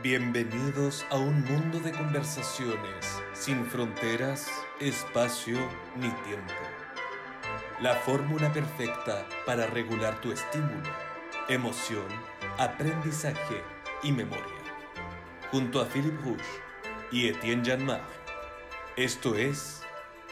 Bienvenidos 0.00 1.04
a 1.10 1.16
un 1.16 1.44
mundo 1.46 1.80
de 1.80 1.90
conversaciones 1.90 3.20
sin 3.32 3.66
fronteras, 3.66 4.48
espacio 4.78 5.58
ni 5.96 6.08
tiempo. 6.22 6.54
La 7.80 7.96
fórmula 7.96 8.52
perfecta 8.52 9.26
para 9.44 9.66
regular 9.66 10.20
tu 10.20 10.30
estímulo, 10.30 10.88
emoción, 11.48 12.06
aprendizaje 12.58 13.60
y 14.04 14.12
memoria. 14.12 14.62
Junto 15.50 15.80
a 15.80 15.86
Philip 15.86 16.16
Rouge 16.22 16.44
y 17.10 17.26
Etienne 17.26 17.68
Janmar. 17.68 18.04
Esto 18.94 19.34
es 19.34 19.82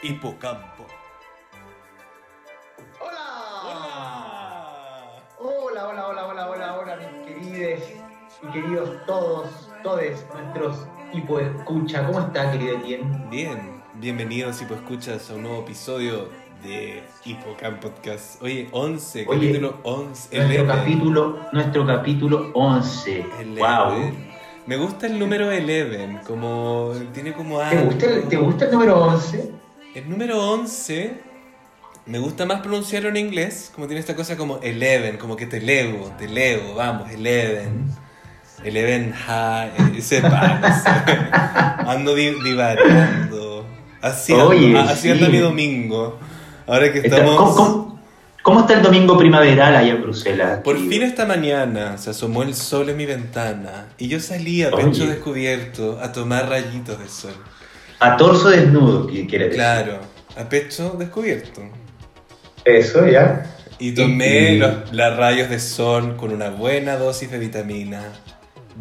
Hipocampo. 0.01 0.87
Todos, 9.83 10.01
nuestros 10.33 10.87
tipo 11.11 11.39
escucha. 11.39 12.05
¿Cómo 12.05 12.19
está, 12.19 12.51
querido 12.51 12.77
Etienne? 12.77 13.27
Bien, 13.29 13.81
bienvenidos 13.95 14.61
Hipo 14.61 14.73
Escuchas 14.75 15.29
a 15.29 15.35
un 15.35 15.43
nuevo 15.43 15.61
episodio 15.61 16.29
de 16.63 17.03
Hipocamp 17.25 17.79
Podcast. 17.79 18.41
Oye, 18.41 18.67
11, 18.71 19.25
Oye, 19.27 19.47
capítulo 19.47 19.77
11. 19.83 20.37
Nuestro 20.37 20.63
11. 20.63 20.65
capítulo, 20.65 21.39
nuestro 21.53 21.85
capítulo 21.85 22.51
11. 22.53 23.25
Eleven. 23.39 23.57
Wow. 23.57 24.13
Me 24.65 24.77
gusta 24.77 25.07
el 25.07 25.19
número 25.19 25.47
11, 25.47 26.21
como 26.25 26.91
tiene 27.13 27.33
como 27.33 27.59
¿Te 27.59 27.81
gusta, 27.83 28.05
el, 28.05 28.27
¿Te 28.27 28.37
gusta 28.37 28.65
el 28.65 28.71
número 28.71 28.99
11? 29.03 29.51
El 29.95 30.09
número 30.09 30.51
11 30.53 31.21
me 32.05 32.19
gusta 32.19 32.45
más 32.45 32.61
pronunciarlo 32.61 33.09
en 33.09 33.17
inglés, 33.17 33.71
como 33.73 33.85
tiene 33.87 33.99
esta 33.99 34.15
cosa 34.15 34.37
como 34.37 34.55
11, 34.55 35.17
como 35.19 35.35
que 35.35 35.45
te 35.45 35.57
elevo, 35.57 36.11
te 36.17 36.25
elevo, 36.25 36.75
vamos, 36.75 37.09
11. 37.11 38.06
11 38.63 39.13
high, 39.13 39.67
eh, 39.77 39.91
no 39.93 40.01
sé. 40.01 40.21
Ando 41.85 42.15
di- 42.15 42.35
divagando. 42.43 43.65
Así, 44.01 44.33
ando- 44.33 44.47
Oye, 44.49 44.77
así 44.77 45.01
sí. 45.03 45.09
anda 45.11 45.29
mi 45.29 45.37
domingo. 45.39 46.19
Ahora 46.65 46.91
que 46.91 46.99
estamos... 46.99 47.35
¿Cómo, 47.37 47.55
cómo- 47.55 47.99
cómo 48.43 48.59
está 48.61 48.73
el 48.73 48.81
domingo 48.81 49.17
primaveral 49.17 49.75
allá 49.75 49.91
en 49.93 50.01
Bruselas? 50.01 50.59
Por 50.63 50.77
fin 50.89 51.01
esta 51.03 51.25
mañana 51.25 51.97
se 51.97 52.09
asomó 52.09 52.43
el 52.43 52.55
sol 52.55 52.89
en 52.89 52.97
mi 52.97 53.05
ventana 53.05 53.87
y 53.97 54.07
yo 54.07 54.19
salí 54.19 54.63
a 54.63 54.69
Oye. 54.69 54.85
pecho 54.85 55.05
descubierto 55.07 55.99
a 56.01 56.11
tomar 56.11 56.49
rayitos 56.49 56.99
de 56.99 57.07
sol. 57.09 57.33
A 57.99 58.15
torso 58.17 58.49
desnudo, 58.49 59.07
¿qué 59.07 59.25
quiere 59.27 59.45
decir? 59.45 59.59
Claro, 59.59 59.99
a 60.37 60.47
pecho 60.49 60.95
descubierto. 60.99 61.61
Eso, 62.65 63.07
ya. 63.07 63.45
Y 63.79 63.91
tomé 63.93 64.53
Y- 64.53 64.57
los, 64.59 64.91
los 64.91 65.17
rayos 65.17 65.49
de 65.49 65.59
sol 65.59 66.15
con 66.17 66.31
una 66.33 66.49
buena 66.49 66.95
dosis 66.97 67.29
de 67.31 67.39
vitamina 67.39 68.01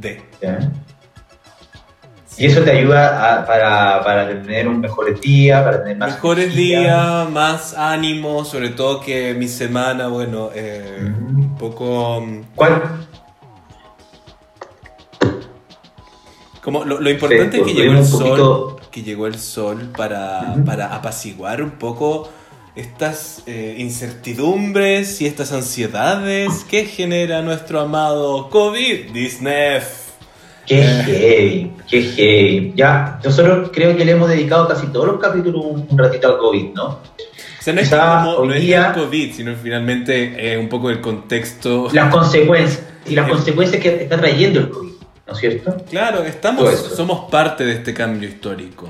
Ya. 0.00 0.70
Y 2.38 2.44
eso 2.46 2.60
te 2.62 2.70
ayuda 2.70 3.38
a- 3.40 3.46
para, 3.46 4.02
para 4.04 4.28
tener 4.28 4.68
un 4.68 4.80
mejor 4.80 5.18
día, 5.20 5.64
para 5.64 5.80
tener 5.82 5.96
más 5.96 6.12
Mejores 6.16 6.54
días, 6.54 7.30
más 7.30 7.72
ánimo, 7.74 8.44
sobre 8.44 8.68
todo 8.70 9.00
que 9.00 9.32
mi 9.34 9.48
semana, 9.48 10.08
bueno, 10.08 10.50
eh, 10.54 10.98
Mm. 11.00 11.38
un 11.38 11.56
poco... 11.56 12.20
mm, 12.20 12.42
¿Cuál? 12.54 12.82
Como 16.62 16.84
lo, 16.84 17.00
lo 17.00 17.10
importante 17.10 17.56
Sí, 17.58 17.62
es 17.62 17.66
que 17.68 17.74
llegó 17.74 17.92
el 17.98 18.04
sol, 18.04 18.20
poquito- 18.20 18.76
que 18.90 19.02
llegó 19.02 19.26
el 19.28 19.38
sol 19.38 19.92
para, 19.96 20.56
para 20.64 20.94
apaciguar 20.94 21.62
un 21.62 21.70
poco 21.72 22.28
estas 22.76 23.42
eh, 23.46 23.74
incertidumbres 23.78 25.20
y 25.20 25.26
estas 25.26 25.52
ansiedades 25.52 26.64
que 26.68 26.84
genera 26.84 27.42
nuestro 27.42 27.80
amado 27.80 28.50
COVID-19. 28.50 29.82
Qué 30.66 30.80
Eh. 30.80 31.02
heavy, 31.04 31.72
qué 31.88 32.02
heavy. 32.02 32.72
Ya, 32.76 33.20
nosotros 33.24 33.70
creo 33.72 33.96
que 33.96 34.04
le 34.04 34.12
hemos 34.12 34.28
dedicado 34.28 34.66
casi 34.68 34.88
todos 34.88 35.06
los 35.06 35.20
capítulos 35.20 35.64
un, 35.64 35.96
ratito 35.98 36.28
al 36.28 36.38
COVID, 36.38 36.72
¿no? 36.74 36.84
O 36.86 37.62
sea, 37.62 37.72
no 37.72 37.80
es, 37.80 37.88
como, 37.88 38.30
hoy 38.32 38.48
no 38.48 38.54
es 38.54 38.60
día- 38.62 38.88
el 38.88 39.00
COVID, 39.04 39.32
sino 39.32 39.54
finalmente 39.56 40.52
eh, 40.52 40.58
un 40.58 40.68
poco 40.68 40.90
el 40.90 41.00
contexto. 41.00 41.88
Las 41.92 42.12
consecuencias, 42.12 42.82
y 43.06 43.14
las 43.14 43.26
El- 43.26 43.32
consecuencias 43.32 43.80
que 43.82 44.02
está 44.02 44.16
trayendo 44.18 44.60
el 44.60 44.70
COVID, 44.70 44.92
¿no 45.28 45.32
es 45.32 45.38
cierto? 45.38 45.76
Claro, 45.88 46.22
estamos, 46.24 46.68
somos 46.96 47.30
parte 47.30 47.64
de 47.64 47.72
este 47.74 47.94
cambio 47.94 48.28
histórico. 48.28 48.88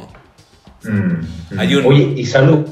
Mm, 0.83 1.59
Hay 1.59 1.75
mm. 1.75 1.79
un- 1.79 1.87
Oye, 1.87 2.13
y 2.17 2.25
salud. 2.27 2.65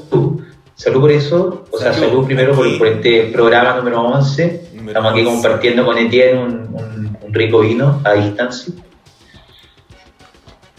Salud 0.75 1.01
por 1.01 1.11
eso, 1.11 1.65
o 1.71 1.77
sea, 1.77 1.93
Salud, 1.93 2.25
primero 2.25 2.53
por, 2.53 2.67
este 2.67 3.29
programa 3.31 3.75
número 3.77 4.01
11. 4.01 4.69
Número 4.73 4.89
Estamos 4.91 5.11
aquí 5.13 5.21
11. 5.21 5.31
compartiendo 5.33 5.85
con 5.85 5.97
Etienne 5.97 6.37
un, 6.43 6.51
un- 6.73 7.17
un 7.21 7.33
rico 7.33 7.61
vino 7.61 8.01
a 8.03 8.13
distancia. 8.13 8.73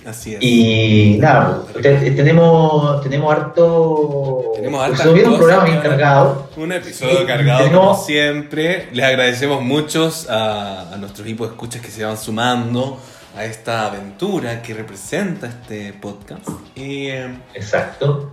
Así 0.06 0.34
es. 0.34 0.38
Y 0.40 1.18
nada, 1.20 1.62
te- 1.82 2.10
tenemos, 2.12 3.00
tenemos 3.02 3.32
harto. 3.34 4.52
Tenemos 4.54 5.12
viene 5.14 5.28
un 5.30 5.36
programa 5.36 5.64
bien 5.64 5.80
cargado. 5.80 6.48
Un 6.56 6.70
episodio 6.72 7.18
Sí, 7.20 7.24
cargado 7.26 7.64
tenemos- 7.64 7.86
como 7.96 8.04
siempre. 8.06 8.88
Les 8.92 9.04
agradecemos 9.04 9.62
muchos 9.62 10.28
a, 10.30 10.92
a 10.92 10.96
nuestros 10.98 11.26
equipos 11.26 11.48
de 11.48 11.54
escuchas 11.54 11.82
que 11.82 11.90
se 11.90 12.04
van 12.04 12.16
sumando 12.16 12.98
a 13.36 13.44
esta 13.44 13.86
aventura 13.88 14.62
que 14.62 14.74
representa 14.74 15.48
este 15.48 15.92
podcast. 15.94 16.48
Y 16.76 17.08
eh, 17.08 17.34
Exacto. 17.54 18.30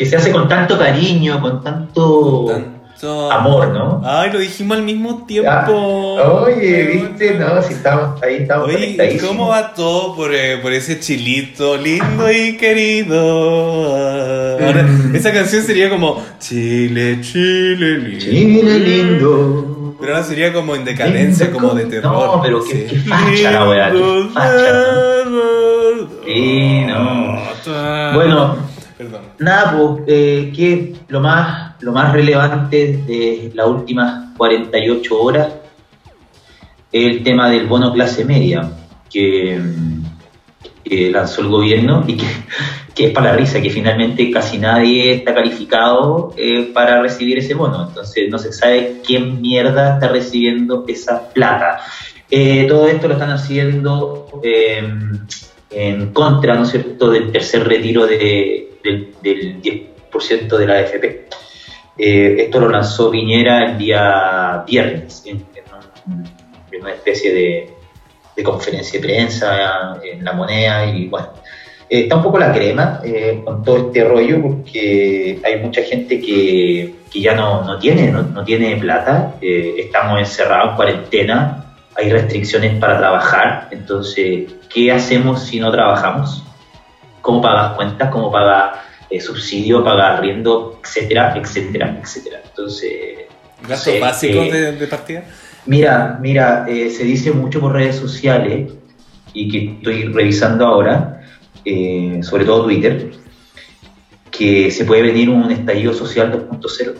Que 0.00 0.06
se 0.06 0.16
hace 0.16 0.32
con 0.32 0.48
tanto 0.48 0.78
cariño, 0.78 1.38
con 1.42 1.62
tanto 1.62 2.46
tanto 2.48 3.30
amor, 3.30 3.68
¿no? 3.68 4.00
Ay, 4.02 4.30
lo 4.32 4.38
dijimos 4.38 4.78
al 4.78 4.82
mismo 4.82 5.26
tiempo. 5.26 6.14
Oye, 6.42 6.84
viste, 6.84 7.34
no, 7.38 7.60
si 7.62 7.74
estamos 7.74 8.18
ahí, 8.22 8.36
estamos 8.36 8.68
Oye. 8.68 9.18
¿cómo 9.26 9.48
va 9.48 9.74
todo 9.74 10.16
por, 10.16 10.34
eh, 10.34 10.56
por 10.62 10.72
ese 10.72 11.00
chilito 11.00 11.76
lindo 11.76 12.32
y 12.32 12.56
querido? 12.56 13.94
Ah, 13.94 14.56
Ahora, 14.66 14.82
Mm. 14.84 15.14
esa 15.16 15.32
canción 15.34 15.62
sería 15.64 15.90
como 15.90 16.22
Chile, 16.38 17.18
Chile, 17.20 17.98
lindo. 17.98 18.20
Chile 18.24 18.78
lindo. 18.78 19.94
Pero 20.00 20.14
ahora 20.14 20.24
sería 20.24 20.50
como 20.54 20.76
en 20.76 20.86
decadencia, 20.86 21.50
como 21.52 21.74
de 21.74 21.84
terror. 21.84 22.12
No, 22.36 22.40
pero 22.42 22.64
qué, 22.64 22.70
sí. 22.72 22.86
qué 22.88 22.96
facha 23.00 23.50
la 23.50 23.68
weá, 23.68 23.90
qué 23.92 24.28
facha. 24.32 24.84
Sí, 26.24 26.84
no. 26.86 27.38
Bueno. 28.14 28.69
Nada, 29.40 29.76
pues, 29.76 30.04
eh, 30.06 30.52
que 30.54 30.94
lo 31.08 31.20
más, 31.20 31.74
lo 31.80 31.92
más 31.92 32.12
relevante 32.12 32.98
de 33.06 33.50
las 33.54 33.66
últimas 33.66 34.36
48 34.36 35.20
horas 35.20 35.48
es 36.92 37.10
el 37.10 37.22
tema 37.22 37.50
del 37.50 37.66
bono 37.66 37.92
clase 37.92 38.24
media 38.24 38.70
que, 39.10 39.60
lanzó 41.12 41.42
el 41.42 41.48
gobierno 41.48 42.02
y 42.08 42.16
que, 42.16 42.26
que 42.96 43.06
es 43.06 43.12
para 43.12 43.30
la 43.30 43.36
risa, 43.36 43.60
que 43.62 43.70
finalmente 43.70 44.28
casi 44.32 44.58
nadie 44.58 45.12
está 45.12 45.32
calificado 45.32 46.34
eh, 46.36 46.70
para 46.74 47.00
recibir 47.00 47.38
ese 47.38 47.54
bono. 47.54 47.86
Entonces 47.88 48.28
no 48.28 48.38
se 48.38 48.52
sabe 48.52 49.00
quién 49.06 49.40
mierda 49.40 49.94
está 49.94 50.08
recibiendo 50.08 50.84
esa 50.88 51.28
plata. 51.32 51.80
Eh, 52.28 52.66
todo 52.68 52.88
esto 52.88 53.06
lo 53.06 53.14
están 53.14 53.30
haciendo 53.30 54.40
eh, 54.42 54.82
en 55.70 56.12
contra, 56.12 56.56
¿no 56.56 56.64
es 56.64 56.70
cierto?, 56.70 57.10
del 57.10 57.30
tercer 57.30 57.68
retiro 57.68 58.06
de- 58.06 58.69
del, 58.82 59.14
del 59.22 59.62
10% 59.62 60.56
de 60.56 60.66
la 60.66 60.74
AFP. 60.74 61.28
Eh, 61.98 62.36
esto 62.44 62.60
lo 62.60 62.68
lanzó 62.68 63.10
Piñera 63.10 63.64
el 63.70 63.78
día 63.78 64.64
viernes 64.66 65.22
en, 65.26 65.36
en 65.36 66.14
un- 66.14 66.24
en 66.72 66.80
una 66.82 66.92
especie 66.92 67.34
de, 67.34 67.70
de 68.36 68.42
conferencia 68.42 68.98
de 69.00 69.06
prensa 69.06 69.98
en 70.02 70.24
La 70.24 70.32
Moneda 70.32 70.86
y 70.86 71.08
bueno, 71.08 71.28
eh, 71.88 72.02
está 72.02 72.16
un 72.16 72.22
poco 72.22 72.38
la 72.38 72.52
crema 72.52 73.00
eh, 73.04 73.42
con 73.44 73.62
todo 73.64 73.88
este 73.88 74.04
rollo 74.04 74.40
porque 74.40 75.40
hay 75.44 75.58
mucha 75.60 75.82
gente 75.82 76.20
que, 76.20 76.94
que 77.12 77.20
ya 77.20 77.34
no, 77.34 77.64
no 77.64 77.78
tiene, 77.78 78.10
no, 78.10 78.22
no 78.22 78.44
tiene 78.44 78.76
plata, 78.76 79.34
eh, 79.42 79.74
estamos 79.78 80.20
encerrados 80.20 80.70
en 80.70 80.76
cuarentena, 80.76 81.74
hay 81.96 82.08
restricciones 82.10 82.78
para 82.78 82.96
trabajar, 82.98 83.68
entonces, 83.72 84.48
¿qué 84.72 84.90
hacemos 84.92 85.42
si 85.42 85.58
no 85.60 85.70
trabajamos? 85.72 86.44
¿Cómo 87.20 87.40
pagas 87.40 87.74
cuentas? 87.74 88.10
¿Cómo 88.10 88.30
pagas 88.32 88.78
eh, 89.10 89.20
subsidio? 89.20 89.82
¿Pagas 89.84 90.18
arriendo? 90.18 90.80
Etcétera, 90.82 91.34
etcétera, 91.36 91.98
etcétera. 92.02 92.40
Entonces, 92.44 92.92
¿Gastos 93.68 93.92
Sí, 93.94 94.00
básicos 94.00 94.46
eh, 94.46 94.52
de, 94.52 94.72
de 94.72 94.86
partida? 94.86 95.24
Mira, 95.66 96.18
mira, 96.20 96.64
eh, 96.68 96.90
se 96.90 97.04
dice 97.04 97.32
mucho 97.32 97.60
por 97.60 97.72
redes 97.72 97.96
sociales 97.96 98.72
y 99.34 99.48
que 99.50 99.74
estoy 99.76 100.04
revisando 100.12 100.66
ahora, 100.66 101.20
sobre 102.22 102.44
todo 102.46 102.64
Twitter, 102.64 103.10
que 104.30 104.70
se 104.70 104.84
puede 104.86 105.02
venir 105.02 105.28
un 105.28 105.50
estallido 105.50 105.92
social 105.92 106.32
2.0. 106.32 106.94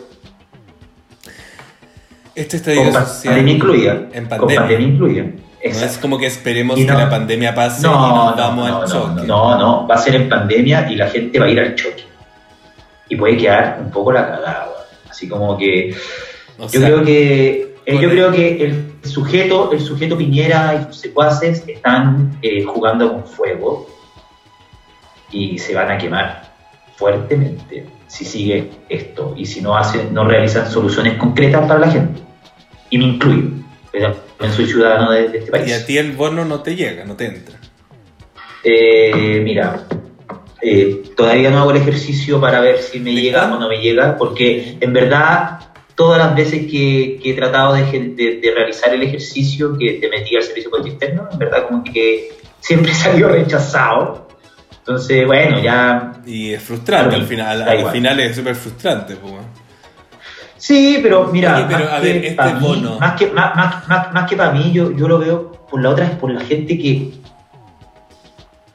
Este 2.35 2.57
estadio 2.57 2.83
Con 2.83 2.93
social. 2.93 3.33
pandemia 3.33 3.53
incluida. 3.55 3.91
En 4.13 4.25
Con 4.25 4.29
pandemia. 4.29 4.59
pandemia 4.61 5.33
incluida. 5.63 5.69
No 5.69 5.77
es 5.77 5.83
Exacto. 5.83 6.01
como 6.01 6.17
que 6.17 6.25
esperemos 6.27 6.77
Y 6.79 6.85
que 6.85 6.91
no- 6.91 6.97
la 6.97 7.09
pandemia 7.09 7.53
pase 7.55 7.81
y 7.81 7.89
No, 7.89 7.91
nos 7.91 8.35
no, 8.35 8.41
vamos 8.41 8.69
no, 8.69 8.75
al 8.75 8.81
no, 8.81 8.87
choque. 8.87 9.27
no, 9.27 9.57
no, 9.57 9.87
va 9.87 9.95
a 9.95 9.97
ser 9.97 10.15
en 10.15 10.29
pandemia 10.29 10.89
y 10.91 10.95
la 10.95 11.07
gente 11.07 11.39
va 11.39 11.45
a 11.45 11.49
ir 11.49 11.59
al 11.59 11.75
choque. 11.75 12.03
Y 13.09 13.15
puede 13.15 13.37
quedar 13.37 13.79
un 13.83 13.91
poco 13.91 14.11
la 14.11 14.25
cagada. 14.27 14.69
Así 15.09 15.27
como 15.27 15.57
que 15.57 15.93
O 16.57 16.63
yo 16.63 16.69
sea, 16.69 16.85
creo 16.87 17.03
que 17.03 17.71
Eh, 17.85 17.97
yo 17.99 18.09
creo 18.09 18.31
que 18.31 18.63
el 18.63 18.93
sujeto, 19.09 19.71
el 19.73 19.79
sujeto 19.81 20.15
Piñera 20.15 20.75
y 20.75 20.85
sus 20.85 21.01
secuaces 21.01 21.63
están 21.67 22.37
eh, 22.43 22.63
jugando 22.63 23.11
con 23.11 23.25
fuego 23.25 23.87
y 25.31 25.57
se 25.57 25.73
van 25.73 25.89
a 25.89 25.97
quemar 25.97 26.43
fuertemente 26.95 27.85
si 28.07 28.23
sigue 28.25 28.69
esto 28.89 29.33
y 29.35 29.45
si 29.45 29.61
no 29.61 29.75
hacen, 29.75 30.13
no 30.13 30.25
realizan 30.25 30.69
soluciones 30.69 31.17
concretas 31.17 31.65
para 31.67 31.79
la 31.79 31.89
gente. 31.89 32.21
Y 32.91 32.97
me 32.99 33.05
incluyo, 33.05 33.49
yo 34.41 34.51
soy 34.51 34.65
ciudadano 34.65 35.11
de, 35.11 35.25
este 35.25 35.51
país. 35.51 35.69
Y 35.69 35.73
a 35.73 35.85
ti 35.85 35.97
el 35.97 36.11
bono 36.11 36.45
no 36.45 36.61
te 36.61 36.75
llega, 36.75 37.05
no 37.05 37.15
te 37.15 37.25
entra. 37.25 37.57
Eh, 38.63 39.41
mira, 39.43 39.87
eh, 40.61 41.03
todavía 41.15 41.49
no 41.49 41.59
hago 41.59 41.71
el 41.71 41.77
ejercicio 41.77 42.39
para 42.39 42.61
ver 42.61 42.79
si 42.79 42.99
me 42.99 43.13
llega 43.13 43.53
o 43.53 43.59
no 43.59 43.67
me 43.67 43.77
llega, 43.77 44.17
porque 44.17 44.77
en 44.79 44.93
verdad 44.93 45.59
todas 45.95 46.19
las 46.19 46.35
veces 46.35 46.69
que, 46.69 47.19
he 47.23 47.33
tratado 47.33 47.73
de, 47.73 48.41
realizar 48.55 48.93
el 48.93 49.03
ejercicio 49.03 49.77
que 49.77 49.93
te 49.93 50.09
metí 50.09 50.35
al 50.35 50.43
servicio 50.43 50.69
político 50.69 50.93
interno, 50.93 51.29
en 51.31 51.39
verdad 51.39 51.67
como 51.67 51.83
que 51.83 52.31
siempre 52.59 52.93
salió 52.93 53.27
rechazado. 53.29 54.27
Entonces, 54.79 55.27
bueno, 55.27 55.61
ya... 55.61 56.13
Y 56.25 56.53
es 56.53 56.63
frustrante 56.63 57.15
al 57.15 57.25
final, 57.25 57.61
al 57.61 57.91
final 57.91 58.19
es 58.19 58.35
súper 58.35 58.55
frustrante. 58.55 59.15
Pues. 59.15 59.33
Sí, 60.61 60.99
pero 61.01 61.27
mira, 61.33 61.67
más, 61.67 62.01
que 62.01 62.17
este 62.17 62.31
para 62.33 62.59
mí, 62.59 62.85
más, 62.99 63.13
que, 63.13 63.31
más, 63.31 64.29
que 64.29 64.37
para 64.37 64.51
mí, 64.51 64.71
yo, 64.71 64.91
yo 64.91 65.07
lo 65.07 65.17
veo 65.17 65.51
por 65.67 65.81
la 65.81 65.89
otra, 65.89 66.05
es 66.05 66.11
por 66.11 66.29
la 66.29 66.41
gente 66.41 66.77
que, 66.77 67.13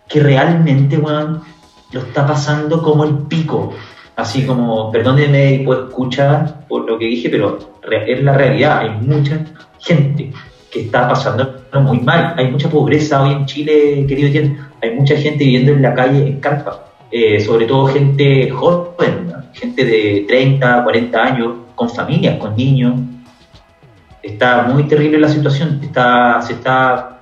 que 0.08 0.18
realmente, 0.18 0.96
bueno, 0.96 1.44
lo 1.92 2.00
está 2.00 2.26
pasando 2.26 2.82
como 2.82 3.04
el 3.04 3.14
pico. 3.28 3.72
Así 4.16 4.44
como, 4.44 4.90
perdónenme 4.90 5.52
y 5.52 5.64
puedo 5.64 5.86
escuchar 5.86 6.66
por 6.66 6.90
lo 6.90 6.98
que 6.98 7.04
dije, 7.04 7.30
pero 7.30 7.56
es 7.88 8.20
la 8.20 8.32
realidad. 8.32 8.80
Hay 8.80 8.90
mucha 8.90 9.44
gente 9.78 10.32
que 10.72 10.80
está 10.80 11.08
pasando 11.08 11.62
muy 11.72 12.00
mal. 12.00 12.34
Hay 12.36 12.50
mucha 12.50 12.68
pobreza 12.68 13.22
hoy 13.22 13.30
en 13.30 13.46
Chile, 13.46 14.04
querido 14.08 14.26
Etienne. 14.26 14.58
Hay 14.82 14.90
mucha 14.90 15.14
gente 15.14 15.44
viviendo 15.44 15.70
en 15.70 15.82
la 15.82 15.94
calle 15.94 16.26
en 16.26 16.40
carpa. 16.40 16.84
Eh, 17.12 17.38
sobre 17.38 17.66
todo 17.66 17.86
gente 17.86 18.50
joven, 18.50 19.32
gente 19.52 19.84
de 19.84 20.24
30, 20.26 20.82
40 20.82 21.22
años, 21.22 21.65
con 21.76 21.88
familias, 21.88 22.38
con 22.38 22.56
niños. 22.56 22.94
Está 24.20 24.62
muy 24.62 24.88
terrible 24.88 25.20
la 25.20 25.28
situación. 25.28 25.78
Está, 25.80 26.42
se 26.42 26.54
está 26.54 27.16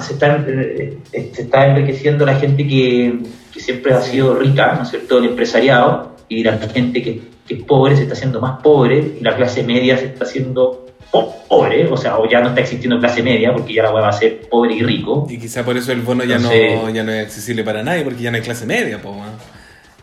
se 0.00 0.14
está, 0.14 0.44
eh, 0.46 0.98
se 1.12 1.42
está 1.42 1.66
enriqueciendo 1.66 2.26
la 2.26 2.34
gente 2.34 2.66
que, 2.66 3.20
que 3.52 3.60
siempre 3.60 3.94
ha 3.94 4.00
sido 4.00 4.34
rica, 4.34 4.74
¿no 4.76 4.82
es 4.82 4.90
cierto?, 4.90 5.18
el 5.18 5.26
empresariado, 5.26 6.16
y 6.28 6.42
la 6.42 6.58
gente 6.58 7.02
que, 7.02 7.32
es 7.48 7.62
pobre 7.64 7.96
se 7.96 8.02
está 8.02 8.14
haciendo 8.14 8.40
más 8.40 8.60
pobre, 8.62 9.16
y 9.20 9.22
la 9.22 9.36
clase 9.36 9.62
media 9.62 9.98
se 9.98 10.06
está 10.06 10.24
haciendo 10.24 10.86
pobre, 11.48 11.86
o 11.86 11.96
sea, 11.98 12.18
o 12.18 12.28
ya 12.28 12.40
no 12.40 12.48
está 12.48 12.62
existiendo 12.62 12.98
clase 12.98 13.22
media, 13.22 13.52
porque 13.52 13.74
ya 13.74 13.82
la 13.82 13.92
web 13.92 14.04
va 14.04 14.08
a 14.08 14.12
ser 14.12 14.48
pobre 14.48 14.74
y 14.74 14.82
rico. 14.82 15.26
Y 15.28 15.38
quizá 15.38 15.62
por 15.62 15.76
eso 15.76 15.92
el 15.92 16.00
bono 16.00 16.24
ya, 16.24 16.38
no, 16.38 16.50
ya 16.88 17.02
no 17.02 17.12
es 17.12 17.26
accesible 17.26 17.62
para 17.62 17.82
nadie, 17.82 18.04
porque 18.04 18.22
ya 18.22 18.30
no 18.30 18.36
hay 18.36 18.42
clase 18.42 18.64
media, 18.64 18.96
eh, 18.96 19.00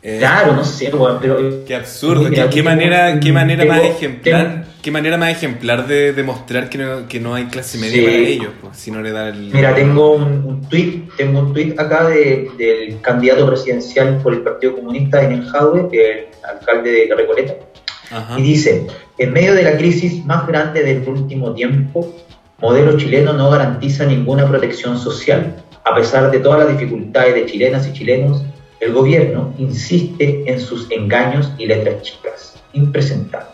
claro, 0.02 0.56
no 0.56 0.64
sé, 0.64 0.92
pero... 1.22 1.66
Qué 1.66 1.76
absurdo, 1.76 2.30
qué, 2.50 2.64
manera, 2.64 3.20
qué 3.20 3.32
manera 3.32 3.66
más 3.66 3.82
ejemplar, 3.82 4.66
qué 4.82 4.92
manera 4.92 5.18
más 5.18 5.32
ejemplar 5.32 5.88
de 5.88 6.14
demostrar 6.14 6.70
que 6.70 6.78
no, 6.78 7.08
que 7.08 7.20
no 7.20 7.36
hay 7.36 7.46
clase 7.46 7.78
media 7.78 8.04
para 8.04 8.16
ellos, 8.16 8.52
pues, 8.62 8.78
si 8.78 8.92
no 8.92 9.02
le 9.02 9.12
da 9.12 9.30
el... 9.30 9.52
Mira, 9.54 9.76
tengo 9.76 10.14
un, 10.14 10.46
un 10.46 10.62
tweet, 10.70 11.04
tengo 11.18 11.40
un 11.40 11.54
tweet 11.54 11.76
acá 11.78 12.08
de, 12.08 12.50
del 12.58 13.02
candidato 13.02 13.48
presidencial 13.48 14.20
por 14.24 14.34
el 14.34 14.42
Partido 14.42 14.76
Comunista 14.76 15.22
en 15.24 15.34
Enjadwe, 15.34 15.90
el 15.92 16.28
alcalde 16.48 17.08
de 17.08 17.16
Recoleta, 17.16 17.56
y 18.38 18.42
dice, 18.42 18.88
en 19.18 19.34
medio 19.34 19.54
de 19.54 19.64
la 19.64 19.78
crisis 19.78 20.26
más 20.26 20.48
grande 20.48 20.82
del 20.82 21.08
último 21.08 21.54
tiempo, 21.54 22.16
modelo 22.60 22.98
chileno 22.98 23.34
no 23.34 23.50
garantiza 23.50 24.06
ninguna 24.06 24.48
protección 24.48 24.98
social, 24.98 25.64
a 25.84 25.96
pesar 25.96 26.32
de 26.32 26.40
todas 26.40 26.60
las 26.60 26.78
dificultades 26.78 27.36
de 27.36 27.46
chilenas 27.46 27.88
y 27.88 27.94
chilenos 27.94 28.44
el 28.80 28.94
gobierno 28.94 29.54
insiste 29.58 30.44
en 30.52 30.60
sus 30.60 30.90
engaños 30.92 31.52
y 31.58 31.66
letras 31.66 32.02
chicas, 32.02 32.56
impresentables. 32.74 33.50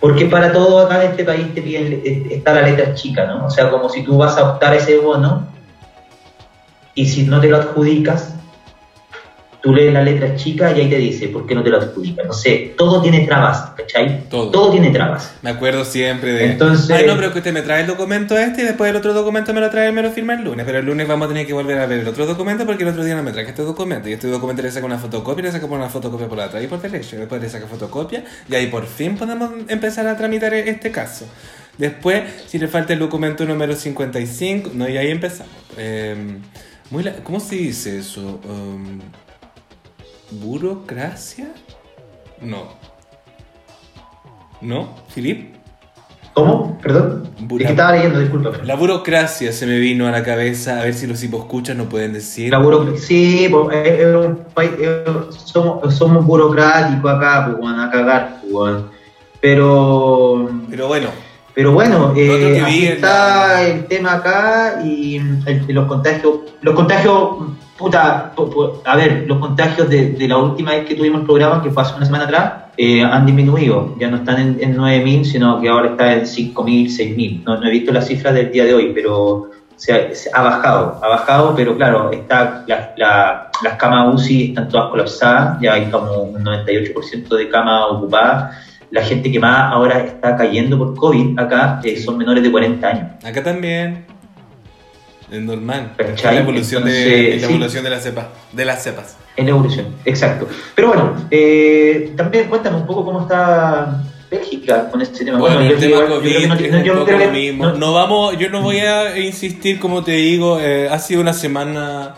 Porque 0.00 0.26
para 0.26 0.52
todo 0.52 0.80
acá 0.80 1.04
en 1.04 1.10
este 1.12 1.24
país 1.24 1.54
te 1.54 1.62
piden, 1.62 2.02
eh, 2.04 2.26
está 2.30 2.54
la 2.54 2.62
letra 2.62 2.94
chica, 2.94 3.24
¿no? 3.26 3.46
O 3.46 3.50
sea, 3.50 3.70
como 3.70 3.88
si 3.88 4.02
tú 4.02 4.18
vas 4.18 4.36
a 4.36 4.50
optar 4.50 4.74
ese 4.74 4.98
bono 4.98 5.46
y 6.94 7.06
si 7.06 7.22
no 7.24 7.40
te 7.40 7.48
lo 7.48 7.58
adjudicas, 7.58 8.31
tú 9.62 9.72
lees 9.72 9.92
la 9.92 10.02
letra 10.02 10.34
chica 10.34 10.72
y 10.72 10.80
ahí 10.80 10.90
te 10.90 10.96
dice, 10.96 11.28
¿por 11.28 11.46
qué 11.46 11.54
no 11.54 11.62
te 11.62 11.70
lo 11.70 11.78
adjudica? 11.78 12.24
No 12.24 12.32
sé, 12.32 12.74
todo 12.76 13.00
tiene 13.00 13.20
trabas, 13.20 13.72
¿cachai? 13.76 14.28
Todo. 14.28 14.70
tiene 14.70 14.90
trabas. 14.90 15.34
Me 15.42 15.50
acuerdo 15.50 15.84
siempre 15.84 16.32
de... 16.32 16.52
Entonces... 16.52 16.90
Ay, 16.90 17.06
no, 17.06 17.14
pero 17.16 17.32
que 17.32 17.38
usted 17.38 17.52
me 17.52 17.62
trae 17.62 17.82
el 17.82 17.86
documento 17.86 18.36
este 18.36 18.62
y 18.62 18.64
después 18.64 18.90
el 18.90 18.96
otro 18.96 19.14
documento 19.14 19.54
me 19.54 19.60
lo 19.60 19.70
trae 19.70 19.90
y 19.90 19.92
me 19.92 20.02
lo 20.02 20.10
firma 20.10 20.34
el 20.34 20.42
lunes, 20.42 20.66
pero 20.66 20.78
el 20.78 20.86
lunes 20.86 21.06
vamos 21.06 21.26
a 21.26 21.28
tener 21.28 21.46
que 21.46 21.52
volver 21.52 21.78
a 21.78 21.86
ver 21.86 22.00
el 22.00 22.08
otro 22.08 22.26
documento 22.26 22.66
porque 22.66 22.82
el 22.82 22.88
otro 22.88 23.04
día 23.04 23.14
no 23.14 23.22
me 23.22 23.30
traje 23.30 23.50
este 23.50 23.62
documento 23.62 24.08
y 24.08 24.14
este 24.14 24.26
documento 24.26 24.62
le 24.62 24.70
saca 24.72 24.84
una 24.84 24.98
fotocopia, 24.98 25.44
le 25.44 25.52
saca 25.52 25.66
una 25.66 25.88
fotocopia 25.88 26.28
por 26.28 26.38
la 26.38 26.44
atrás 26.44 26.64
y 26.64 26.66
por 26.66 26.80
derecho, 26.80 27.16
después 27.16 27.40
le 27.40 27.48
saca 27.48 27.66
fotocopia 27.66 28.24
y 28.48 28.54
ahí 28.54 28.66
por 28.66 28.86
fin 28.86 29.16
podemos 29.16 29.50
empezar 29.68 30.06
a 30.08 30.16
tramitar 30.16 30.52
este 30.54 30.90
caso. 30.90 31.26
Después, 31.78 32.24
si 32.46 32.58
le 32.58 32.68
falta 32.68 32.92
el 32.92 32.98
documento 32.98 33.44
número 33.44 33.74
55, 33.74 34.72
no, 34.74 34.88
y 34.88 34.98
ahí 34.98 35.10
empezamos. 35.10 35.52
Em, 35.78 36.40
muy 36.90 37.04
¿Cómo 37.24 37.40
se 37.40 37.56
dice 37.56 37.98
eso? 37.98 38.40
Um, 38.44 39.00
¿Burocracia? 40.40 41.52
No. 42.40 42.68
¿No, 44.60 44.94
Filip? 45.08 45.54
¿Cómo? 46.34 46.78
Perdón. 46.80 47.28
Es 47.50 47.58
que 47.58 47.64
estaba 47.64 47.92
leyendo, 47.92 48.20
disculpa. 48.20 48.52
La 48.64 48.74
burocracia 48.74 49.52
se 49.52 49.66
me 49.66 49.78
vino 49.78 50.06
a 50.06 50.10
la 50.10 50.22
cabeza, 50.22 50.80
a 50.80 50.84
ver 50.84 50.94
si 50.94 51.06
los 51.06 51.22
escuchan 51.22 51.76
no 51.76 51.88
pueden 51.88 52.14
decir. 52.14 52.50
La 52.50 52.58
burocracia, 52.58 53.06
sí, 53.06 53.50
somos, 55.44 55.94
somos 55.94 56.24
burocráticos 56.24 57.10
acá, 57.12 57.54
pues, 57.60 57.74
a 57.76 57.90
cagar, 57.90 58.40
pues, 58.50 58.82
pero... 59.40 60.48
Pero 60.70 60.88
bueno. 60.88 61.08
Pero 61.54 61.72
bueno, 61.72 62.14
eh, 62.16 62.88
está 62.92 63.62
el 63.62 63.84
tema 63.86 64.14
acá 64.14 64.80
y 64.84 65.20
los 65.68 65.86
contagios, 65.86 66.34
los 66.62 66.74
contagios 66.74 67.28
puta, 67.76 68.32
a 68.84 68.96
ver, 68.96 69.24
los 69.26 69.38
contagios 69.38 69.88
de, 69.88 70.16
la 70.28 70.38
última 70.38 70.72
vez 70.72 70.86
que 70.86 70.94
tuvimos 70.94 71.20
el 71.20 71.26
programa, 71.26 71.62
que 71.62 71.70
fue 71.70 71.82
hace 71.82 71.96
una 71.96 72.06
semana 72.06 72.24
atrás, 72.24 72.52
eh, 72.76 73.02
han 73.02 73.26
disminuido. 73.26 73.94
Ya 73.98 74.08
no 74.08 74.18
están 74.18 74.58
en, 74.60 74.76
9.000, 74.76 75.24
sino 75.24 75.60
que 75.60 75.68
ahora 75.68 75.90
está 75.90 76.12
en 76.14 76.22
5.000, 76.22 76.86
6.000. 76.86 77.44
No, 77.44 77.58
no 77.58 77.66
he 77.66 77.70
visto 77.70 77.92
las 77.92 78.06
cifras 78.06 78.34
del 78.34 78.50
día 78.50 78.64
de 78.64 78.74
hoy, 78.74 78.92
pero 78.94 79.50
se 79.76 79.92
ha, 80.32 80.42
bajado. 80.42 81.00
Ha 81.02 81.08
bajado, 81.08 81.54
pero 81.56 81.76
claro, 81.76 82.10
está 82.12 82.64
las 82.66 83.76
camas 83.78 84.14
UCI 84.14 84.48
están 84.50 84.68
todas 84.68 84.90
colapsadas, 84.90 85.58
ya 85.60 85.74
hay 85.74 85.86
como 85.86 86.22
un 86.22 86.44
98% 86.44 87.36
de 87.36 87.48
camas 87.48 87.84
ocupadas. 87.90 88.56
La 88.92 89.02
gente 89.02 89.32
que 89.32 89.40
más 89.40 89.72
ahora 89.72 90.00
está 90.00 90.36
cayendo 90.36 90.78
por 90.78 90.94
COVID 90.94 91.38
acá 91.38 91.80
eh, 91.82 91.98
son 91.98 92.18
menores 92.18 92.42
de 92.42 92.50
40 92.50 92.86
años. 92.86 93.24
Acá 93.24 93.42
también. 93.42 94.04
Es 95.30 95.40
normal. 95.40 95.94
Es 95.96 96.22
la 96.22 96.38
evolución, 96.38 96.84
de, 96.84 97.38
la 97.40 97.46
evolución 97.46 97.82
de, 97.84 97.90
las 97.90 98.02
cepas, 98.02 98.26
de 98.52 98.64
las 98.66 98.82
cepas. 98.84 99.16
En 99.34 99.48
evolución, 99.48 99.86
exacto. 100.04 100.46
Pero 100.74 100.88
bueno, 100.88 101.16
eh, 101.30 102.12
también 102.16 102.48
cuéntame 102.50 102.76
un 102.76 102.86
poco 102.86 103.02
cómo 103.02 103.22
está 103.22 104.02
Bélgica 104.30 104.90
con 104.90 105.00
este 105.00 105.24
tema. 105.24 105.38
Bueno, 105.38 105.60
el 105.60 105.78
tema 105.78 106.06
COVID 106.06 107.78
no, 107.78 107.92
vamos, 107.92 108.38
yo 108.38 108.48
no 108.48 108.62
voy 108.62 108.78
a 108.78 109.18
insistir, 109.18 109.78
como 109.78 110.02
te 110.02 110.12
digo, 110.12 110.58
eh, 110.60 110.88
ha 110.90 110.98
sido 110.98 111.20
una 111.20 111.32
semana 111.34 112.14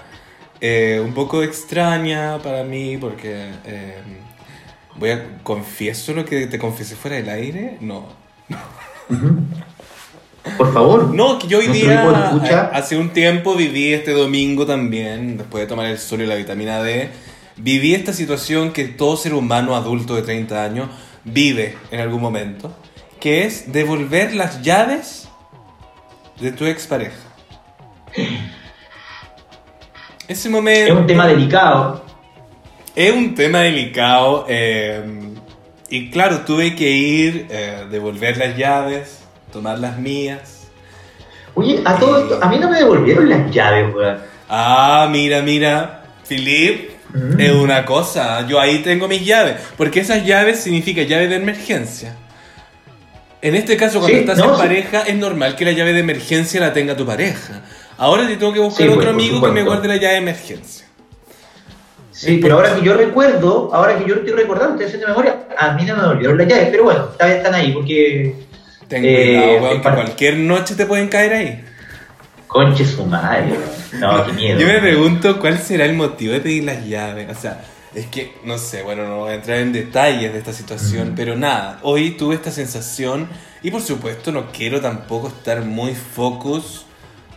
eh, 0.60 1.00
un 1.04 1.12
poco 1.12 1.42
extraña 1.42 2.38
para 2.38 2.62
mí 2.62 2.96
porque 2.96 3.50
voy 4.96 5.10
a 5.10 5.38
confieso 5.42 6.12
lo 6.12 6.24
que 6.24 6.46
te 6.46 6.58
confesé 6.58 6.96
fuera 6.96 7.16
del 7.16 7.28
aire, 7.28 7.78
no. 7.80 8.06
Por 10.58 10.72
favor. 10.72 11.14
No, 11.14 11.38
que 11.38 11.48
yo 11.48 11.58
hoy 11.58 11.68
día, 11.68 12.70
hace 12.72 12.96
un 12.96 13.10
tiempo 13.10 13.54
viví 13.54 13.92
este 13.92 14.12
domingo 14.12 14.66
también, 14.66 15.38
después 15.38 15.62
de 15.62 15.68
tomar 15.68 15.86
el 15.86 15.98
sol 15.98 16.20
y 16.22 16.26
la 16.26 16.34
vitamina 16.34 16.82
D, 16.82 17.10
viví 17.56 17.94
esta 17.94 18.12
situación 18.12 18.72
que 18.72 18.84
todo 18.84 19.16
ser 19.16 19.34
humano 19.34 19.74
adulto 19.74 20.14
de 20.14 20.22
30 20.22 20.62
años 20.62 20.88
vive 21.24 21.76
en 21.90 22.00
algún 22.00 22.20
momento, 22.20 22.76
que 23.20 23.44
es 23.44 23.72
devolver 23.72 24.34
las 24.34 24.62
llaves 24.62 25.28
de 26.40 26.52
tu 26.52 26.66
expareja. 26.66 27.16
Ese 30.28 30.48
momento... 30.48 30.92
Es 30.92 31.00
un 31.00 31.06
tema 31.06 31.26
delicado. 31.26 32.04
Es 32.94 33.12
un 33.12 33.34
tema 33.34 33.60
delicado. 33.60 34.46
Eh, 34.48 35.02
y 35.90 36.10
claro, 36.10 36.40
tuve 36.40 36.74
que 36.74 36.90
ir, 36.90 37.46
eh, 37.50 37.84
devolver 37.90 38.36
las 38.36 38.56
llaves 38.56 39.24
tomar 39.54 39.78
las 39.78 39.96
mías. 39.98 40.66
Oye, 41.54 41.80
a 41.84 41.96
todo 41.96 42.18
esto, 42.20 42.42
a 42.42 42.48
mí 42.48 42.58
no 42.58 42.68
me 42.68 42.78
devolvieron 42.78 43.30
las 43.30 43.48
llaves, 43.52 43.94
weón. 43.94 44.18
Ah, 44.48 45.08
mira, 45.10 45.42
mira, 45.42 46.06
Philip, 46.28 46.90
es 47.38 47.52
una 47.52 47.84
cosa, 47.84 48.44
yo 48.48 48.58
ahí 48.58 48.78
tengo 48.80 49.06
mis 49.06 49.24
llaves, 49.24 49.54
porque 49.76 50.00
esas 50.00 50.26
llaves 50.26 50.58
significan 50.58 51.06
llaves 51.06 51.30
de 51.30 51.36
emergencia. 51.36 52.16
En 53.40 53.54
este 53.54 53.76
caso, 53.76 54.00
cuando 54.00 54.16
Sí, 54.18 54.22
estás 54.24 54.38
no, 54.38 54.46
en 54.50 54.54
sí. 54.56 54.60
pareja, 54.62 55.00
es 55.02 55.14
normal 55.14 55.54
que 55.54 55.64
la 55.64 55.72
llave 55.72 55.92
de 55.92 56.00
emergencia 56.00 56.60
la 56.60 56.72
tenga 56.72 56.96
tu 56.96 57.06
pareja. 57.06 57.62
Ahora 57.96 58.26
te 58.26 58.36
tengo 58.36 58.52
que 58.52 58.58
buscar 58.58 58.86
Sí, 58.86 58.92
pues, 58.92 58.98
otro 58.98 59.12
por 59.12 59.20
amigo 59.22 59.40
que 59.40 59.52
me 59.52 59.62
guarde 59.62 59.86
la 59.86 59.96
llave 59.96 60.14
de 60.14 60.18
emergencia. 60.18 60.83
Sí, 62.14 62.38
pero 62.40 62.54
ahora 62.56 62.74
que 62.76 62.82
yo 62.82 62.94
recuerdo, 62.94 63.70
ahora 63.74 63.98
que 63.98 64.08
yo 64.08 64.14
estoy 64.14 64.32
recordando, 64.34 64.74
estoy 64.74 64.86
haciendo 64.86 65.08
memoria, 65.08 65.46
a 65.58 65.72
mí 65.72 65.84
no 65.84 65.96
me 65.96 66.02
olvidaron 66.04 66.38
las 66.38 66.46
llaves, 66.46 66.68
pero 66.70 66.84
bueno, 66.84 67.08
esta 67.10 67.26
vez 67.26 67.36
están 67.38 67.54
ahí 67.54 67.72
porque. 67.72 68.34
Ten 68.88 69.02
Eh, 69.04 69.56
cuidado, 69.58 69.74
que 69.74 69.80
cualquier 69.94 70.36
noche 70.36 70.74
te 70.76 70.86
pueden 70.86 71.08
caer 71.08 71.32
ahí. 71.32 71.64
Conche 72.46 72.84
su 72.84 73.04
madre, 73.04 73.56
no, 73.98 74.24
qué 74.26 74.32
miedo. 74.40 74.60
Yo 74.60 74.66
me 74.68 74.78
pregunto 74.78 75.40
cuál 75.40 75.58
será 75.58 75.84
el 75.86 75.94
motivo 75.94 76.32
de 76.34 76.40
pedir 76.40 76.64
las 76.64 76.86
llaves. 76.86 77.28
O 77.36 77.40
sea, 77.40 77.62
es 77.94 78.06
que, 78.06 78.34
no 78.44 78.58
sé, 78.58 78.82
bueno, 78.82 79.08
no 79.08 79.18
voy 79.18 79.32
a 79.32 79.34
entrar 79.34 79.58
en 79.58 79.72
detalles 79.72 80.32
de 80.32 80.38
esta 80.38 80.52
situación, 80.52 81.12
Mm. 81.12 81.14
pero 81.16 81.34
nada, 81.36 81.78
hoy 81.82 82.12
tuve 82.12 82.36
esta 82.36 82.52
sensación 82.52 83.28
y 83.62 83.70
por 83.72 83.80
supuesto 83.82 84.30
no 84.30 84.52
quiero 84.52 84.80
tampoco 84.80 85.28
estar 85.28 85.62
muy 85.62 85.94
focus 85.94 86.86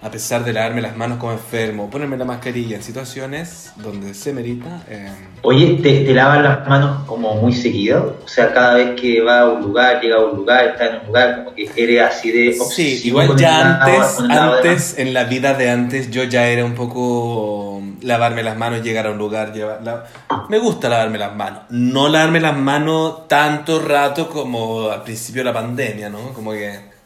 a 0.01 0.11
pesar 0.11 0.43
de 0.45 0.53
lavarme 0.53 0.81
las 0.81 0.95
manos 0.95 1.17
como 1.17 1.31
enfermo, 1.33 1.89
ponerme 1.89 2.17
la 2.17 2.25
mascarilla 2.25 2.75
en 2.77 2.83
situaciones 2.83 3.71
donde 3.77 4.13
se 4.13 4.31
merita. 4.31 4.83
eh, 4.89 5.09
Oye, 5.41 5.79
¿te, 5.81 6.01
te 6.05 6.13
lavas 6.13 6.41
las 6.43 6.67
manos 6.67 7.03
como 7.07 7.35
muy 7.35 7.53
seguido? 7.53 8.17
O 8.23 8.27
sea, 8.27 8.53
cada 8.53 8.75
vez 8.75 8.99
que 8.99 9.21
va 9.21 9.39
a 9.41 9.49
un 9.49 9.61
lugar, 9.61 9.99
llega 10.01 10.17
a 10.17 10.25
un 10.25 10.37
lugar, 10.37 10.65
está 10.67 10.87
en 10.87 11.01
un 11.01 11.07
lugar, 11.07 11.35
como 11.43 11.55
que 11.55 11.69
eres 11.75 12.01
así 12.01 12.31
de 12.31 12.53
Sí, 12.53 13.01
igual 13.05 13.35
ya 13.37 13.83
antes, 13.83 14.19
antes, 14.29 14.97
en 14.99 15.13
la 15.13 15.23
vida 15.23 15.53
de 15.55 15.69
antes, 15.69 16.11
yo 16.11 16.23
ya 16.23 16.47
era 16.47 16.63
un 16.63 16.75
poco 16.75 17.81
lavarme 18.01 18.43
las 18.43 18.57
manos, 18.57 18.83
llegar 18.83 19.07
a 19.07 19.11
un 19.11 19.17
lugar, 19.17 19.51
llevar 19.53 19.81
la- 19.83 20.05
me 20.49 20.59
gusta 20.59 20.89
lavarme 20.89 21.17
las 21.17 21.35
manos. 21.35 21.61
No 21.69 22.07
lavarme 22.07 22.39
las 22.39 22.55
manos 22.55 23.27
tanto 23.27 23.79
rato 23.79 24.29
como 24.29 24.89
al 24.89 25.03
principio 25.03 25.41
de 25.41 25.45
la 25.45 25.53
pandemia, 25.53 26.09
¿no? 26.09 26.33
Como 26.33 26.51
que 26.51 26.96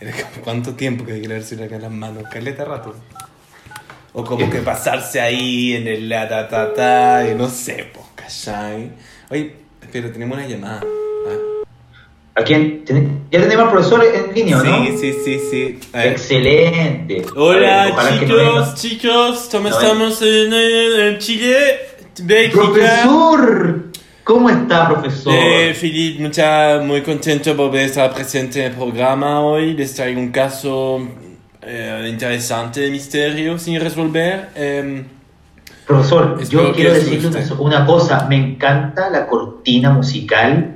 era 0.00 0.12
como, 0.32 0.44
¿cuánto 0.44 0.74
tiempo 0.74 1.04
que 1.04 1.12
hay 1.12 1.22
que 1.22 1.28
lavarse 1.28 1.56
las 1.56 1.90
manos? 1.90 2.24
Caleta 2.30 2.64
rato. 2.64 2.94
O 4.12 4.24
como 4.24 4.48
que 4.50 4.58
pasarse 4.58 5.20
ahí 5.20 5.74
en 5.74 5.86
el 5.86 6.08
la 6.08 6.28
ta 6.28 6.48
ta 6.48 6.72
ta 6.74 7.28
y 7.30 7.34
no 7.34 7.48
sé, 7.48 7.90
pues, 7.92 8.06
¿cachai? 8.14 8.90
Oye, 9.30 9.54
espera, 9.82 10.10
tenemos 10.12 10.38
una 10.38 10.46
llamada. 10.46 10.82
¿A 12.34 12.42
quién? 12.42 12.84
¿Ten- 12.84 13.26
¿Ya 13.30 13.40
tenemos 13.40 13.64
al 13.66 13.70
profesor 13.72 14.04
en 14.04 14.32
línea, 14.34 14.58
o 14.60 14.62
no? 14.64 14.86
Sí, 14.86 14.96
sí, 14.98 15.12
sí, 15.24 15.40
sí. 15.50 15.78
Excelente. 15.92 17.24
Hola 17.36 17.88
ojalá 17.92 18.10
no 18.12 18.20
chicos, 18.20 18.74
chicos, 18.76 19.48
¿cómo 19.50 19.68
No, 19.68 19.76
estamos 19.80 20.22
en, 20.22 20.52
en 20.52 21.18
Chile? 21.18 21.56
Bélgica. 22.22 22.62
Profesor, 22.62 23.87
¿cómo 24.28 24.50
está, 24.50 24.86
profesor? 24.88 25.32
Eh, 25.34 25.74
Philippe, 25.74 26.22
mucha, 26.22 26.80
muy 26.84 27.00
contento 27.00 27.56
por 27.56 27.74
estar 27.74 28.12
presente 28.12 28.60
en 28.60 28.72
el 28.72 28.76
programa 28.76 29.40
hoy. 29.40 29.72
Les 29.72 29.94
traigo 29.94 30.20
un 30.20 30.30
caso 30.30 31.00
eh, 31.62 32.06
interesante 32.10 32.80
de 32.80 32.90
misterio 32.90 33.58
sin 33.58 33.80
resolver. 33.80 34.50
Em, 34.54 35.04
Profesor, 35.86 36.46
yo 36.46 36.72
quiero 36.74 36.92
decirle 36.92 37.30
una 37.58 37.86
cosa. 37.86 38.26
Me 38.28 38.36
encanta 38.36 39.08
la 39.08 39.26
cortina 39.26 39.90
musical 39.90 40.74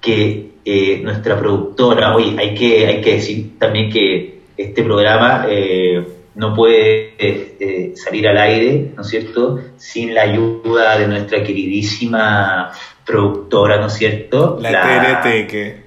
que 0.00 0.52
eh, 0.64 1.00
nuestra 1.02 1.36
productora, 1.36 2.14
oye, 2.14 2.36
hay 2.38 2.54
que, 2.54 2.86
hay 2.86 3.00
que 3.00 3.14
decir 3.14 3.58
también 3.58 3.90
que 3.90 4.42
este 4.56 4.84
programa 4.84 5.46
eh, 5.48 6.06
no 6.36 6.54
puede 6.54 7.14
eh, 7.18 7.56
eh, 7.60 7.92
salir 7.94 8.26
al 8.28 8.38
aire, 8.38 8.92
¿no 8.96 9.02
es 9.02 9.08
cierto?, 9.08 9.60
sin 9.76 10.14
la 10.14 10.22
ayuda 10.22 10.98
de 10.98 11.06
nuestra 11.06 11.42
queridísima 11.44 12.72
productora, 13.04 13.78
¿no 13.78 13.86
es 13.86 13.92
cierto? 13.94 14.58
la 14.60 14.70
TRT 15.22 15.46
que... 15.50 15.84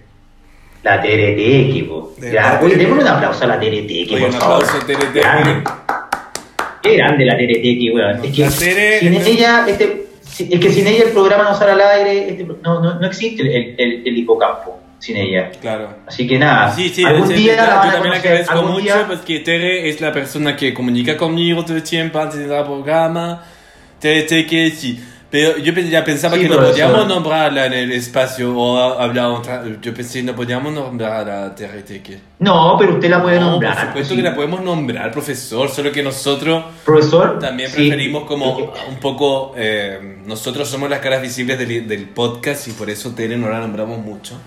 La 0.83 1.01
TRT, 1.01 1.87
po. 1.89 2.13
Ya, 2.21 2.31
la 2.31 2.59
oye, 2.61 2.75
TRT. 2.75 2.79
démosle 2.79 3.01
un 3.03 3.07
aplauso 3.09 3.43
a 3.43 3.47
la 3.47 3.59
TRT, 3.59 4.09
por 4.09 4.21
un 4.21 4.31
favor. 4.33 4.63
aplauso, 4.63 4.85
TRT. 4.85 5.13
Grande. 5.15 5.63
Qué 6.81 6.95
grande 6.95 7.25
la 7.25 7.35
TRT, 7.35 7.93
weón. 7.93 8.23
Es 8.25 8.31
que 8.35 8.41
La 8.43 8.49
Tere- 8.51 8.99
sin 8.99 9.13
ella, 9.15 9.65
este, 9.67 10.05
si- 10.21 10.47
es 10.53 10.59
que 10.59 10.69
sin 10.71 10.87
ella 10.87 11.05
el 11.05 11.11
programa 11.11 11.43
no 11.43 11.55
sale 11.55 11.71
al 11.73 11.81
aire, 11.81 12.29
este, 12.29 12.45
no, 12.45 12.79
no, 12.79 12.99
no 12.99 13.07
existe 13.07 13.41
el, 13.41 13.75
el, 13.77 14.07
el 14.07 14.17
hipocampo 14.17 14.76
sin 14.99 15.17
ella. 15.17 15.51
Claro. 15.61 15.89
Así 16.07 16.27
que 16.27 16.37
nada, 16.39 16.71
Sí, 16.73 16.89
sí, 16.89 17.03
algún 17.03 17.31
es 17.31 17.37
día 17.37 17.51
verdad, 17.53 17.67
la 17.67 17.75
van 17.75 17.85
yo 17.87 17.91
también 17.93 18.11
conocer, 18.13 18.31
agradezco 18.31 18.63
mucho 18.63 18.81
día- 18.83 19.07
porque 19.07 19.39
Tere 19.41 19.89
es 19.89 20.01
la 20.01 20.11
persona 20.11 20.55
que 20.55 20.73
comunica 20.73 21.15
conmigo 21.17 21.63
todo 21.63 21.75
el 21.77 21.83
tiempo 21.83 22.19
antes 22.19 22.37
de 22.37 22.43
entrar 22.43 22.61
al 22.61 22.65
programa. 22.65 23.43
Tere, 23.99 24.23
Tere 24.23 24.45
que 24.45 24.71
sí. 24.71 24.99
Pero 25.29 25.57
yo 25.57 25.73
ya 25.73 26.05
pensaba 26.05 26.35
Sí, 26.37 26.43
que 26.43 26.47
no 26.47 26.55
podíamos 26.55 27.05
nombrarla 27.05 27.65
en 27.65 27.73
el 27.73 27.91
espacio 27.91 28.57
o 28.57 28.77
hablar 28.97 29.25
otra. 29.25 29.61
Yo 29.81 29.93
pensé 29.93 30.19
que 30.19 30.23
no 30.23 30.33
podíamos 30.33 30.71
nombrar 30.71 31.29
a 31.29 31.53
Tere 31.53 31.81
Teque. 31.81 32.17
No, 32.39 32.77
pero 32.79 32.93
usted 32.93 33.09
la 33.09 33.21
puede 33.21 33.37
No, 33.37 33.51
nombrar. 33.51 33.73
por 33.75 33.85
supuesto 33.87 34.09
sí. 34.11 34.15
que 34.21 34.23
la 34.23 34.33
podemos 34.33 34.61
nombrar, 34.61 35.11
profesor, 35.11 35.69
solo 35.69 35.91
que 35.91 36.01
nosotros 36.01 36.63
Profesor. 36.85 37.39
también 37.39 37.69
sí. 37.69 37.75
preferimos 37.75 38.23
como 38.23 38.57
Eh, 38.57 38.69
un 38.89 38.95
poco... 39.01 39.53
eh, 39.57 40.17
nosotros 40.25 40.69
somos 40.69 40.89
las 40.89 40.99
caras 40.99 41.21
visibles 41.21 41.59
del, 41.59 41.85
del 41.89 42.05
podcast 42.07 42.65
y 42.69 42.71
por 42.71 42.89
eso 42.89 43.11
Tere 43.13 43.35
no 43.35 43.49
la 43.49 43.59
nombramos 43.59 43.99
mucho. 43.99 44.39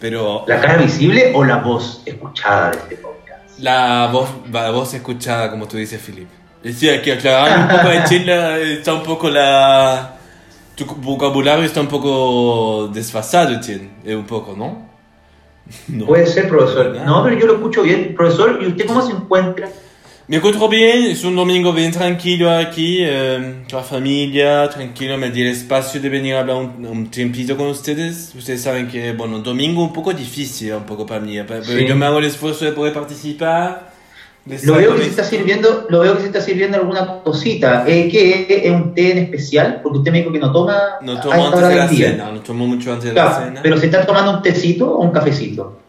Pero 0.00 0.44
¿La 0.46 0.60
cara 0.60 0.76
visible 0.78 1.32
o 1.34 1.44
la 1.44 1.56
voz 1.56 2.02
escuchada 2.06 2.70
de 2.70 2.78
este 2.78 2.96
podcast? 2.96 3.58
La 3.58 4.08
voz, 4.10 4.28
la 4.50 4.70
voz 4.70 4.94
escuchada, 4.94 5.50
como 5.50 5.68
tú 5.68 5.76
dices, 5.76 6.00
Philip. 6.04 6.28
Decía 6.62 7.00
que 7.02 7.12
aclarar 7.12 7.58
un 7.60 7.68
poco 7.68 7.88
de 7.88 8.04
Chile 8.04 8.72
está 8.74 8.94
un 8.94 9.02
poco 9.02 9.28
la. 9.30 10.16
Tu 10.74 10.84
vocabulario 10.86 11.64
está 11.64 11.80
un 11.80 11.88
poco 11.88 12.88
desfasado, 12.92 13.60
Chen. 13.60 13.90
eh, 14.04 14.14
Un 14.16 14.26
poco, 14.26 14.54
¿no? 14.56 14.88
No. 15.88 16.06
Puede 16.06 16.26
ser, 16.26 16.48
profesor. 16.48 16.96
No, 17.04 17.22
pero 17.22 17.38
yo 17.38 17.46
lo 17.46 17.54
escucho 17.54 17.82
bien. 17.82 18.14
Profesor, 18.16 18.58
¿y 18.62 18.66
usted 18.68 18.86
cómo 18.86 19.02
se 19.02 19.12
encuentra? 19.12 19.68
Me 20.30 20.36
encuentro 20.36 20.68
bien, 20.68 21.06
es 21.06 21.24
un 21.24 21.34
domingo 21.34 21.72
bien 21.72 21.90
tranquilo 21.90 22.52
aquí, 22.56 22.98
eh, 23.00 23.64
con 23.68 23.80
la 23.80 23.84
familia, 23.84 24.70
tranquilo, 24.70 25.18
me 25.18 25.28
di 25.32 25.40
el 25.42 25.48
espacio 25.48 26.00
de 26.00 26.08
venir 26.08 26.34
a 26.36 26.40
hablar 26.40 26.54
un, 26.54 26.86
un 26.86 27.10
tiempito 27.10 27.56
con 27.56 27.66
ustedes. 27.66 28.32
Ustedes 28.38 28.62
saben 28.62 28.86
que, 28.86 29.12
bueno, 29.12 29.40
domingo 29.40 29.82
un 29.82 29.92
poco 29.92 30.12
difícil, 30.12 30.72
un 30.74 30.84
poco 30.84 31.04
para 31.04 31.18
mí, 31.20 31.36
pero 31.48 31.64
Sí. 31.64 31.84
yo 31.84 31.96
me 31.96 32.06
hago 32.06 32.20
el 32.20 32.26
esfuerzo 32.26 32.64
de 32.64 32.70
poder 32.70 32.92
participar. 32.92 33.90
de 34.44 34.58
Lo 34.66 34.76
veo 34.76 34.94
que 34.94 35.02
se 35.02 35.08
está 35.10 35.24
sirviendo, 35.24 35.86
lo 35.88 35.98
veo 35.98 36.14
que 36.14 36.20
se 36.20 36.26
está 36.28 36.40
sirviendo 36.40 36.76
alguna 36.76 37.22
cosita. 37.24 37.84
Eh, 37.88 38.08
¿Qué 38.08 38.62
es 38.66 38.70
un 38.70 38.94
té 38.94 39.10
en 39.10 39.18
especial? 39.18 39.80
Porque 39.82 39.98
usted 39.98 40.12
me 40.12 40.18
dijo 40.18 40.30
que 40.32 40.38
no 40.38 40.52
toma. 40.52 40.78
No 41.02 41.20
tomo 41.20 41.46
antes 41.48 41.68
de 41.68 41.74
la 41.74 41.88
día. 41.88 42.10
cena, 42.12 42.30
no 42.32 42.40
tomo 42.40 42.66
mucho 42.68 42.92
antes 42.92 43.06
de 43.06 43.12
Claro, 43.14 43.30
la 43.30 43.46
cena. 43.46 43.60
pero 43.64 43.76
se 43.78 43.86
está 43.86 44.06
tomando 44.06 44.30
un 44.30 44.42
tecito 44.42 44.88
o 44.94 45.02
un 45.02 45.10
cafecito. 45.10 45.79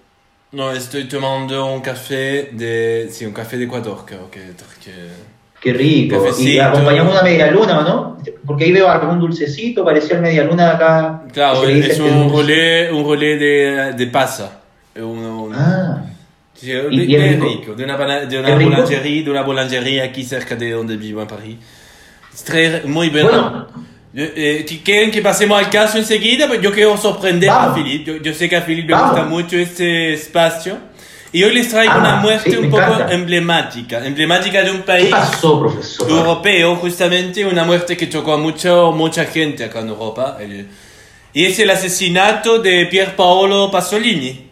No, 0.53 0.72
estoy 0.74 1.05
tomando 1.05 1.65
un 1.74 1.81
café 1.81 2.50
de... 2.51 3.08
Sí, 3.12 3.25
un 3.25 3.31
café 3.34 3.58
de 3.58 3.65
Ecuador, 3.65 4.03
creo 4.05 4.29
que... 4.29 4.39
que- 4.84 5.31
Qué 5.62 5.74
rico. 5.74 6.15
Y 6.15 6.20
Cafecito. 6.20 6.63
acompañamos 6.63 7.13
una 7.13 7.22
media 7.22 7.51
luna, 7.51 7.79
¿o 7.79 7.84
no? 7.84 8.17
Porque 8.48 8.63
ahí 8.63 8.72
veo 8.72 8.89
algún 8.89 9.20
dulcecito, 9.20 9.86
parecía 9.86 10.15
el 10.15 10.24
media 10.24 10.43
luna 10.43 10.65
de 10.65 10.72
acá. 10.72 11.22
Claro, 11.31 11.67
es 11.70 12.00
un 12.00 12.31
rolé, 12.31 12.91
un 12.91 13.03
rolé 13.05 13.38
de, 13.38 13.93
de 13.93 14.08
pasa. 14.08 14.60
Un, 14.96 15.03
un- 15.20 15.53
Ah, 15.55 16.03
sí, 16.55 16.72
¿y 16.72 17.05
de, 17.15 17.20
de 17.20 17.36
rico? 17.39 17.75
de 17.75 17.84
una, 17.84 17.96
de 18.25 18.39
una 18.39 18.55
boulangerie, 18.55 19.24
de 19.24 19.29
una 19.29 19.43
boulangerie 19.43 20.01
aquí 20.01 20.24
cerca 20.24 20.55
de 20.55 20.72
donde 20.72 20.98
vivo 20.98 21.22
en 21.22 21.27
París. 21.27 21.58
Es 22.34 22.43
très- 22.43 22.84
muy 22.86 23.10
bueno. 23.10 23.29
bueno, 23.29 23.67
eh, 24.13 24.65
si 24.67 24.79
¿Quieren 24.79 25.09
que 25.11 25.21
pasemos 25.21 25.57
al 25.57 25.69
caso 25.69 25.97
enseguida? 25.97 26.47
Pues 26.47 26.61
yo 26.61 26.71
quiero 26.73 26.97
sorprender 26.97 27.49
a 27.49 27.67
Vamos. 27.67 27.77
Philip. 27.77 28.05
Yo, 28.05 28.17
yo 28.17 28.33
sé 28.33 28.49
que 28.49 28.57
a 28.57 28.61
Philip 28.65 28.89
le 28.89 28.95
gusta 28.95 29.23
mucho 29.23 29.57
este 29.57 30.13
espacio. 30.13 30.77
Y 31.33 31.43
hoy 31.43 31.53
les 31.53 31.69
traigo 31.69 31.93
Ah, 31.95 31.99
una 31.99 32.15
muerte 32.17 32.51
sí, 32.51 32.57
un 32.57 32.69
poco 32.69 32.83
encanta. 32.83 33.13
emblemática. 33.13 34.05
Emblemática 34.05 34.63
de 34.63 34.71
un 34.71 34.77
¿qué 34.79 34.83
país 34.83 35.09
pasó, 35.09 35.65
europeo, 36.09 36.75
justamente. 36.75 37.45
Una 37.45 37.63
muerte 37.63 37.95
que 37.95 38.07
tocó 38.07 38.33
a 38.33 38.37
mucho, 38.37 38.91
mucha 38.91 39.23
gente 39.23 39.63
acá 39.63 39.79
en 39.79 39.87
Europa. 39.89 40.37
El- 40.41 40.67
y 41.33 41.45
es 41.45 41.57
el 41.59 41.69
asesinato 41.69 42.59
de 42.59 42.85
Pier 42.87 43.15
Paolo 43.15 43.71
Pasolini. 43.71 44.47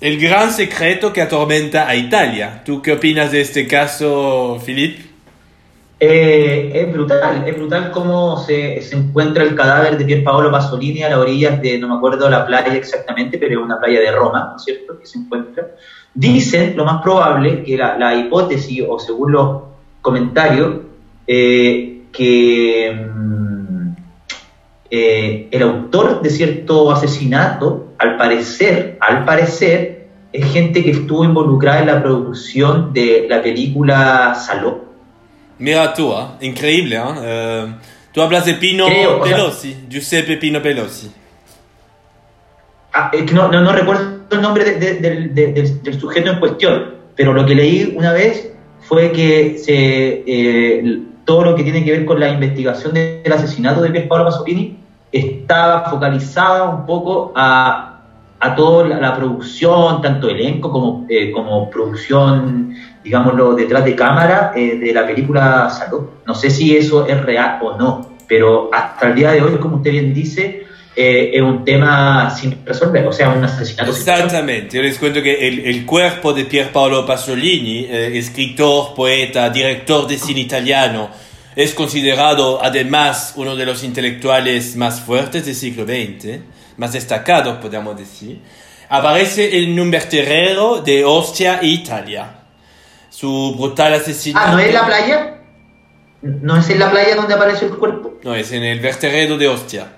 El 0.00 0.20
gran 0.20 0.52
secreto 0.52 1.10
que 1.12 1.22
atormenta 1.22 1.88
a 1.88 1.96
Italia. 1.96 2.62
¿Tú 2.64 2.82
qué 2.82 2.92
opinas 2.92 3.32
de 3.32 3.40
este 3.40 3.66
caso, 3.66 4.62
Philip? 4.64 5.07
Eh, 6.00 6.70
es 6.74 6.92
brutal, 6.92 7.42
es 7.44 7.56
brutal 7.56 7.90
cómo 7.90 8.38
se, 8.38 8.80
se 8.82 8.96
encuentra 8.96 9.42
el 9.42 9.56
cadáver 9.56 9.98
de 9.98 10.04
Pier 10.04 10.22
Paolo 10.22 10.48
Pasolini 10.48 11.02
a 11.02 11.08
las 11.08 11.18
orillas 11.18 11.60
de, 11.60 11.76
no 11.76 11.88
me 11.88 11.96
acuerdo 11.96 12.30
la 12.30 12.46
playa 12.46 12.72
exactamente, 12.74 13.36
pero 13.36 13.58
es 13.58 13.64
una 13.64 13.80
playa 13.80 14.00
de 14.00 14.12
Roma, 14.12 14.50
¿no 14.50 14.56
es 14.56 14.62
cierto?, 14.62 14.96
que 14.96 15.06
se 15.06 15.18
encuentra. 15.18 15.66
Dicen, 16.14 16.76
lo 16.76 16.84
más 16.84 17.02
probable, 17.02 17.64
que 17.64 17.76
la, 17.76 17.98
la 17.98 18.14
hipótesis, 18.14 18.84
o 18.88 18.98
según 19.00 19.32
los 19.32 19.62
comentarios, 20.00 20.76
eh, 21.26 22.04
que 22.12 22.92
mm, 22.92 23.90
eh, 24.90 25.48
el 25.50 25.62
autor 25.62 26.22
de 26.22 26.30
cierto 26.30 26.92
asesinato, 26.92 27.88
al 27.98 28.16
parecer, 28.16 28.98
al 29.00 29.24
parecer, 29.24 30.08
es 30.32 30.52
gente 30.52 30.84
que 30.84 30.92
estuvo 30.92 31.24
involucrada 31.24 31.80
en 31.80 31.86
la 31.86 32.02
producción 32.02 32.92
de 32.92 33.26
la 33.28 33.42
película 33.42 34.34
Saló. 34.34 34.87
Mira 35.58 35.92
tú, 35.94 36.12
¿ah? 36.14 36.36
increíble. 36.40 36.96
¿ah? 36.96 37.16
Eh, 37.22 37.66
tú 38.12 38.22
hablas 38.22 38.46
de 38.46 38.54
Pino 38.54 38.86
Creo, 38.86 39.20
o 39.22 39.26
sea- 39.26 39.36
Pelosi, 39.36 39.76
Giuseppe 39.88 40.36
Pino 40.36 40.62
Pelosi. 40.62 41.10
Ah, 42.92 43.10
es 43.12 43.22
que 43.24 43.34
no, 43.34 43.48
no, 43.48 43.60
no 43.60 43.72
recuerdo 43.72 44.18
el 44.30 44.40
nombre 44.40 44.64
de- 44.64 44.74
de- 44.78 44.94
del- 44.94 45.34
de- 45.34 45.52
del, 45.52 45.82
del 45.82 46.00
sujeto 46.00 46.30
en 46.30 46.38
cuestión, 46.40 46.94
pero 47.16 47.32
lo 47.32 47.44
que 47.44 47.54
leí 47.54 47.94
una 47.96 48.12
vez 48.12 48.50
fue 48.80 49.12
que 49.12 49.58
se, 49.58 50.24
eh, 50.26 51.02
todo 51.24 51.44
lo 51.44 51.54
que 51.54 51.62
tiene 51.62 51.84
que 51.84 51.92
ver 51.92 52.04
con 52.06 52.18
la 52.18 52.30
investigación 52.30 52.94
del 52.94 53.30
asesinato 53.32 53.82
de 53.82 53.90
Pier 53.90 54.08
Paolo 54.08 54.24
Pasolini 54.24 54.78
estaba 55.12 55.90
focalizada 55.90 56.64
un 56.64 56.86
poco 56.86 57.32
a, 57.36 58.00
a 58.40 58.54
toda 58.54 58.88
la, 58.88 59.00
la 59.00 59.14
producción, 59.16 60.00
tanto 60.00 60.28
elenco 60.30 60.70
como, 60.70 61.06
eh, 61.08 61.30
como 61.30 61.68
producción, 61.70 62.74
digámoslo, 63.08 63.54
detrás 63.54 63.86
de 63.86 63.96
cámara 63.96 64.52
eh, 64.54 64.76
de 64.76 64.92
la 64.92 65.06
película 65.06 65.70
Salud. 65.70 66.02
No 66.26 66.34
sé 66.34 66.50
si 66.50 66.76
eso 66.76 67.06
es 67.06 67.18
real 67.22 67.58
o 67.62 67.78
no, 67.78 68.18
pero 68.28 68.68
hasta 68.70 69.08
el 69.08 69.14
día 69.14 69.32
de 69.32 69.40
hoy, 69.40 69.56
como 69.56 69.76
usted 69.76 69.92
bien 69.92 70.12
dice, 70.12 70.66
eh, 70.94 71.30
es 71.32 71.40
un 71.40 71.64
tema 71.64 72.30
sin 72.30 72.66
resolver, 72.66 73.06
o 73.06 73.12
sea, 73.12 73.30
un 73.30 73.42
asesinato. 73.42 73.90
Exactamente, 73.90 74.76
yo 74.76 74.82
les 74.82 74.98
cuento 74.98 75.22
que 75.22 75.48
el, 75.48 75.60
el 75.60 75.86
cuerpo 75.86 76.34
de 76.34 76.44
Pier 76.44 76.70
Paolo 76.70 77.06
Pasolini, 77.06 77.86
eh, 77.86 78.18
escritor, 78.18 78.94
poeta, 78.94 79.48
director 79.48 80.06
de 80.06 80.18
cine 80.18 80.40
italiano, 80.40 81.08
es 81.56 81.72
considerado 81.72 82.62
además 82.62 83.32
uno 83.36 83.56
de 83.56 83.64
los 83.64 83.84
intelectuales 83.84 84.76
más 84.76 85.00
fuertes 85.00 85.46
del 85.46 85.54
siglo 85.54 85.84
XX, 85.86 86.40
más 86.76 86.92
destacados, 86.92 87.56
podríamos 87.56 87.96
decir. 87.96 88.38
Aparece 88.90 89.62
en 89.62 89.80
un 89.80 89.90
vertedero 89.90 90.82
de 90.82 91.06
Ostia, 91.06 91.60
Italia. 91.62 92.37
Su 93.18 93.56
brutal 93.56 93.94
asesinato. 93.94 94.46
Ah, 94.48 94.52
¿no 94.52 94.58
es 94.60 94.72
la 94.72 94.86
playa? 94.86 95.38
¿No 96.22 96.56
es 96.56 96.70
en 96.70 96.78
la 96.78 96.88
playa 96.88 97.16
donde 97.16 97.34
aparece 97.34 97.64
el 97.64 97.72
cuerpo? 97.72 98.14
No, 98.22 98.32
es 98.32 98.52
en 98.52 98.62
el 98.62 98.78
vertedero 98.78 99.36
de 99.36 99.48
Ostia. 99.48 99.88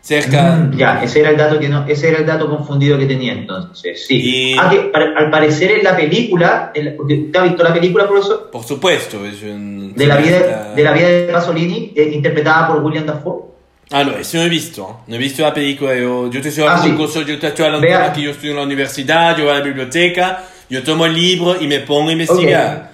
Cerca. 0.00 0.52
Mm, 0.52 0.76
ya, 0.76 1.02
ese 1.02 1.18
era 1.20 1.30
el 1.30 1.36
dato 1.36 1.58
que 1.58 1.68
no, 1.68 1.84
ese 1.88 2.10
era 2.10 2.18
el 2.18 2.26
dato 2.26 2.48
confundido 2.48 2.96
que 2.98 3.06
tenía 3.06 3.32
entonces, 3.32 4.06
sí. 4.06 4.14
Y- 4.52 4.56
Ah, 4.56 4.70
que 4.70 4.92
al 4.94 5.28
parecer 5.28 5.72
en 5.72 5.82
la 5.82 5.96
película, 5.96 6.70
en 6.72 6.84
la- 6.84 6.96
porque 6.96 7.14
¿usted 7.14 7.40
ha 7.40 7.42
visto 7.42 7.64
la 7.64 7.74
película, 7.74 8.06
profesor? 8.06 8.48
Por 8.52 8.62
supuesto, 8.64 9.26
es 9.26 9.42
un. 9.42 9.92
De 9.96 10.06
la 10.06 10.18
vida, 10.18 10.72
de 10.76 10.82
la 10.84 10.92
vida 10.92 11.08
de 11.08 11.24
Pasolini, 11.32 11.92
eh, 11.96 12.10
interpretada 12.14 12.68
por 12.68 12.84
William 12.84 13.06
Dafoe. 13.06 13.42
Ah, 13.90 14.04
no, 14.04 14.12
eso 14.12 14.36
no 14.38 14.44
he 14.44 14.48
visto. 14.48 15.00
No 15.08 15.16
he 15.16 15.18
visto 15.18 15.42
la 15.42 15.52
película. 15.52 15.96
Yo, 15.96 16.30
yo 16.30 16.40
te 16.40 16.48
estoy 16.50 16.62
Ah, 16.62 16.66
hablando 16.68 16.84
sí. 16.86 16.90
incluso, 16.92 17.22
yo 17.22 17.38
te 17.40 17.48
estoy 17.48 17.64
hablando 17.66 17.86
Vea. 17.88 18.12
que 18.12 18.22
yo 18.22 18.30
estoy 18.30 18.50
en 18.50 18.56
la 18.56 18.62
universidad, 18.62 19.36
yo 19.36 19.44
voy 19.46 19.54
a 19.54 19.58
la 19.58 19.64
biblioteca, 19.64 20.44
yo 20.68 20.82
tomo 20.82 21.06
el 21.06 21.14
libro 21.14 21.60
y 21.60 21.66
me 21.66 21.80
pongo 21.80 22.08
a 22.10 22.12
investigar. 22.12 22.90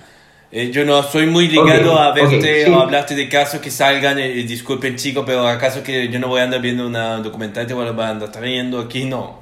Eh, 0.52 0.70
yo 0.70 0.84
no 0.84 1.02
soy 1.02 1.26
muy 1.26 1.48
ligado 1.48 1.94
Ok, 1.94 1.98
a 2.00 2.12
verte 2.12 2.36
ok, 2.36 2.66
sí. 2.66 2.70
o 2.72 2.80
hablarte 2.80 3.14
de 3.16 3.28
casos 3.28 3.60
que 3.60 3.70
salgan. 3.72 4.18
eh, 4.20 4.28
disculpen, 4.46 4.94
chicos, 4.96 5.24
pero 5.26 5.48
acaso 5.48 5.82
que 5.82 6.08
yo 6.08 6.20
no 6.20 6.28
voy 6.28 6.40
a 6.40 6.44
andar 6.44 6.60
viendo 6.60 6.86
una 6.86 7.16
documental, 7.18 7.66
te 7.66 7.74
voy 7.74 7.86
a 7.86 8.08
andar 8.08 8.30
trayendo 8.30 8.78
aquí, 8.78 9.04
no. 9.04 9.40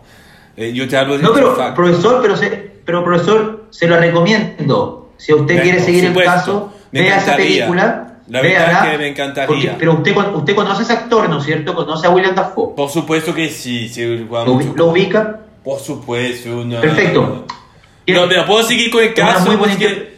Eh, 0.57 0.73
yo 0.73 0.89
te 0.89 0.97
hablo 0.97 1.17
de 1.19 1.23
No, 1.23 1.33
pero 1.35 1.55
fact. 1.55 1.77
profesor, 1.77 2.21
pero, 2.23 2.37
se, 2.37 2.49
pero 2.85 3.05
profesor, 3.05 3.67
se 3.71 3.87
lo 3.87 3.99
recomiendo. 3.99 5.11
Si 5.19 5.33
usted 5.35 5.45
Bueno, 5.55 5.63
quiere 5.63 5.81
seguir 5.81 6.05
el 6.05 6.09
supuesto. 6.13 6.33
caso, 6.33 6.73
Me 6.93 7.03
vea 7.03 7.19
esa 7.19 7.37
película. 7.37 8.09
La 8.29 8.41
verdad 8.41 8.67
véala, 8.67 8.91
que 8.93 8.99
me 8.99 9.09
encantaría. 9.09 9.47
porque- 9.47 9.75
pero 9.79 9.93
usted, 9.95 10.17
usted 10.35 10.55
conoce 10.55 10.81
a 10.81 10.85
ese 10.85 10.93
actor, 10.95 11.29
¿no 11.29 11.39
es 11.39 11.45
cierto? 11.45 11.75
Conoce 11.75 12.07
a 12.07 12.11
William 12.11 12.35
Dafoe. 12.35 12.75
Por 12.75 12.89
supuesto 12.89 13.35
que 13.35 13.51
sí, 13.51 13.89
sí, 13.89 14.05
¿Lo, 14.31 14.45
lo 14.47 14.87
ubica? 14.87 15.41
Por 15.63 15.79
supuesto. 15.79 16.59
una- 16.61 16.81
Perfecto. 16.81 17.21
No, 17.47 17.62
pero 18.07 18.47
puedo 18.47 18.63
seguir 18.63 18.91
con 18.91 19.03
el 19.03 19.15
caso. 19.15 19.47
muy 19.47 19.57
porque, 19.57 19.73
inter- 19.75 20.13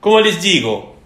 ¿Cómo 0.00 0.20
les 0.20 0.40
digo? 0.40 0.96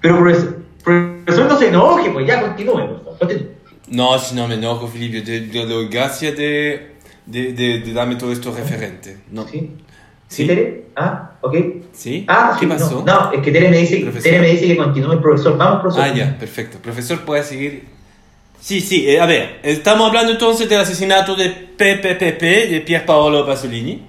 Pero 0.00 0.18
profesor, 0.18 0.58
profesor, 0.82 1.46
no 1.46 1.58
se 1.58 1.68
enoje, 1.68 2.10
pues 2.10 2.26
ya 2.26 2.40
continúe, 2.40 2.72
por 2.74 2.98
favor. 3.04 3.18
Continúe. 3.18 3.46
No, 3.88 4.18
si 4.18 4.34
no 4.34 4.48
me 4.48 4.54
enojo, 4.54 4.86
Felipe, 4.88 5.18
yo 5.18 5.24
te, 5.24 5.40
te 5.42 5.66
doy 5.66 5.88
gracias 5.88 6.36
de, 6.36 6.92
de, 7.26 7.52
de, 7.52 7.80
de 7.80 7.92
darme 7.92 8.16
todo 8.16 8.32
esto 8.32 8.52
referente. 8.54 9.18
No. 9.30 9.46
¿Sí? 9.46 9.70
¿Sí? 10.28 10.42
¿Sí, 10.42 10.46
Tere? 10.46 10.84
Ah, 10.96 11.32
ok. 11.40 11.56
¿Sí? 11.92 12.24
Ah, 12.28 12.56
¿Qué 12.58 12.66
sí, 12.66 12.70
pasó? 12.72 13.02
No, 13.04 13.24
no, 13.24 13.32
es 13.32 13.42
que 13.42 13.50
Tere 13.50 13.68
me 13.68 13.78
dice. 13.78 13.98
Tere 14.22 14.38
me 14.40 14.50
dice 14.50 14.66
que 14.68 14.76
continúe 14.76 15.12
el 15.12 15.18
profesor. 15.20 15.56
Vamos, 15.56 15.82
profesor. 15.82 16.04
Ah, 16.08 16.14
ya, 16.14 16.38
perfecto. 16.38 16.78
Profesor, 16.78 17.20
puede 17.22 17.42
seguir. 17.42 17.84
Sí, 18.60 18.80
sí, 18.80 19.08
eh, 19.08 19.20
a 19.20 19.26
ver, 19.26 19.58
estamos 19.62 20.06
hablando 20.08 20.32
entonces 20.32 20.68
del 20.68 20.80
asesinato 20.80 21.34
de 21.34 21.48
PPPP, 21.50 22.42
de 22.70 22.82
Pier 22.86 23.04
Paolo 23.06 23.44
Pasolini. 23.46 24.02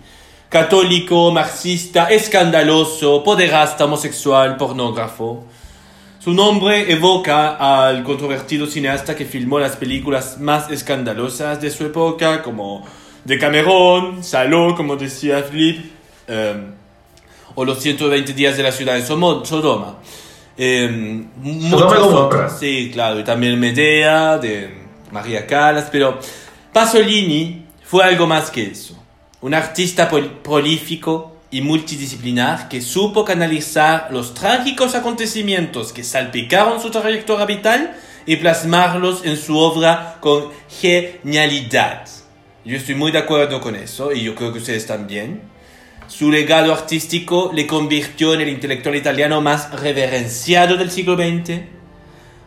Católico, 0.51 1.31
marxista, 1.31 2.09
escandaloso, 2.09 3.23
poderasta, 3.23 3.85
homosexual, 3.85 4.57
pornógrafo. 4.57 5.45
Su 6.19 6.33
nombre 6.33 6.91
evoca 6.91 7.55
al 7.55 8.03
controvertido 8.03 8.67
cineasta 8.67 9.15
que 9.15 9.23
filmó 9.23 9.59
las 9.59 9.77
películas 9.77 10.41
más 10.41 10.69
escandalosas 10.69 11.61
de 11.61 11.71
su 11.71 11.85
época, 11.85 12.43
como 12.43 12.85
Decamerón, 13.23 14.25
Saló, 14.25 14.75
como 14.75 14.97
decía 14.97 15.41
Flip, 15.41 15.85
eh, 16.27 16.65
o 17.55 17.63
Los 17.63 17.79
120 17.79 18.33
días 18.33 18.57
de 18.57 18.63
la 18.63 18.73
ciudad 18.73 18.95
de 18.95 19.03
Sodoma. 19.05 19.99
Eh, 20.57 21.27
muchas 21.37 21.79
Sodoma 21.79 21.95
y 21.95 21.99
Gomorra. 22.01 22.25
otras, 22.25 22.59
sí, 22.59 22.91
claro, 22.91 23.21
y 23.21 23.23
también 23.23 23.57
Medea, 23.57 24.37
de 24.37 24.83
María 25.11 25.47
Callas, 25.47 25.87
pero 25.89 26.19
Pasolini 26.73 27.67
fue 27.85 28.03
algo 28.03 28.27
más 28.27 28.51
que 28.51 28.63
eso. 28.63 29.00
Un 29.41 29.55
artista 29.55 30.07
prolífico 30.43 31.35
y 31.49 31.61
multidisciplinar 31.61 32.69
que 32.69 32.79
supo 32.79 33.25
canalizar 33.25 34.07
los 34.11 34.35
trágicos 34.35 34.93
acontecimientos 34.93 35.91
que 35.91 36.03
salpicaron 36.03 36.79
su 36.79 36.91
trayectoria 36.91 37.45
vital 37.45 37.97
y 38.27 38.35
plasmarlos 38.35 39.25
en 39.25 39.37
su 39.37 39.57
obra 39.57 40.17
con 40.19 40.49
genialidad. 40.69 42.07
Yo 42.63 42.77
estoy 42.77 42.93
muy 42.93 43.11
de 43.11 43.17
acuerdo 43.17 43.59
con 43.59 43.75
eso 43.75 44.11
y 44.13 44.21
yo 44.21 44.35
creo 44.35 44.53
que 44.53 44.59
ustedes 44.59 44.85
también. 44.85 45.41
Su 46.07 46.29
legado 46.29 46.71
artístico 46.71 47.51
le 47.53 47.65
convirtió 47.65 48.35
en 48.35 48.41
el 48.41 48.49
intelectual 48.49 48.95
italiano 48.95 49.41
más 49.41 49.71
reverenciado 49.71 50.77
del 50.77 50.91
siglo 50.91 51.15
XX. 51.15 51.80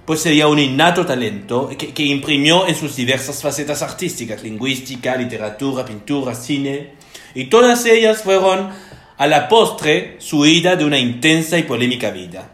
Poseía 0.04 0.48
un 0.48 0.58
innato 0.58 1.06
talento 1.06 1.68
que, 1.68 1.94
que 1.94 2.02
imprimió 2.02 2.66
en 2.66 2.74
sus 2.74 2.96
diversas 2.96 3.40
facetas 3.40 3.82
artísticas, 3.82 4.42
lingüística, 4.42 5.16
literatura, 5.16 5.84
pintura, 5.84 6.34
cine, 6.34 6.94
y 7.34 7.46
todas 7.46 7.86
ellas 7.86 8.22
fueron 8.22 8.70
a 9.16 9.26
la 9.26 9.48
postre 9.48 10.16
su 10.18 10.40
huida 10.40 10.76
de 10.76 10.84
una 10.84 10.98
intensa 10.98 11.58
y 11.58 11.62
polémica 11.62 12.10
vida. 12.10 12.50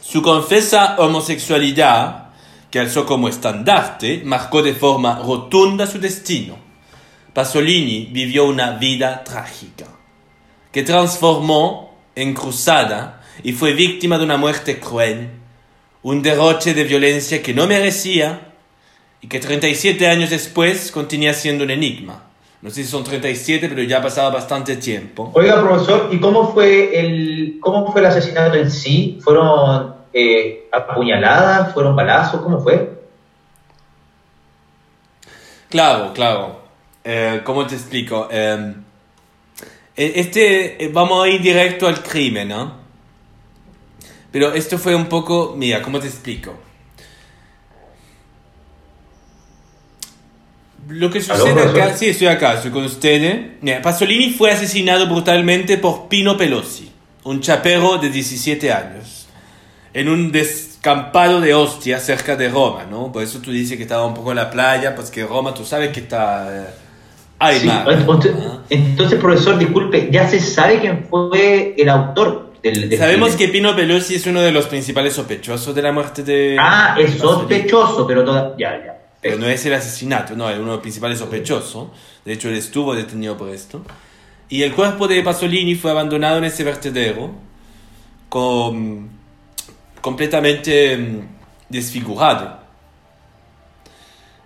Su 0.00 0.22
confesa 0.22 0.96
homosexualidad, 0.98 2.30
que 2.70 2.78
alzó 2.78 3.06
como 3.06 3.28
estandarte, 3.28 4.22
marcó 4.24 4.62
de 4.62 4.74
forma 4.74 5.18
rotunda 5.18 5.86
su 5.86 5.98
destino. 5.98 6.56
Pasolini 7.32 8.08
vivió 8.10 8.44
una 8.46 8.72
vida 8.72 9.24
trágica, 9.24 9.86
que 10.72 10.82
transformó 10.82 11.98
en 12.14 12.34
cruzada 12.34 13.22
y 13.42 13.52
fue 13.52 13.72
víctima 13.72 14.18
de 14.18 14.24
una 14.24 14.36
muerte 14.36 14.78
cruel, 14.78 15.30
un 16.02 16.22
derroche 16.22 16.74
de 16.74 16.84
violencia 16.84 17.42
que 17.42 17.52
no 17.54 17.66
merecía 17.66 18.52
y 19.20 19.28
que 19.28 19.38
37 19.38 20.06
años 20.06 20.30
después 20.30 20.90
continúa 20.90 21.32
siendo 21.32 21.64
un 21.64 21.70
enigma. 21.70 22.24
No 22.62 22.68
sé 22.68 22.82
si 22.82 22.90
son 22.90 23.04
37, 23.04 23.68
pero 23.68 23.82
ya 23.82 23.98
ha 23.98 24.02
pasado 24.02 24.30
bastante 24.30 24.76
tiempo. 24.76 25.30
Oiga, 25.34 25.60
profesor, 25.62 26.08
¿y 26.12 26.20
cómo 26.20 26.52
fue 26.52 26.98
el, 27.00 27.58
cómo 27.60 27.90
fue 27.90 28.02
el 28.02 28.06
asesinato 28.06 28.56
en 28.56 28.70
sí? 28.70 29.18
¿Fueron 29.22 29.94
eh, 30.12 30.68
apuñaladas? 30.70 31.72
¿Fueron 31.72 31.96
balazos? 31.96 32.42
¿Cómo 32.42 32.60
fue? 32.60 33.00
Claro, 35.70 36.12
claro. 36.12 36.60
Eh, 37.02 37.40
¿Cómo 37.44 37.66
te 37.66 37.76
explico? 37.76 38.28
Eh, 38.30 38.74
este, 39.96 40.84
eh, 40.84 40.90
vamos 40.92 41.24
a 41.24 41.28
ir 41.28 41.40
directo 41.40 41.86
al 41.86 42.02
crimen, 42.02 42.48
¿no? 42.48 42.79
Pero 44.32 44.52
esto 44.54 44.78
fue 44.78 44.94
un 44.94 45.06
poco, 45.06 45.54
mira, 45.56 45.82
¿cómo 45.82 45.98
te 45.98 46.06
explico? 46.06 46.54
Lo 50.88 51.10
que 51.10 51.18
¿Aló, 51.18 51.36
sucede 51.36 51.62
acá, 51.62 51.94
sí, 51.96 52.08
estoy 52.08 52.26
acá, 52.28 52.54
estoy 52.54 52.70
con 52.70 52.84
ustedes. 52.84 53.38
Mira, 53.60 53.82
Pasolini 53.82 54.30
fue 54.30 54.50
asesinado 54.50 55.06
brutalmente 55.06 55.78
por 55.78 56.08
Pino 56.08 56.36
Pelosi, 56.36 56.90
un 57.24 57.40
chapero 57.40 57.98
de 57.98 58.08
17 58.10 58.72
años, 58.72 59.28
en 59.94 60.08
un 60.08 60.32
descampado 60.32 61.40
de 61.40 61.54
Ostia 61.54 62.00
cerca 62.00 62.34
de 62.34 62.48
Roma, 62.48 62.84
¿no? 62.90 63.12
Por 63.12 63.22
eso 63.22 63.40
tú 63.40 63.52
dices 63.52 63.76
que 63.76 63.82
estaba 63.84 64.06
un 64.06 64.14
poco 64.14 64.30
en 64.30 64.36
la 64.36 64.50
playa, 64.50 64.94
pues 64.94 65.10
que 65.10 65.24
Roma, 65.24 65.54
tú 65.54 65.64
sabes 65.64 65.90
que 65.90 66.00
está... 66.00 66.48
eh, 66.50 66.66
hay 67.38 67.60
Sí, 67.60 67.66
mar, 67.66 67.86
entonces, 67.90 68.34
¿no? 68.34 68.62
entonces, 68.68 69.18
profesor, 69.18 69.58
disculpe, 69.58 70.08
ya 70.10 70.28
se 70.28 70.40
sabe 70.40 70.80
quién 70.80 71.06
fue 71.08 71.74
el 71.78 71.88
autor 71.88 72.49
del, 72.62 72.88
del 72.88 72.98
Sabemos 72.98 73.36
que. 73.36 73.48
Pino 73.48 73.74
Pelosi 73.74 74.16
es 74.16 74.26
uno 74.26 74.40
de 74.40 74.52
los 74.52 74.66
principales 74.66 75.14
sospechosos 75.14 75.74
de 75.74 75.82
la 75.82 75.92
muerte 75.92 76.22
de... 76.22 76.56
Ah, 76.58 76.96
es 76.98 77.14
sospechoso, 77.18 78.06
pero 78.06 78.24
toda... 78.24 78.54
Ya, 78.58 78.70
ya. 78.84 79.00
Pero 79.20 79.38
no 79.38 79.46
es 79.46 79.64
el 79.66 79.74
asesinato, 79.74 80.34
no, 80.34 80.48
es 80.48 80.56
uno 80.56 80.66
de 80.66 80.72
los 80.72 80.80
principales 80.80 81.18
sospechosos. 81.18 81.88
De 82.24 82.32
hecho, 82.32 82.48
él 82.48 82.56
estuvo 82.56 82.94
detenido 82.94 83.36
por 83.36 83.50
esto. 83.50 83.82
Y 84.48 84.62
el 84.62 84.74
cuerpo 84.74 85.06
de 85.06 85.22
Pasolini 85.22 85.74
fue 85.74 85.90
abandonado 85.90 86.38
en 86.38 86.44
ese 86.44 86.64
vertedero 86.64 87.32
con, 88.28 89.10
completamente 90.00 90.96
mm, 90.96 91.28
desfigurado. 91.68 92.60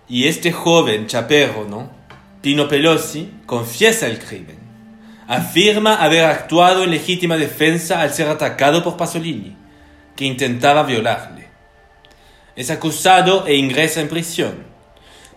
Y 0.07 0.27
este 0.27 0.51
joven 0.51 1.07
chapero, 1.07 1.65
¿no? 1.67 1.89
Tino 2.41 2.67
Pelosi 2.67 3.31
confiesa 3.45 4.07
el 4.07 4.19
crimen. 4.19 4.64
Afirma 5.27 5.95
haber 5.95 6.25
actuado 6.25 6.83
en 6.83 6.91
legítima 6.91 7.35
defensa 7.35 8.01
al 8.01 8.13
ser 8.13 8.27
atacado 8.27 8.83
por 8.83 8.95
Pasolini, 8.95 9.57
que 10.15 10.25
intentaba 10.25 10.83
violarle. 10.83 11.47
Es 12.55 12.69
acusado 12.69 13.47
e 13.47 13.55
ingresa 13.55 14.01
en 14.01 14.07
prisión. 14.07 14.65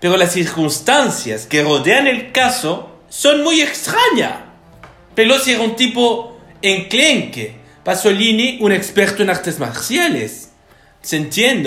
Pero 0.01 0.16
las 0.16 0.33
circunstancias 0.33 1.46
que 1.46 1.62
rodean 1.62 2.07
el 2.07 2.33
caso 2.33 3.01
son 3.09 3.42
muy 3.42 3.61
extrañas. 3.61 4.35
Pelosi 5.14 5.53
era 5.53 5.62
un 5.62 5.74
tipo 5.74 6.38
enclenque, 6.62 7.59
Pasolini 7.83 8.59
un 8.61 8.72
experto 8.72 9.22
en 9.22 9.31
artes 9.31 9.59
marciales. 9.59 10.53
Se 11.01 11.18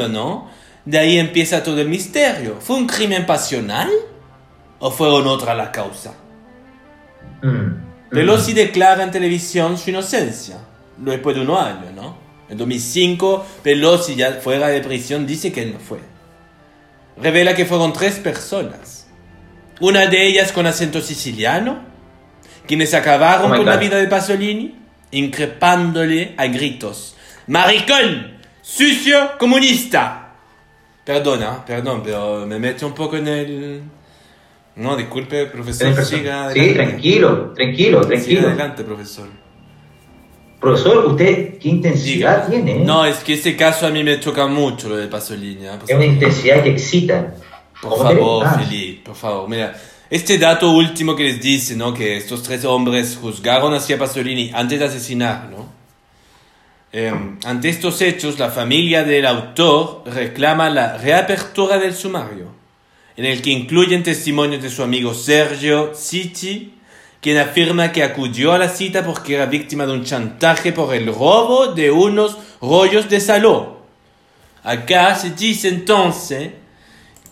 ¿no? 0.09 0.49
De 0.85 0.99
ahí 0.99 1.17
empieza 1.17 1.63
todo 1.63 1.81
el 1.81 1.89
misterio. 1.89 2.57
¿Fue 2.59 2.75
un 2.75 2.87
crimen 2.87 3.25
pasional? 3.25 3.89
¿O 4.79 4.91
fueron 4.91 5.27
otra 5.27 5.53
la 5.53 5.71
causa? 5.71 6.13
Mm. 7.41 7.90
Pelosi 8.11 8.53
declara 8.53 9.03
en 9.03 9.11
televisión 9.11 9.77
su 9.77 9.89
inocencia, 9.89 10.57
después 10.97 11.35
de 11.35 11.41
unos 11.43 11.59
años, 11.61 11.93
¿no? 11.95 12.17
En 12.49 12.57
2005, 12.57 13.45
Pelosi, 13.63 14.15
ya 14.15 14.33
fuera 14.33 14.67
de 14.67 14.81
prisión, 14.81 15.25
dice 15.25 15.53
que 15.53 15.63
él 15.63 15.73
no 15.73 15.79
fue. 15.79 15.99
Revela 17.17 17.55
que 17.55 17.65
fueron 17.65 17.93
tres 17.93 18.19
personas. 18.19 19.07
Una 19.79 20.05
de 20.07 20.27
ellas 20.27 20.51
con 20.51 20.67
acento 20.67 21.01
siciliano, 21.01 21.79
quienes 22.67 22.93
acabaron 22.93 23.51
Oh 23.51 23.55
con 23.55 23.65
la 23.65 23.75
God. 23.75 23.81
vida 23.81 23.97
de 23.97 24.07
Pasolini, 24.07 24.75
increpándole 25.11 26.33
a 26.37 26.47
gritos. 26.47 27.15
¡Maricón! 27.47 28.39
¡Sucio 28.61 29.37
comunista! 29.39 30.33
Perdona, 31.05 31.65
perdón, 31.65 32.01
pero 32.03 32.45
me 32.45 32.59
meto 32.59 32.85
un 32.85 32.93
poco 32.93 33.17
en 33.17 33.27
el... 33.27 33.83
No, 34.75 34.95
disculpe, 34.95 35.45
profesor, 35.47 35.89
razón. 35.95 36.05
siga 36.19 36.51
Sí, 36.53 36.59
adelante. 36.59 36.73
tranquilo, 36.73 37.51
tranquilo, 37.55 38.03
Siga 38.03 38.15
tranquilo. 38.15 38.47
adelante, 38.47 38.83
profesor. 38.83 39.27
Profesor, 40.59 41.05
usted 41.07 41.57
qué 41.57 41.69
intensidad 41.69 42.47
Diga. 42.47 42.63
tiene. 42.63 42.81
¿eh? 42.81 42.85
No, 42.85 43.05
es 43.05 43.17
que 43.17 43.33
este 43.33 43.55
caso 43.57 43.87
a 43.87 43.89
mí 43.89 44.03
me 44.03 44.19
choca 44.19 44.45
mucho 44.47 44.89
lo 44.89 44.95
de 44.97 45.07
Pasolini. 45.07 45.65
¿eh? 45.65 45.71
Es 45.87 45.95
una 45.95 46.05
intensidad 46.05 46.63
que 46.63 46.69
excita. 46.69 47.33
Por 47.81 47.91
¿Cómo 47.93 48.07
querés 48.09 48.23
favor? 48.23 48.59
Felipe, 48.59 49.01
por 49.05 49.15
favor. 49.15 49.49
Mira, 49.49 49.73
este 50.09 50.37
dato 50.37 50.69
último 50.71 51.15
que 51.15 51.23
les 51.23 51.41
dice, 51.41 51.75
¿no? 51.75 51.93
Que 51.95 52.15
estos 52.17 52.43
tres 52.43 52.63
hombres 52.63 53.17
juzgaron 53.19 53.73
hacia 53.73 53.97
Pasolini 53.97 54.51
antes 54.53 54.79
de 54.79 54.85
asesinarlo. 54.85 55.65
Eh, 56.93 57.11
ante 57.45 57.69
estos 57.69 58.01
hechos, 58.01 58.37
la 58.37 58.49
familia 58.51 59.03
del 59.03 59.25
autor 59.25 60.03
reclama 60.05 60.69
la 60.69 60.97
reapertura 60.97 61.79
del 61.79 61.95
sumario, 61.95 62.47
en 63.21 63.27
el 63.27 63.43
que 63.43 63.51
incluyen 63.51 64.01
testimonios 64.01 64.63
de 64.63 64.71
su 64.71 64.81
amigo 64.81 65.13
Sergio 65.13 65.93
Citti, 65.93 66.73
quien 67.21 67.37
afirma 67.37 67.91
que 67.91 68.01
acudió 68.01 68.51
a 68.51 68.57
la 68.57 68.67
cita 68.67 69.05
porque 69.05 69.35
era 69.35 69.45
víctima 69.45 69.85
de 69.85 69.91
un 69.91 70.03
chantaje 70.03 70.73
por 70.73 70.95
el 70.95 71.05
robo 71.05 71.67
de 71.67 71.91
unos 71.91 72.35
rollos 72.59 73.11
de 73.11 73.19
saló. 73.19 73.85
Acá 74.63 75.13
se 75.13 75.29
dice 75.29 75.67
entonces 75.67 76.49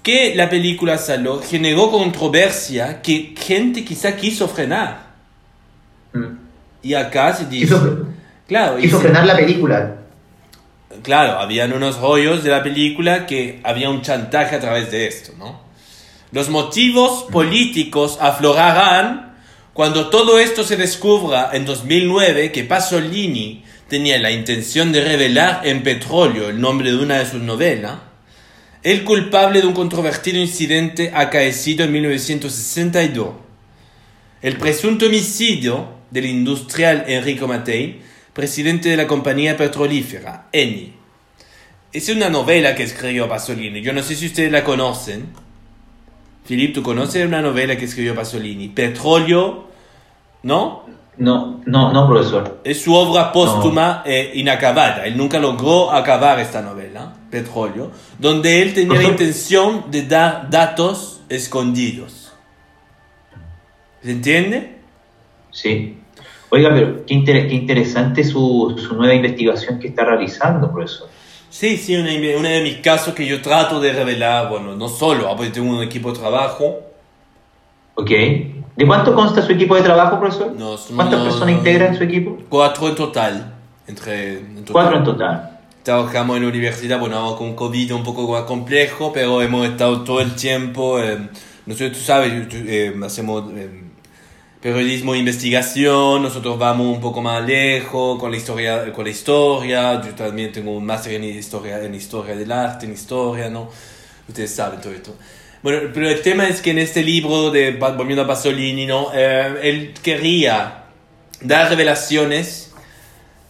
que 0.04 0.36
la 0.36 0.47
película 0.47 0.99
Saló 0.99 1.41
generó 1.41 1.89
controversia 1.89 3.02
que 3.02 3.34
gente 3.36 3.84
quizá 3.84 4.15
quiso 4.15 4.47
frenar. 4.47 5.08
Mm. 6.13 6.38
Y 6.84 6.93
acá 6.93 7.34
se 7.34 7.45
dice... 7.45 7.65
Quiso, 7.73 8.08
claro, 8.47 8.78
quiso 8.78 8.99
frenar 8.99 9.25
la 9.25 9.36
película. 9.36 9.95
Claro, 11.02 11.39
habían 11.39 11.73
unos 11.73 11.99
rollos 11.99 12.43
de 12.43 12.52
la 12.52 12.62
película 12.62 13.25
que 13.25 13.60
había 13.63 13.89
un 13.89 14.04
chantaje 14.04 14.56
a 14.56 14.60
través 14.60 14.91
de 14.91 15.08
esto, 15.08 15.34
¿no? 15.39 15.68
Los 16.31 16.49
motivos 16.49 17.25
políticos 17.31 18.17
aflorarán 18.21 19.35
cuando 19.73 20.09
todo 20.09 20.39
esto 20.39 20.63
se 20.63 20.77
descubra 20.77 21.49
en 21.53 21.65
2009 21.65 22.51
que 22.51 22.63
Pasolini 22.63 23.63
tenía 23.87 24.19
la 24.19 24.29
intención 24.29 24.91
de 24.91 25.03
revelar 25.03 25.65
en 25.65 25.81
Petróleo 25.81 26.49
el 26.49 26.61
nombre 26.61 26.91
de 26.91 26.97
una 26.97 27.17
de 27.17 27.25
sus 27.25 27.41
novelas, 27.41 27.97
el 28.83 29.03
culpable 29.03 29.61
de 29.61 29.67
un 29.67 29.73
controvertido 29.73 30.37
incidente 30.37 31.11
acaecido 31.13 31.83
en 31.83 31.93
1962. 31.93 33.29
El 34.41 34.57
presunto 34.57 35.07
homicidio 35.07 35.89
del 36.11 36.27
industrial 36.27 37.05
Enrico 37.07 37.47
Mattei, 37.47 38.01
presidente 38.33 38.89
de 38.89 38.97
la 38.97 39.07
compañía 39.07 39.57
petrolífera 39.57 40.47
Eni. 40.51 40.93
Es 41.91 42.07
una 42.09 42.29
novela 42.29 42.75
que 42.75 42.83
escribió 42.83 43.27
Pasolini. 43.27 43.81
Yo 43.81 43.93
no 43.93 44.03
sé 44.03 44.15
si 44.15 44.27
ustedes 44.27 44.51
la 44.51 44.63
conocen. 44.63 45.48
Philip, 46.49 46.73
¿tú 46.73 46.81
conoces 46.81 47.27
una 47.27 47.43
novela 47.43 47.77
que 47.77 47.85
escribió 47.85 48.15
Pasolini? 48.15 48.69
Petróleo, 48.69 49.65
¿no? 50.41 50.83
No, 51.17 51.62
no, 51.67 51.93
no, 51.93 52.07
profesor. 52.07 52.59
Es 52.63 52.81
su 52.81 52.91
obra 52.95 53.31
póstuma 53.31 54.01
eh, 54.03 54.31
inacabada. 54.33 55.05
Él 55.05 55.15
nunca 55.15 55.38
logró 55.38 55.91
acabar 55.91 56.39
esta 56.39 56.63
novela, 56.63 57.13
Petróleo, 57.29 57.91
donde 58.17 58.63
él 58.63 58.73
tenía 58.73 58.95
la 58.95 59.03
intención 59.09 59.91
de 59.91 60.07
dar 60.07 60.49
datos 60.49 61.21
escondidos. 61.29 62.33
¿Se 64.01 64.09
entiende? 64.12 64.79
Sí. 65.51 65.97
Oiga, 66.49 66.69
pero 66.73 67.05
qué, 67.05 67.13
inter- 67.13 67.47
qué 67.47 67.53
interesante 67.53 68.23
su, 68.23 68.75
su 68.83 68.95
nueva 68.95 69.13
investigación 69.13 69.77
que 69.77 69.89
está 69.89 70.03
realizando, 70.03 70.71
profesor. 70.71 71.09
Sí, 71.49 71.77
sí, 71.77 71.95
uno 71.95 72.07
de 72.07 72.38
uno 72.38 72.47
de 72.47 72.62
mis 72.62 72.77
casos 72.77 73.13
que 73.13 73.25
yo 73.25 73.41
trato 73.41 73.79
de 73.79 73.91
revelar, 73.91 74.49
bueno, 74.49 74.75
no 74.75 74.88
solo, 74.88 75.29
ah, 75.29 75.35
porque 75.35 75.51
tengo 75.51 75.75
un 75.75 75.83
equipo 75.83 76.12
de 76.12 76.19
trabajo. 76.19 76.79
¿Ok? 77.95 78.09
¿De 78.09 78.88
cuánto 78.88 79.13
consta 79.13 79.41
su 79.41 79.51
equipo 79.51 79.75
de 79.75 79.81
trabajo, 79.81 80.19
profesor? 80.19 80.53
No, 80.55 80.75
¿Cuántas 80.95 81.21
personas 81.21 81.49
integran 81.49 81.97
su 81.97 82.03
equipo? 82.03 82.38
Cuatro 82.47 82.88
en 82.88 82.95
total. 82.95 83.53
Entre, 83.88 84.39
en 84.39 84.63
total. 84.63 84.73
Cuatro 84.73 84.97
en 84.99 85.03
total. 85.03 85.59
Trabajamos 85.83 86.38
en 86.38 86.43
la 86.43 86.49
universidad, 86.49 86.99
bueno, 86.99 87.17
ahora 87.17 87.38
con 87.38 87.55
COVID 87.55 87.95
un 87.95 88.03
poco 88.03 88.31
más 88.31 88.43
complejo, 88.43 89.12
pero 89.12 89.41
hemos 89.41 89.67
estado 89.67 90.01
todo 90.03 90.21
el 90.21 90.35
tiempo, 90.35 90.99
eh, 90.99 91.29
nosotros, 91.65 91.97
tú 91.97 92.03
sabes, 92.03 92.47
eh, 92.53 92.95
hacemos 93.03 93.51
eh, 93.53 93.83
periodismo 94.61 95.13
de 95.13 95.19
investigación, 95.19 96.21
nosotros 96.21 96.59
vamos 96.59 96.93
un 96.93 97.01
poco 97.01 97.21
más 97.21 97.45
lejos 97.45 98.19
con 98.19 98.31
la 98.31 98.37
historia, 98.37 98.91
con 98.91 99.05
la 99.05 99.09
historia, 99.11 100.01
yo 100.01 100.13
también 100.15 100.51
tengo 100.51 100.75
un 100.75 100.85
máster 100.85 101.13
en 101.13 101.23
historia, 101.23 101.81
en 101.81 101.95
historia 101.95 102.35
del 102.35 102.51
arte, 102.51 102.85
en 102.85 102.91
historia, 102.91 103.49
¿no? 103.49 103.69
Ustedes 104.27 104.53
saben 104.53 104.81
todo 104.81 104.91
esto. 104.91 105.15
Bueno, 105.63 105.89
pero 105.93 106.09
el 106.09 106.21
tema 106.21 106.47
es 106.47 106.61
que 106.61 106.71
en 106.71 106.79
este 106.79 107.03
libro 107.03 107.51
de 107.51 107.71
Volviendo 107.71 108.23
a 108.23 108.27
Pasolini, 108.27 108.85
¿no? 108.85 109.11
Eh, 109.13 109.59
él 109.63 109.93
quería 110.03 110.83
dar 111.41 111.69
revelaciones 111.69 112.71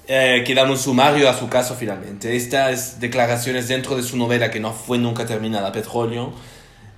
eh, 0.07 0.43
que 0.45 0.53
dan 0.53 0.69
un 0.69 0.77
sumario 0.77 1.27
a 1.27 1.33
su 1.33 1.49
caso 1.49 1.75
finalmente. 1.75 2.35
Estas 2.35 2.99
declaraciones 2.99 3.67
dentro 3.67 3.95
de 3.95 4.03
su 4.03 4.15
novela 4.15 4.51
que 4.51 4.59
no 4.59 4.73
fue 4.73 4.99
nunca 4.99 5.25
terminada, 5.25 5.71
Petróleo, 5.71 6.33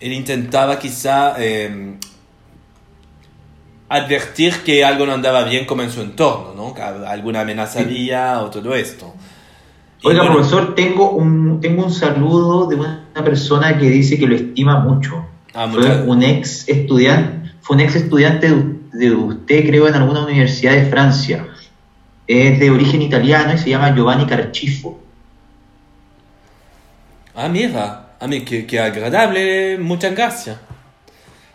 él 0.01 0.11
intentaba 0.13 0.79
quizá 0.79 1.35
eh, 1.37 1.95
advertir 3.93 4.53
que 4.63 4.83
algo 4.85 5.05
no 5.05 5.13
andaba 5.13 5.43
bien 5.43 5.65
como 5.65 5.81
en 5.83 5.91
su 5.91 6.01
entorno, 6.01 6.53
¿no? 6.55 6.73
Que 6.73 6.81
alguna 6.81 7.41
amenaza 7.41 7.81
había 7.81 8.39
o 8.41 8.49
todo 8.49 8.73
esto. 8.73 9.13
Y 10.01 10.07
Oiga, 10.07 10.21
bueno, 10.21 10.35
profesor, 10.37 10.73
tengo 10.75 11.11
un, 11.11 11.59
tengo 11.59 11.83
un 11.85 11.91
saludo 11.91 12.67
de 12.67 12.75
una 12.75 13.03
persona 13.23 13.77
que 13.77 13.89
dice 13.89 14.17
que 14.17 14.25
lo 14.27 14.35
estima 14.35 14.79
mucho. 14.79 15.25
Ah, 15.53 15.67
fue 15.69 15.81
muchas- 15.81 16.07
un 16.07 16.23
ex 16.23 16.69
estudiante, 16.69 17.51
fue 17.61 17.75
un 17.75 17.81
ex 17.81 17.95
estudiante 17.97 18.47
de, 18.93 19.11
usted, 19.11 19.65
creo, 19.67 19.87
en 19.87 19.93
alguna 19.95 20.23
universidad 20.23 20.71
de 20.73 20.85
Francia. 20.85 21.45
Es 22.27 22.59
de 22.59 22.69
origen 22.71 23.01
italiano 23.01 23.53
y 23.53 23.57
se 23.57 23.69
llama 23.69 23.93
Giovanni 23.93 24.25
Carchifo. 24.25 24.99
Ah, 27.35 27.47
mira, 27.49 28.13
a 28.19 28.27
mí 28.27 28.41
qué, 28.41 28.65
qué 28.65 28.79
agradable, 28.79 29.77
muchas 29.77 30.15
gracias. 30.15 30.57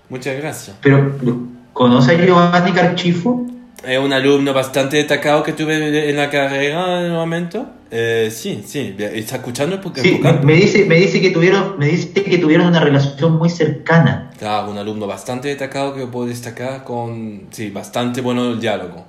Muchas 0.08 0.36
gracias. 0.36 0.76
Pero, 0.82 1.16
¿lo- 1.22 1.55
¿conoce 1.76 2.12
a 2.12 2.24
Giovanni 2.24 2.72
Carchifo? 2.72 3.46
Es 3.84 3.98
un 3.98 4.12
alumno 4.12 4.54
bastante 4.54 4.96
destacado 4.96 5.42
que 5.42 5.52
tuve 5.52 6.08
en 6.10 6.16
la 6.16 6.30
carrera 6.30 7.02
en 7.02 7.10
un 7.12 7.18
momento. 7.18 7.66
Eh, 7.90 8.30
sí, 8.32 8.64
sí, 8.66 8.96
está 8.98 9.36
escuchando 9.36 9.80
porque 9.80 10.00
Sí, 10.00 10.20
me, 10.42 10.54
dice, 10.54 10.86
me 10.86 10.96
dice 10.96 11.20
que 11.20 11.30
tuvieron, 11.30 11.78
me 11.78 11.86
dice 11.86 12.12
que 12.24 12.38
tuvieron 12.38 12.66
una 12.68 12.80
relación 12.80 13.36
muy 13.36 13.50
cercana. 13.50 14.30
Claro, 14.38 14.70
un 14.70 14.78
alumno 14.78 15.06
bastante 15.06 15.48
destacado 15.48 15.94
que 15.94 16.06
puedo 16.06 16.26
destacar 16.26 16.82
con, 16.82 17.48
sí, 17.50 17.70
bastante 17.70 18.22
bueno 18.22 18.50
el 18.50 18.58
diálogo. 18.58 19.04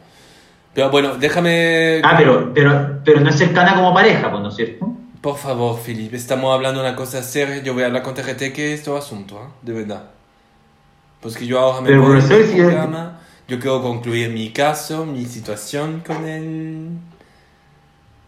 Pero 0.73 0.91
bueno, 0.91 1.15
déjame, 1.15 2.01
Ah, 2.03 2.15
pero, 2.17 2.53
pero, 2.53 2.99
pero 3.03 3.21
no 3.21 3.29
es 3.29 3.37
cercana 3.37 3.75
como 3.75 3.93
pareja, 3.93 4.29
pues, 4.29 4.43
¿no 4.43 4.49
es 4.49 4.55
cierto? 4.55 4.93
por 5.21 5.37
favor, 5.37 5.79
Felipe, 5.79 6.15
estamos 6.15 6.53
hablando 6.53 6.81
de 6.81 6.87
una 6.87 6.95
cosa 6.95 7.23
seria, 7.23 7.63
yo 7.63 7.73
voy 7.73 7.83
a 7.83 7.87
hablar 7.87 8.03
con 8.03 8.13
TGT 8.13 8.53
que 8.53 8.73
es 8.73 8.83
todo 8.83 8.97
asunto, 8.97 9.39
¿ah? 9.41 9.49
de 9.61 9.73
verdad. 9.73 10.16
Pues 11.21 11.35
que 11.35 11.45
yo 11.45 11.59
ahora 11.59 11.81
me 11.81 11.89
Pero, 11.89 12.05
profesor, 12.05 12.43
si- 12.45 12.55
programa, 12.57 13.19
yo 13.47 13.59
quiero 13.59 13.81
concluir 13.81 14.29
mi 14.29 14.49
caso, 14.51 15.05
mi 15.05 15.25
situación 15.25 16.03
con 16.05 16.25
él. 16.27 16.87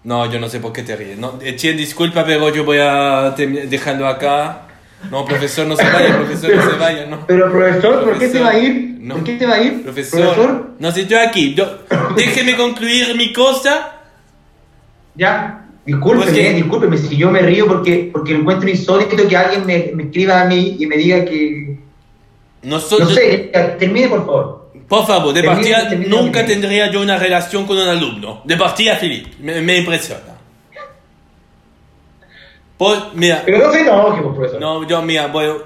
No, 0.04 0.32
yo 0.32 0.39
no 0.39 0.47
sé 0.49 0.60
por 0.60 0.71
qué 0.73 0.82
te 0.84 0.95
ríes. 0.95 1.17
No, 1.17 1.39
Etienne, 1.41 1.78
disculpa, 1.78 2.23
pero 2.25 2.54
yo 2.54 2.63
voy 2.63 2.78
a 2.80 3.32
dejarlo 3.32 4.08
acá. 4.08 4.62
No, 5.12 5.23
profesor, 5.25 5.65
no 5.67 5.75
se 5.75 5.84
vaya, 5.84 6.15
profesor, 6.17 6.56
no 6.56 6.71
se 6.71 6.78
vaya, 6.78 7.06
no. 7.06 7.25
Pero 7.28 7.52
profesor, 7.52 8.04
¿por 8.04 8.17
qué 8.17 8.28
se 8.30 8.39
Profesor, 8.39 8.43
va 8.43 8.49
a 8.52 8.60
ir? 8.60 8.97
no. 8.99 9.15
¿Por 9.15 9.23
qué 9.23 9.39
se 9.39 9.45
va 9.45 9.54
a 9.56 9.62
ir? 9.62 9.84
Profesor, 9.84 10.71
no 10.80 10.91
sé, 10.91 11.06
yo 11.06 11.19
aquí, 11.21 11.54
yo, 11.54 11.80
déjeme 12.15 12.56
concluir 12.58 13.15
mi 13.15 13.32
cosa. 13.34 13.97
Ya, 15.15 15.65
discúlpeme, 15.86 16.25
Pues 16.32 16.36
que- 16.38 16.54
discúlpeme 16.54 16.97
si 16.97 17.15
yo 17.17 17.30
me 17.32 17.39
río 17.41 17.67
porque, 17.67 18.10
porque 18.12 18.36
encuentro 18.36 18.69
insólito 18.69 19.15
que 19.28 19.38
alguien 19.38 19.65
me, 19.65 19.91
me 19.95 20.04
escriba 20.04 20.41
a 20.41 20.45
mí 20.45 20.78
y 20.80 20.86
me 20.86 20.97
diga 20.97 21.23
que... 21.25 21.78
No 22.62 22.76
Nosotros, 22.76 23.13
sé, 23.13 23.52
ya, 23.54 23.78
termine 23.78 24.08
por 24.10 24.26
favor. 24.26 24.72
por 24.88 25.08
favor, 25.08 25.34
de 25.34 25.43
partida, 25.43 25.88
termina 25.89 26.10
nunca 26.22 26.41
bien. 26.43 26.60
tendría 26.62 26.91
yo 26.91 27.02
una 27.02 27.17
relación 27.17 27.65
con 27.65 27.78
un 27.78 27.88
alumno. 27.88 28.41
De 28.43 28.58
partida, 28.58 28.95
Felipe, 28.98 29.30
me, 29.39 29.62
me 29.62 29.78
impresiona. 29.78 30.38
Pues, 32.78 33.00
mira, 33.13 33.43
Pero 33.45 33.58
no 33.67 33.72
se 33.74 33.82
enoje, 33.82 34.22
profesor. 34.22 34.60
No, 34.62 34.88
yo, 34.88 35.02
mira, 35.02 35.28
bueno, 35.28 35.58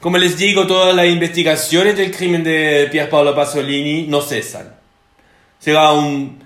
como 0.00 0.16
les 0.18 0.36
digo, 0.38 0.66
todas 0.66 0.94
las 0.94 1.06
investigaciones 1.06 1.96
del 1.96 2.10
crimen 2.10 2.42
de 2.42 2.88
Pier 2.90 3.08
Paolo 3.08 3.34
Pasolini 3.34 4.06
no 4.08 4.20
cesan. 4.22 4.74
Será 5.58 5.92
un 5.92 6.42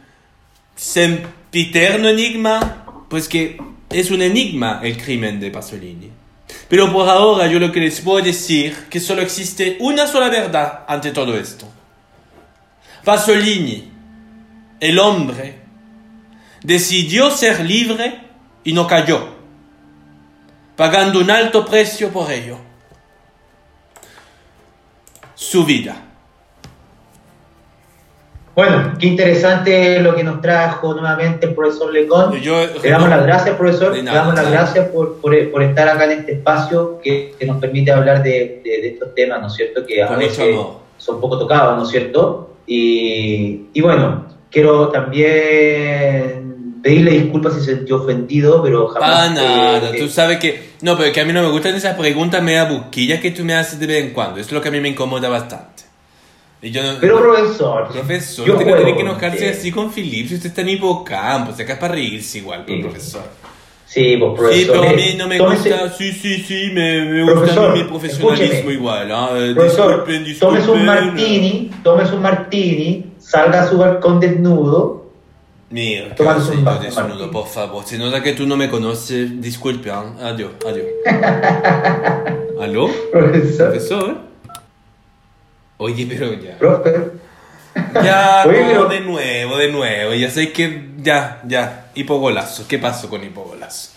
sempiterno 0.75 2.09
enigma, 2.09 2.85
pues 3.09 3.29
que 3.29 3.57
es 3.89 4.11
un 4.11 4.21
enigma 4.23 4.81
el 4.83 4.97
crimen 4.99 5.39
de 5.41 5.51
Pasolini. 5.51 6.11
Pero 6.69 6.93
por 6.93 7.09
ahora 7.09 7.47
yo 7.47 7.59
lo 7.59 7.71
que 7.71 7.81
les 7.81 8.01
puedo 8.01 8.25
decir 8.25 8.87
que 8.91 9.01
solo 9.01 9.23
existe 9.23 9.77
una 9.81 10.07
sola 10.07 10.29
verdad 10.29 10.85
ante 10.89 11.13
todo 11.13 11.37
esto. 11.37 11.67
Pasolini, 13.05 13.93
el 14.81 14.99
hombre, 14.99 15.61
decidió 16.63 17.31
ser 17.31 17.65
libre 17.65 18.21
y 18.65 18.73
no 18.73 18.87
cayó 18.87 19.37
pagando 20.77 21.21
un 21.21 21.31
alto 21.31 21.65
precio 21.65 22.13
por 22.13 22.31
ello. 22.31 22.59
Su 25.35 25.65
vida. 25.65 26.06
Bueno, 28.57 28.95
qué 28.99 29.07
interesante 29.09 30.01
lo 30.01 30.17
que 30.17 30.25
nos 30.25 30.41
trajo 30.41 30.95
nuevamente 30.95 31.45
el 31.47 31.55
profesor 31.55 31.93
Lecón. 31.93 32.41
Yo- 32.41 32.59
Le 32.83 32.89
damos 32.91 33.11
las 33.11 33.23
gracias, 33.23 33.55
profesor. 33.57 33.95
Le 33.95 34.03
damos 34.03 34.35
las 34.35 34.51
gracias 34.51 34.89
por, 34.89 35.21
por, 35.21 35.51
por 35.51 35.63
estar 35.63 35.87
acá 35.91 36.05
en 36.07 36.21
este 36.21 36.33
espacio 36.33 36.99
que, 37.05 37.35
que 37.39 37.45
nos 37.45 37.59
permite 37.59 37.93
hablar 37.93 38.23
de, 38.23 38.63
de- 38.65 38.81
de 38.81 38.89
estos 38.89 39.15
temas, 39.15 39.43
¿no 39.43 39.49
es 39.49 39.53
cierto? 39.55 39.85
Que 39.87 40.03
a 40.03 40.07
veces 40.17 40.55
son 40.97 41.21
poco 41.21 41.39
tocados, 41.39 41.77
¿no 41.77 41.83
es 41.85 41.91
cierto? 41.91 42.57
Y, 42.67 43.67
y 43.75 43.81
bueno, 43.83 44.25
quiero 44.51 44.89
también 44.89 46.81
pedirle 46.83 47.11
disculpas 47.11 47.55
si 47.55 47.61
se 47.61 47.77
sintió 47.77 47.97
ofendido, 48.03 48.63
pero 48.63 48.89
jamás... 48.89 49.11
Para 49.11 49.31
nada, 49.31 49.91
eh, 49.91 49.99
tú 49.99 50.09
sabes 50.09 50.39
que... 50.39 50.71
No, 50.83 50.97
pero 50.97 51.13
que 51.13 51.21
a 51.21 51.25
mí 51.25 51.33
no 51.33 51.43
me 51.43 51.51
gustan 51.51 51.75
esas 51.75 51.95
preguntas 51.97 52.43
media 52.43 52.65
buquillas 52.65 53.21
que 53.21 53.31
tú 53.33 53.45
me 53.45 53.55
haces 53.55 53.79
de 53.79 53.87
vez 53.87 54.05
en 54.05 54.13
cuando. 54.13 54.41
Es 54.41 54.51
lo 54.53 54.61
que 54.63 54.69
a 54.69 54.73
mí 54.73 54.81
me 54.81 54.89
incomoda 54.89 55.29
bastante. 55.29 55.76
Y 56.63 56.71
yo 56.71 56.83
no... 56.83 56.99
Pero 57.01 57.19
profesor, 57.21 57.89
Profesor, 57.89 58.47
yo 58.47 58.55
usted 58.55 58.67
no 58.67 58.77
tiene 58.77 58.95
que 58.97 59.03
enojarse 59.03 59.49
así 59.51 59.71
con 59.71 59.93
Philip, 59.93 60.27
si 60.29 60.35
usted 60.37 60.49
está 60.49 60.63
en 60.63 60.71
hipocampo, 60.71 61.53
se 61.53 61.63
acá 61.65 61.75
es 61.75 61.79
para 61.79 61.95
reírse 61.95 62.39
igual, 62.39 62.65
pero 62.67 62.79
Sí. 62.79 62.83
profesor. 62.85 63.23
Sí, 63.87 64.17
pues 64.19 64.33
profesor. 64.37 64.55
Sí, 64.59 64.67
pero 64.69 64.83
a 64.83 64.93
mire, 64.93 65.11
mí 65.13 65.15
no 65.17 65.29
me 65.29 65.39
tómese- 65.39 65.71
gusta, 65.71 65.93
sí, 65.97 66.13
sí, 66.13 66.39
sí, 66.43 66.71
me, 66.73 67.05
me 67.05 67.33
gusta 67.33 67.69
mi 67.69 67.85
profesionalismo 67.85 68.71
igual. 68.73 69.13
¿ah? 69.13 69.29
Eh, 69.37 69.53
Profesor, 69.55 70.05
disculpen, 70.07 70.39
tomes 70.41 70.59
disculpen. 70.61 70.81
un 70.81 70.87
martini, 70.87 71.71
tomes 71.85 72.11
un 72.13 72.23
martini, 72.23 73.07
salga 73.19 73.63
a 73.63 73.69
su 73.69 73.79
balcón 73.79 74.19
desnudo. 74.19 75.07
Mira, 75.71 76.15
Toma 76.17 76.37
un 76.37 76.81
desnudo, 76.83 77.31
por 77.31 77.47
favor. 77.47 77.85
Se 77.85 77.99
nota 77.99 78.23
que 78.23 78.33
tú 78.33 78.47
no 78.47 78.57
me 78.57 78.69
conoces. 78.71 79.41
Disculpe, 79.41 79.91
¿ah? 79.91 80.05
adiós, 80.23 80.53
adiós. 80.67 80.87
¿Aló? 82.61 82.89
Profesor. 83.13 83.69
¿Profesor? 83.71 84.26
Oye, 85.79 86.07
pero 86.09 86.33
ya. 86.35 86.57
Ya, 88.03 88.45
Oye, 88.47 88.61
no, 88.63 88.67
pero- 88.69 88.89
de 88.89 89.01
nuevo, 89.01 89.57
de 89.59 89.71
nuevo. 89.73 90.15
Ya 90.15 90.31
sé 90.31 90.53
que. 90.53 90.89
Ya, 90.99 91.41
ya. 91.47 91.87
Hipogolazo. 91.95 92.67
¿Qué 92.69 92.79
pasó 92.79 93.09
con 93.09 93.23
hipogolazo? 93.25 93.91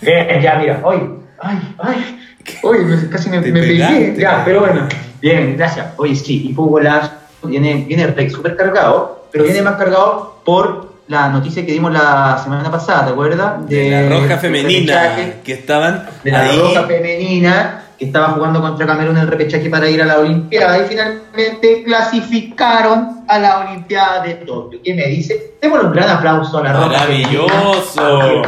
Bien, 0.00 0.40
ya, 0.42 0.56
mira, 0.56 0.80
hoy. 0.82 1.00
Ay, 1.40 1.58
ay. 1.78 2.18
Hoy 2.62 2.78
me- 2.84 3.08
casi 3.08 3.28
me, 3.28 3.40
me 3.40 3.52
pegué. 3.52 4.14
Ya, 4.18 4.42
pero 4.44 4.60
bueno. 4.60 4.88
Bien, 5.20 5.56
gracias. 5.56 5.86
Oye, 5.96 6.16
sí, 6.16 6.48
Hipo 6.48 6.64
Golazo 6.66 7.12
viene, 7.44 7.84
viene 7.86 8.30
súper 8.30 8.56
cargado, 8.56 9.26
pero 9.30 9.44
viene 9.44 9.62
más 9.62 9.76
cargado 9.76 10.40
por 10.44 10.92
la 11.08 11.28
noticia 11.28 11.64
que 11.66 11.72
dimos 11.72 11.92
la 11.92 12.40
semana 12.42 12.70
pasada, 12.70 13.06
¿te 13.06 13.12
acuerdas? 13.12 13.68
De 13.68 13.90
la 13.90 14.08
roja 14.08 14.38
femenina. 14.38 15.16
Que 15.44 15.52
estaban 15.52 16.06
de 16.24 16.30
la 16.30 16.40
ahí. 16.42 16.58
roja 16.58 16.84
femenina 16.84 17.81
que 18.02 18.06
estaba 18.06 18.30
jugando 18.30 18.60
contra 18.60 18.84
Camerún 18.84 19.16
en 19.16 19.22
el 19.22 19.28
repechaje 19.28 19.70
para 19.70 19.88
ir 19.88 20.02
a 20.02 20.06
la 20.06 20.18
Olimpiada 20.18 20.76
y 20.78 20.88
finalmente 20.88 21.84
clasificaron 21.84 23.22
a 23.28 23.38
la 23.38 23.60
Olimpiada 23.60 24.24
de 24.24 24.34
Tokio. 24.34 24.80
¿Qué 24.82 24.92
me 24.92 25.06
dice? 25.06 25.54
Démosle 25.62 25.86
un 25.86 25.92
gran 25.92 26.10
aplauso 26.10 26.58
a 26.58 26.62
la 26.64 26.72
roja. 26.72 26.86
Maravilloso. 26.88 28.42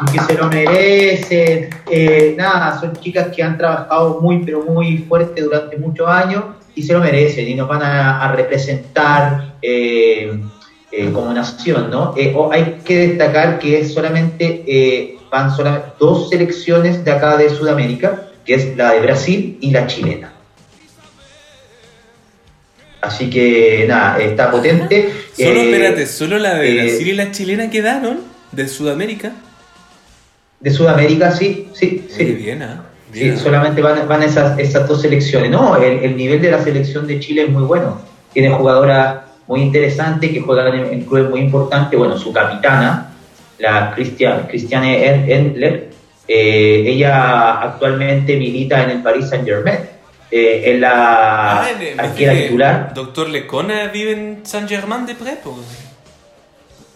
Aunque 0.00 0.20
se 0.20 0.34
lo 0.34 0.48
merecen. 0.48 1.70
Eh, 1.90 2.34
nada, 2.36 2.78
son 2.78 2.92
chicas 2.96 3.28
que 3.34 3.42
han 3.42 3.56
trabajado 3.56 4.20
muy, 4.20 4.44
pero 4.44 4.62
muy 4.68 4.98
fuerte 4.98 5.40
durante 5.40 5.78
muchos 5.78 6.06
años 6.06 6.44
y 6.74 6.82
se 6.82 6.92
lo 6.92 7.00
merecen 7.00 7.48
y 7.48 7.54
nos 7.54 7.66
van 7.66 7.82
a, 7.82 8.22
a 8.22 8.32
representar. 8.32 9.54
eh, 9.62 10.38
eh, 10.90 11.10
como 11.12 11.32
nación, 11.34 11.90
¿no? 11.90 12.14
Eh, 12.16 12.34
hay 12.50 12.78
que 12.84 13.08
destacar 13.08 13.58
que 13.58 13.80
es 13.80 13.92
solamente 13.92 14.64
eh, 14.66 15.18
van 15.30 15.54
solamente 15.54 15.88
dos 15.98 16.30
selecciones 16.30 17.04
de 17.04 17.10
acá 17.10 17.36
de 17.36 17.50
Sudamérica, 17.50 18.27
que 18.48 18.54
es 18.54 18.76
la 18.78 18.92
de 18.94 19.00
Brasil 19.00 19.58
y 19.60 19.70
la 19.72 19.86
chilena. 19.86 20.32
Así 23.02 23.28
que 23.28 23.84
nada, 23.86 24.18
está 24.18 24.50
potente. 24.50 25.12
Solo, 25.36 25.60
Eh, 25.60 25.70
espérate, 25.70 26.06
solo 26.06 26.38
la 26.38 26.54
de 26.54 26.70
eh, 26.70 26.82
Brasil 26.82 27.08
y 27.08 27.12
la 27.12 27.30
chilena 27.30 27.68
quedaron 27.70 28.20
de 28.50 28.66
Sudamérica. 28.66 29.32
De 30.60 30.70
Sudamérica, 30.70 31.30
sí, 31.30 31.68
sí, 31.74 32.06
Sí, 32.10 32.24
bien, 32.24 32.62
¿ah? 32.62 32.84
Sí, 33.12 33.20
Bien, 33.20 33.34
¿ah? 33.34 33.40
solamente 33.40 33.82
van, 33.82 34.08
van 34.08 34.22
esas, 34.22 34.58
esas 34.58 34.88
dos 34.88 35.02
selecciones. 35.02 35.50
No, 35.50 35.76
el, 35.76 35.98
el 35.98 36.16
nivel 36.16 36.40
de 36.40 36.50
la 36.50 36.64
selección 36.64 37.06
de 37.06 37.20
Chile 37.20 37.42
es 37.42 37.50
muy 37.50 37.64
bueno. 37.64 38.00
Tiene 38.32 38.48
jugadoras 38.50 39.18
muy 39.46 39.60
interesantes 39.60 40.30
que 40.32 40.40
juegan 40.40 40.74
en, 40.74 40.86
en 40.94 41.00
clubes 41.02 41.28
muy 41.30 41.40
importantes. 41.40 41.98
Bueno, 41.98 42.16
su 42.18 42.32
capitana, 42.32 43.12
la 43.58 43.94
En- 43.96 45.30
Endler, 45.30 45.90
eh, 46.28 46.84
ella 46.86 47.60
actualmente 47.62 48.36
milita 48.36 48.82
en 48.84 48.90
el 48.90 49.02
Paris 49.02 49.28
Saint 49.30 49.44
Germain. 49.46 49.78
Eh, 50.30 50.62
es 50.74 50.78
la 50.80 51.62
Ah, 51.62 51.66
arquera 51.96 52.34
titular. 52.34 52.92
Doctor 52.94 53.30
Lecona 53.30 53.86
vive 53.88 54.12
en 54.12 54.40
San 54.44 54.68
Germán 54.68 55.06
de 55.06 55.14
Prepo. 55.14 55.58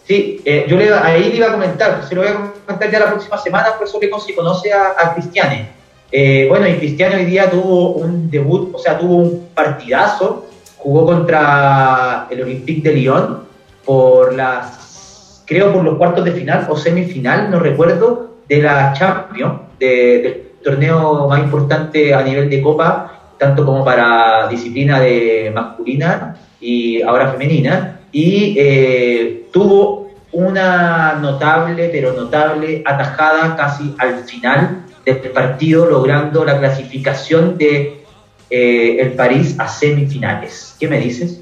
Sí, 0.07 0.41
eh, 0.45 0.65
yo 0.67 0.77
le, 0.77 0.93
ahí 0.93 1.29
le 1.29 1.37
iba 1.37 1.47
a 1.47 1.53
comentar, 1.53 2.05
se 2.07 2.13
lo 2.13 2.21
voy 2.21 2.29
a 2.29 2.51
comentar 2.65 2.91
ya 2.91 2.99
la 2.99 3.07
próxima 3.09 3.37
semana, 3.37 3.69
por 3.77 3.87
eso 3.87 3.99
que 3.99 4.09
se 4.25 4.35
conoce 4.35 4.71
a, 4.71 4.93
a 4.99 5.13
Cristiane. 5.13 5.69
Eh, 6.11 6.45
bueno, 6.49 6.67
y 6.67 6.73
Cristiane 6.75 7.15
hoy 7.15 7.25
día 7.25 7.49
tuvo 7.49 7.93
un 7.93 8.29
debut, 8.29 8.69
o 8.75 8.77
sea, 8.77 8.99
tuvo 8.99 9.15
un 9.15 9.47
partidazo, 9.55 10.45
jugó 10.77 11.05
contra 11.05 12.27
el 12.29 12.41
Olympique 12.43 12.87
de 12.87 12.95
Lyon 12.95 13.45
por 13.85 14.35
las, 14.35 15.41
creo 15.45 15.71
por 15.73 15.83
los 15.83 15.97
cuartos 15.97 16.23
de 16.25 16.33
final 16.33 16.67
o 16.69 16.77
semifinal, 16.77 17.49
no 17.49 17.59
recuerdo, 17.59 18.32
de 18.47 18.61
la 18.61 18.93
Champions, 18.93 19.53
de- 19.79 20.19
del 20.21 20.43
torneo 20.63 21.27
más 21.27 21.39
importante 21.39 22.13
a 22.13 22.21
nivel 22.21 22.49
de 22.49 22.61
Copa, 22.61 23.33
tanto 23.37 23.65
como 23.65 23.83
para 23.83 24.47
disciplina 24.47 24.99
de 24.99 25.51
masculina 25.53 26.35
y 26.61 27.01
ahora 27.01 27.31
femenina, 27.31 27.99
y 28.11 28.55
eh, 28.57 29.47
tuvo 29.51 30.07
una 30.31 31.13
notable, 31.21 31.89
pero 31.89 32.13
notable 32.13 32.81
atajada 32.85 33.55
casi 33.55 33.93
al 33.97 34.23
final 34.23 34.85
del 35.05 35.17
partido, 35.31 35.85
logrando 35.85 36.45
la 36.45 36.57
clasificación 36.59 37.57
de 37.57 38.03
eh, 38.49 38.97
el 38.99 39.13
París 39.13 39.55
a 39.59 39.67
semifinales. 39.67 40.75
¿Qué 40.79 40.87
me 40.87 40.99
dices? 40.99 41.41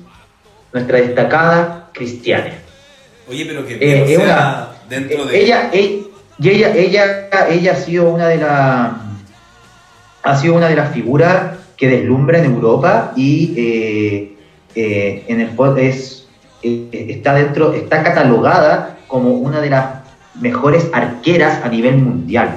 Nuestra 0.73 0.97
destacada 0.97 1.89
Cristiane. 1.93 2.53
Oye, 3.29 3.45
pero 3.45 3.65
que 3.65 3.73
Eh, 3.75 4.01
o 4.01 4.05
es 4.05 4.15
sea, 4.17 4.23
una- 4.25 4.67
dentro 4.89 5.23
eh, 5.23 5.31
de... 5.31 5.43
ella, 5.43 5.69
ella, 5.71 5.97
y 6.39 6.49
ella, 6.49 6.75
ella, 6.75 7.27
ella 7.49 7.71
ha 7.73 7.75
sido 7.75 8.09
una 8.11 8.27
de 8.27 8.37
las 8.37 8.91
ha 10.23 10.35
sido 10.37 10.55
una 10.55 10.67
de 10.67 10.75
las 10.75 10.91
figuras 10.93 11.57
que 11.77 11.87
deslumbra 11.89 12.37
en 12.39 12.45
Europa 12.45 13.11
y 13.15 13.53
eh, 13.57 14.37
eh, 14.75 15.25
en 15.27 15.41
el 15.41 15.49
es 15.79 16.27
eh, 16.63 16.89
está 17.09 17.33
dentro 17.33 17.73
está 17.73 18.03
catalogada 18.03 18.97
como 19.07 19.31
una 19.31 19.59
de 19.61 19.69
las 19.71 19.85
mejores 20.39 20.87
arqueras 20.93 21.63
a 21.63 21.69
nivel 21.69 21.97
mundial. 21.97 22.55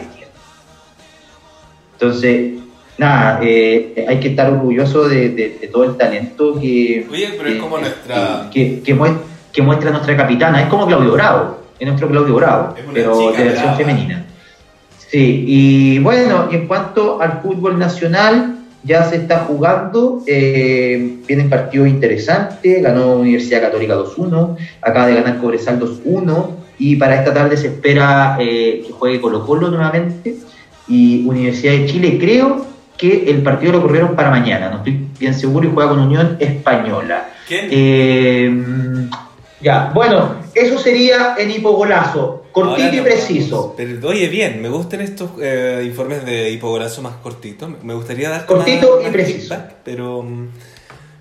Entonces, 1.95 2.53
nada, 2.99 3.41
eh, 3.43 4.05
hay 4.09 4.21
que 4.21 4.29
estar 4.29 4.51
orgulloso 4.51 5.09
de, 5.09 5.31
de- 5.31 5.59
de 5.61 5.69
todo 5.69 5.85
el 5.85 5.97
talento 5.97 6.61
que, 6.61 7.07
Oye, 7.11 7.35
pero 7.37 7.49
es 7.49 7.55
que- 7.55 7.61
como 7.61 7.79
nuestra... 7.79 8.49
que, 8.53 8.81
que 8.83 8.95
mue- 8.97 9.17
que 9.53 9.63
muestra 9.63 9.91
nuestra 9.91 10.17
capitana. 10.17 10.63
Es 10.63 10.69
como 10.69 10.87
Claudio 10.87 11.13
Bravo, 11.13 11.61
es 11.79 11.87
nuestro 11.87 12.09
Claudio 12.09 12.35
Bravo, 12.35 12.75
pero 12.93 13.33
de 13.33 13.45
versión 13.45 13.65
brava. 13.65 13.77
femenina. 13.77 14.25
Sí, 15.11 15.45
y 15.47 15.99
bueno, 16.01 16.49
en 16.51 16.67
cuanto 16.67 17.21
al 17.21 17.41
fútbol 17.41 17.79
nacional, 17.79 18.59
ya 18.85 19.05
se 19.05 19.17
está 19.17 19.41
jugando, 19.41 20.23
eh, 20.27 21.19
vienen 21.27 21.49
partidos 21.49 21.89
interesantes, 21.89 22.83
ganó 22.83 23.17
Universidad 23.17 23.63
Católica 23.63 23.97
2-1, 23.97 24.57
acaba 24.83 25.07
de 25.07 25.15
ganar 25.15 25.39
Cobresal 25.39 25.81
2-1, 25.81 26.51
y 26.79 26.97
para 26.97 27.17
esta 27.17 27.33
tarde 27.33 27.57
se 27.57 27.69
espera 27.69 28.37
eh, 28.41 28.83
que 28.87 28.93
juegue 28.93 29.21
Colo 29.21 29.47
Colo 29.47 29.69
nuevamente, 29.69 30.37
y 30.87 31.27
Universidad 31.27 31.73
de 31.73 31.87
Chile, 31.87 32.19
creo 32.21 32.67
que 32.97 33.31
el 33.31 33.43
partido 33.43 33.73
lo 33.73 33.83
corrieron 33.83 34.15
para 34.15 34.31
mañana, 34.31 34.69
no 34.69 34.77
estoy 34.79 35.07
bien 35.19 35.35
seguro, 35.35 35.67
y 35.67 35.73
juega 35.73 35.91
con 35.91 36.01
Unión 36.01 36.37
Española. 36.39 37.29
Eh, 37.49 38.53
ya, 39.63 39.91
bueno, 39.95 40.44
eso 40.55 40.79
sería 40.79 41.35
en 41.39 41.51
hipogolazo, 41.51 42.45
cortito 42.53 42.95
y 42.95 43.01
preciso. 43.01 43.75
Pero, 43.77 44.09
oye, 44.09 44.29
bien, 44.29 44.61
me 44.63 44.69
gustan 44.69 45.01
estos 45.01 45.31
eh, 45.41 45.83
informes 45.85 46.25
de 46.25 46.51
hipogolazo 46.51 47.03
más 47.03 47.17
cortitos. 47.17 47.71
Me 47.83 47.95
gustaría 47.95 48.31
dar 48.31 48.47
cortito 48.47 49.01
y 49.07 49.11
preciso. 49.11 49.57
pero, 49.85 50.25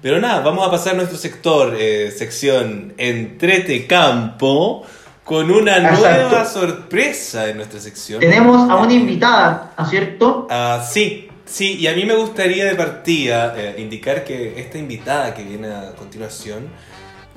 pero 0.01 0.19
nada, 0.19 0.41
vamos 0.41 0.67
a 0.67 0.71
pasar 0.71 0.93
a 0.93 0.97
nuestro 0.97 1.17
sector, 1.17 1.75
eh, 1.77 2.11
sección 2.11 2.93
Entrete 2.97 3.87
Campo, 3.87 4.83
con 5.23 5.49
una 5.49 5.79
nueva 5.79 6.45
sorpresa 6.45 7.49
en 7.49 7.57
nuestra 7.57 7.79
sección. 7.79 8.19
Tenemos 8.19 8.69
a 8.69 8.75
una 8.75 8.93
invitada, 8.93 9.73
¿no 9.77 9.83
es 9.83 9.89
cierto? 9.89 10.47
Ah, 10.49 10.85
sí, 10.87 11.29
sí, 11.45 11.77
y 11.79 11.87
a 11.87 11.93
mí 11.93 12.05
me 12.05 12.15
gustaría 12.15 12.65
de 12.65 12.75
partida 12.75 13.53
eh, 13.57 13.75
indicar 13.77 14.23
que 14.23 14.59
esta 14.59 14.77
invitada 14.77 15.33
que 15.33 15.43
viene 15.43 15.69
a 15.69 15.93
continuación 15.95 16.67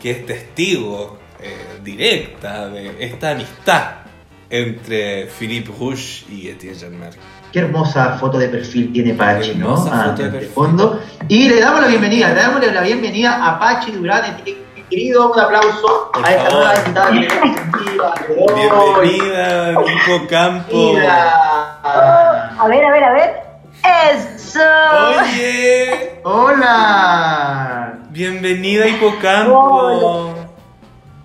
que 0.00 0.10
es 0.10 0.26
testigo 0.26 1.18
eh, 1.40 1.80
directa 1.82 2.68
de 2.68 2.96
esta 2.98 3.30
amistad 3.30 3.84
entre 4.48 5.26
Philippe 5.26 5.70
Rouge 5.78 6.24
y 6.30 6.48
Etienne 6.48 6.78
Janmer. 6.78 7.14
Qué 7.52 7.60
hermosa 7.60 8.16
foto 8.18 8.38
de 8.38 8.48
perfil 8.48 8.92
tiene 8.92 9.14
Pachi, 9.14 9.54
¿no? 9.54 9.74
Ah, 9.90 10.14
de 10.16 10.40
fondo. 10.42 11.00
Y 11.28 11.48
le 11.48 11.60
damos 11.60 11.80
la 11.80 11.88
bienvenida, 11.88 12.28
le 12.28 12.34
damos 12.34 12.64
la 12.64 12.82
bienvenida 12.82 13.46
a 13.46 13.58
Pachi 13.58 13.92
Durán, 13.92 14.42
querido, 14.90 15.32
un 15.32 15.40
aplauso 15.40 16.10
a 16.14 16.32
esta 16.32 16.50
nueva 16.50 16.74
invitada 16.74 17.10
que 17.10 18.34
Bienvenida, 18.54 19.72
Nico 19.72 20.26
Campo. 20.28 20.96
a 20.98 22.66
ver, 22.68 22.84
a 22.84 22.92
ver, 22.92 23.04
a 23.04 23.12
ver. 23.12 23.46
¡Eso! 24.12 24.60
¡Oye! 25.20 26.20
¡Hola! 26.24 27.98
Bienvenida 28.10 28.88
Hipocampo. 28.88 30.35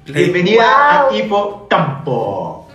Bienvenida 0.05 1.07
a 1.07 1.15
Hipocampo. 1.15 2.67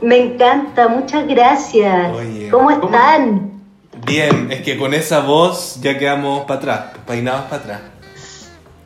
Me 0.00 0.18
encanta, 0.18 0.88
muchas 0.88 1.26
gracias. 1.26 2.12
Oye, 2.14 2.48
¿Cómo 2.48 2.70
están? 2.70 3.60
Bien, 4.06 4.50
es 4.50 4.62
que 4.62 4.78
con 4.78 4.94
esa 4.94 5.20
voz 5.20 5.78
ya 5.82 5.98
quedamos 5.98 6.44
para 6.46 6.58
atrás, 6.58 6.80
peinados 7.06 7.42
para 7.42 7.56
atrás. 7.56 7.80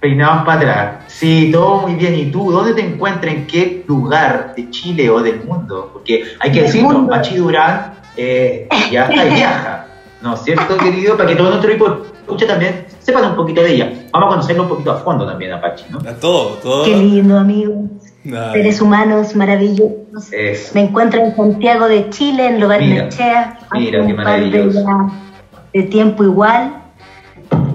Peinados 0.00 0.44
para 0.44 0.58
atrás. 0.58 1.04
Sí, 1.06 1.50
todo 1.52 1.82
muy 1.82 1.94
bien. 1.94 2.14
¿Y 2.16 2.30
tú 2.30 2.50
dónde 2.50 2.74
te 2.74 2.80
encuentras? 2.80 3.34
¿En 3.34 3.46
qué 3.46 3.84
lugar 3.86 4.54
de 4.56 4.68
Chile 4.70 5.08
o 5.08 5.20
del 5.20 5.44
mundo? 5.44 5.90
Porque 5.92 6.24
hay 6.40 6.50
que 6.50 6.62
decirlo, 6.62 7.06
Pachi 7.06 7.36
Durán 7.36 7.94
eh, 8.16 8.68
ya 8.90 9.04
está 9.04 9.24
viaja. 9.24 9.79
¿No 10.22 10.34
es 10.34 10.42
cierto, 10.42 10.76
querido? 10.78 11.16
Para 11.16 11.30
que 11.30 11.36
todo 11.36 11.48
nuestro 11.48 11.70
equipo 11.70 12.02
escuche 12.14 12.46
también, 12.46 12.86
sepan 13.00 13.30
un 13.30 13.36
poquito 13.36 13.62
de 13.62 13.74
ella. 13.74 13.92
Vamos 14.12 14.26
a 14.26 14.30
conocerlo 14.30 14.62
un 14.64 14.68
poquito 14.68 14.92
a 14.92 14.96
fondo 14.98 15.26
también, 15.26 15.52
Apache, 15.52 15.86
¿no? 15.90 15.98
A 15.98 16.14
todo, 16.14 16.50
todo. 16.62 16.84
Qué 16.84 16.96
lindo, 16.96 17.38
amigos. 17.38 17.90
Seres 18.52 18.80
humanos 18.80 19.34
maravillosos. 19.34 20.30
Me 20.74 20.82
encuentro 20.82 21.20
en 21.20 21.34
Santiago 21.34 21.88
de 21.88 22.10
Chile, 22.10 22.46
en 22.46 22.60
Lugar 22.60 22.80
Mira, 22.80 23.08
mira 23.72 24.06
qué 24.06 24.14
maravilloso. 24.14 25.10
De, 25.72 25.82
tiempo 25.84 26.24
igual. 26.24 26.74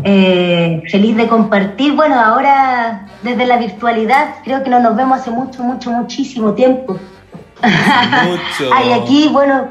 Eh, 0.03 0.83
feliz 0.91 1.17
de 1.17 1.27
compartir. 1.27 1.93
Bueno, 1.93 2.19
ahora 2.19 3.07
desde 3.23 3.45
la 3.47 3.57
virtualidad, 3.57 4.35
creo 4.43 4.63
que 4.63 4.69
no 4.69 4.79
nos 4.79 4.95
vemos 4.95 5.19
hace 5.19 5.31
mucho, 5.31 5.63
mucho, 5.63 5.89
muchísimo 5.89 6.53
tiempo. 6.53 6.93
Mucho. 6.93 8.71
Ay, 8.73 8.91
aquí, 8.93 9.29
bueno, 9.31 9.67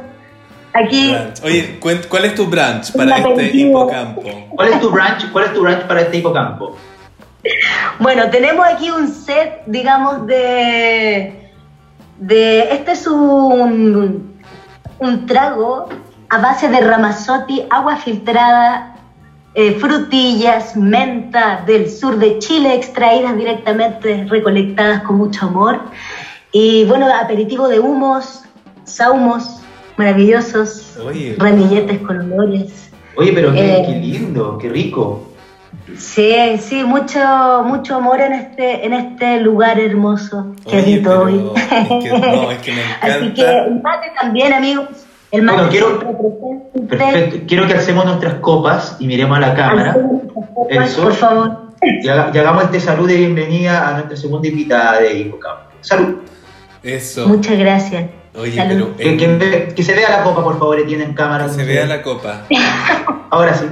Aquí. 0.75 1.15
Oye, 1.45 1.79
¿cuál 1.81 2.25
es 2.25 2.35
tu 2.35 2.47
branch 2.47 2.93
para 2.93 3.19
este 3.19 3.57
hipocampo? 3.57 4.23
¿Cuál 4.51 4.69
es 4.69 4.81
tu 4.81 4.91
branch? 4.91 5.31
¿Cuál 5.31 5.45
es 5.45 5.53
tu 5.55 5.63
branch 5.63 5.85
para 5.85 6.01
este 6.01 6.17
hipocampo? 6.19 6.77
Bueno, 8.01 8.29
tenemos 8.31 8.67
aquí 8.67 8.91
un 8.91 9.09
set, 9.09 9.63
digamos, 9.67 10.27
de. 10.27 11.53
de 12.19 12.61
este 12.73 12.93
es 12.93 13.07
un, 13.07 14.35
un 14.99 15.27
trago 15.27 15.89
a 16.29 16.39
base 16.39 16.69
de 16.69 16.81
ramazotti, 16.81 17.65
agua 17.71 17.97
filtrada, 17.97 18.97
eh, 19.55 19.75
frutillas, 19.75 20.77
menta 20.77 21.63
del 21.65 21.89
sur 21.89 22.19
de 22.19 22.41
Chile, 22.41 22.75
extraídas 22.75 23.37
directamente, 23.37 24.27
recolectadas 24.29 25.03
con 25.05 25.19
mucho 25.19 25.47
amor. 25.47 25.83
Y 26.51 26.85
bueno, 26.87 27.07
aperitivo 27.15 27.69
de 27.69 27.79
humos, 27.79 28.43
saumos, 28.83 29.64
maravillosos, 29.97 30.99
ramilletes 31.39 31.99
con 32.01 32.33
olores. 32.33 32.91
Oye, 33.17 33.33
pero 33.33 33.53
qué, 33.53 33.79
eh, 33.79 34.01
lindo, 34.01 34.59
qué 34.59 34.69
rico. 34.69 35.35
Sí, 35.97 36.35
sí, 36.61 36.83
mucho, 36.83 37.19
mucho 37.65 37.97
amor 37.97 38.21
en 38.21 38.33
este, 38.33 38.87
en 38.87 38.93
este 38.93 39.41
lugar 39.41 39.79
hermoso 39.79 40.55
que 40.69 40.79
habito 40.79 41.23
hoy. 41.23 41.35
no, 41.35 42.51
es 42.51 42.59
que 42.59 42.73
me 42.73 42.83
encanta. 42.83 43.07
Así 43.07 43.35
que 43.35 43.43
el 43.43 43.83
mate 43.83 44.13
también, 44.21 44.53
amigos. 44.53 44.89
El 45.31 45.43
mate 45.43 45.57
bueno, 45.57 45.71
quiero, 45.71 46.89
perfecto. 46.89 47.45
quiero 47.47 47.67
que 47.67 47.75
alcemos 47.75 48.05
nuestras 48.05 48.35
copas 48.35 48.97
y 48.99 49.07
miremos 49.07 49.37
a 49.37 49.41
la 49.41 49.55
cámara. 49.55 49.97
Eso. 50.71 51.03
Por 51.03 51.13
favor. 51.13 51.65
Y, 51.83 52.09
hagamos 52.09 52.65
este 52.65 52.81
saludo 52.81 53.09
de 53.09 53.17
bienvenida 53.17 53.89
a 53.89 53.93
nuestra 53.95 54.17
segunda 54.17 54.49
invitada 54.49 55.01
de 55.01 55.19
Hipocampo. 55.19 55.71
Salud. 55.81 56.17
Eso. 56.83 57.29
Muchas 57.29 57.59
gracias. 57.59 58.24
Oye, 58.37 58.63
pero. 58.69 58.97
Que, 58.97 59.83
se 59.83 59.95
vea 59.95 60.11
la 60.11 60.23
copa, 60.25 60.43
por 60.43 60.59
favor, 60.59 60.85
tiene 60.87 61.05
en 61.05 61.15
cámara. 61.15 61.47
Que 61.47 61.53
se 61.53 61.65
vea 61.65 61.87
la 61.87 62.03
copa. 62.03 62.43
Ahora 63.31 63.55
sí. 63.55 63.67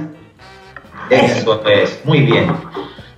Eso 1.09 1.63
es, 1.67 1.99
muy 2.05 2.21
bien. 2.21 2.51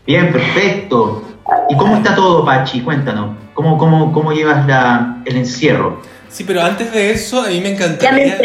Bien, 0.07 0.31
perfecto. 0.31 1.23
¿Y 1.69 1.75
cómo 1.77 1.97
está 1.97 2.15
todo, 2.15 2.43
Pachi? 2.43 2.81
Cuéntanos. 2.81 3.37
¿Cómo, 3.53 3.77
cómo, 3.77 4.11
cómo 4.11 4.31
llevas 4.33 4.65
la, 4.65 5.21
el 5.25 5.37
encierro? 5.37 6.01
Sí, 6.29 6.43
pero 6.43 6.61
antes 6.61 6.91
de 6.91 7.11
eso, 7.11 7.41
a 7.41 7.47
mí 7.47 7.61
me 7.61 7.73
encantaría. 7.73 8.37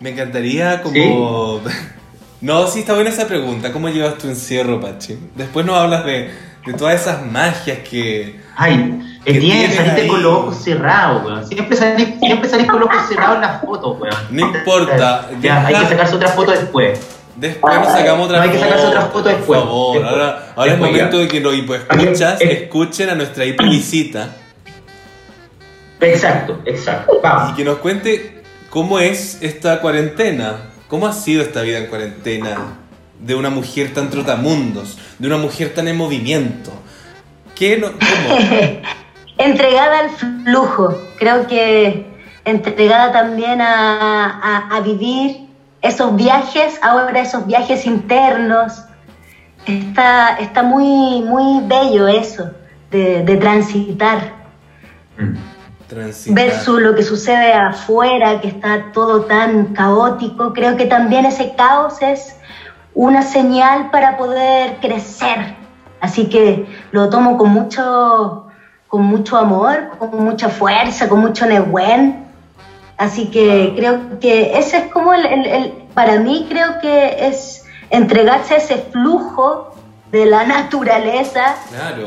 Me, 0.00 0.10
encantaría 0.10 0.82
como. 0.82 1.60
no, 2.40 2.66
sí, 2.66 2.80
está 2.80 2.94
buena 2.94 3.10
esa 3.10 3.28
pregunta. 3.28 3.72
¿Cómo 3.72 3.88
llevas 3.90 4.16
tu 4.18 4.28
encierro, 4.28 4.80
Pachi? 4.80 5.18
Después 5.36 5.66
nos 5.66 5.76
hablas 5.76 6.04
de, 6.06 6.30
de 6.66 6.72
todas 6.72 7.00
esas 7.00 7.24
magias 7.24 7.78
que. 7.88 8.40
Ay, 8.56 9.00
Etienne, 9.24 9.74
saliste 9.74 10.06
con 10.06 10.22
los 10.22 10.32
ojos 10.32 10.56
cerrados, 10.56 11.24
weón. 11.24 11.46
Siempre 11.46 11.76
salís, 11.76 12.18
siempre 12.18 12.48
salís 12.48 12.66
con 12.66 12.80
los 12.80 12.88
ojos 12.88 13.08
cerrados 13.08 13.36
en 13.36 13.40
las 13.42 13.60
fotos, 13.60 14.00
weón. 14.00 14.16
No 14.30 14.40
importa. 14.56 15.28
Ya, 15.40 15.66
hay 15.66 15.74
que 15.74 15.86
sacarse 15.86 16.16
otra 16.16 16.28
foto 16.28 16.52
después. 16.52 17.00
Después 17.36 17.74
nos 17.74 17.88
sacamos 17.88 18.26
otra 18.26 18.38
no, 18.38 18.44
hay 18.44 18.50
que 18.50 18.58
sacarse 18.58 18.86
otra 18.86 19.02
foto 19.02 19.28
después. 19.28 19.60
Por 19.60 19.68
favor, 19.68 20.04
ahora, 20.04 20.52
ahora 20.56 20.72
es 20.72 20.78
momento 20.78 21.18
de 21.18 21.28
que 21.28 21.40
los 21.40 21.54
hipoescuchas 21.54 22.40
escuchen 22.40 23.08
a 23.10 23.14
nuestra 23.14 23.44
hipovisita. 23.44 24.36
Exacto, 26.00 26.60
exacto. 26.64 27.20
Vamos. 27.22 27.52
Y 27.52 27.54
que 27.54 27.64
nos 27.64 27.78
cuente 27.78 28.42
cómo 28.68 28.98
es 28.98 29.38
esta 29.42 29.80
cuarentena. 29.80 30.56
¿Cómo 30.88 31.06
ha 31.06 31.12
sido 31.12 31.42
esta 31.42 31.62
vida 31.62 31.78
en 31.78 31.86
cuarentena 31.86 32.78
de 33.20 33.34
una 33.34 33.48
mujer 33.48 33.94
tan 33.94 34.10
trotamundos, 34.10 34.98
de 35.18 35.28
una 35.28 35.36
mujer 35.36 35.72
tan 35.72 35.86
en 35.88 35.96
movimiento? 35.96 36.72
¿Qué 37.54 37.76
no, 37.76 37.88
¿Cómo? 37.92 38.80
entregada 39.40 40.00
al 40.00 40.10
flujo, 40.10 40.96
creo 41.18 41.46
que 41.46 42.06
entregada 42.44 43.12
también 43.12 43.60
a, 43.60 44.80
vivir 44.84 45.48
esos 45.82 46.14
viajes, 46.16 46.78
ahora 46.82 47.20
esos 47.20 47.46
viajes 47.46 47.86
internos. 47.86 48.84
Está, 49.66 50.38
está 50.38 50.62
muy, 50.62 51.22
muy 51.22 51.66
bello 51.66 52.08
eso, 52.08 52.50
de, 52.90 53.36
transitar. 53.40 54.32
Mm. 55.18 55.36
transitar. 55.86 56.34
Versus 56.34 56.80
lo 56.80 56.94
que 56.94 57.02
sucede 57.02 57.52
afuera, 57.52 58.40
que 58.40 58.48
está 58.48 58.90
todo 58.92 59.22
tan 59.22 59.74
caótico. 59.74 60.52
Creo 60.52 60.76
que 60.76 60.86
también 60.86 61.26
ese 61.26 61.54
caos 61.56 62.00
es 62.00 62.36
una 62.94 63.22
señal 63.22 63.90
para 63.90 64.16
poder 64.16 64.78
crecer. 64.80 65.56
Así 66.00 66.28
que 66.28 66.66
lo 66.92 67.10
tomo 67.10 67.36
con 67.36 67.50
mucho, 67.50 68.49
con 68.90 69.04
mucho 69.04 69.36
amor, 69.36 69.90
con 69.98 70.24
mucha 70.24 70.48
fuerza, 70.48 71.08
con 71.08 71.20
mucho 71.20 71.46
nebuen. 71.46 72.26
Así 72.98 73.30
que 73.30 73.72
creo 73.76 74.18
que 74.18 74.58
ese 74.58 74.78
es 74.78 74.84
como 74.92 75.14
el, 75.14 75.72
para 75.94 76.18
mí 76.18 76.46
creo 76.48 76.80
que 76.80 77.28
es 77.28 77.64
entregarse 77.88 78.54
a 78.54 78.56
ese 78.56 78.76
flujo 78.90 79.74
de 80.10 80.26
la 80.26 80.42
naturaleza 80.56 81.54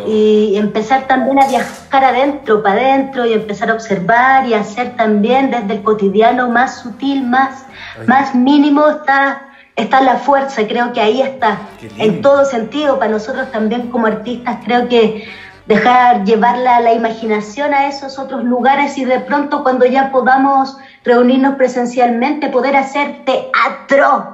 y 0.05 0.57
empezar 0.57 1.07
también 1.07 1.41
a 1.41 1.47
viajar 1.47 2.03
adentro, 2.03 2.61
para 2.61 2.81
adentro 2.81 3.25
y 3.25 3.31
empezar 3.31 3.71
a 3.71 3.75
observar 3.75 4.45
y 4.45 4.53
hacer 4.53 4.97
también 4.97 5.51
desde 5.51 5.75
el 5.75 5.83
cotidiano 5.83 6.49
más 6.49 6.81
sutil, 6.81 7.23
más, 7.23 7.65
más 8.07 8.35
mínimo 8.35 8.89
está, 8.89 9.53
está 9.77 10.01
la 10.01 10.17
fuerza, 10.17 10.67
creo 10.67 10.91
que 10.91 10.99
ahí 10.99 11.21
está, 11.21 11.59
en 11.97 12.21
todo 12.21 12.43
sentido, 12.43 12.99
para 12.99 13.09
nosotros 13.09 13.49
también 13.51 13.89
como 13.89 14.07
artistas 14.07 14.57
creo 14.65 14.89
que 14.89 15.25
dejar 15.65 16.25
llevarla 16.25 16.81
la 16.81 16.93
imaginación 16.93 17.73
a 17.73 17.87
esos 17.87 18.19
otros 18.19 18.43
lugares 18.43 18.97
y 18.97 19.05
de 19.05 19.19
pronto 19.21 19.63
cuando 19.63 19.85
ya 19.85 20.11
podamos 20.11 20.77
reunirnos 21.03 21.55
presencialmente, 21.55 22.49
poder 22.49 22.75
hacer 22.75 23.23
teatro. 23.25 24.33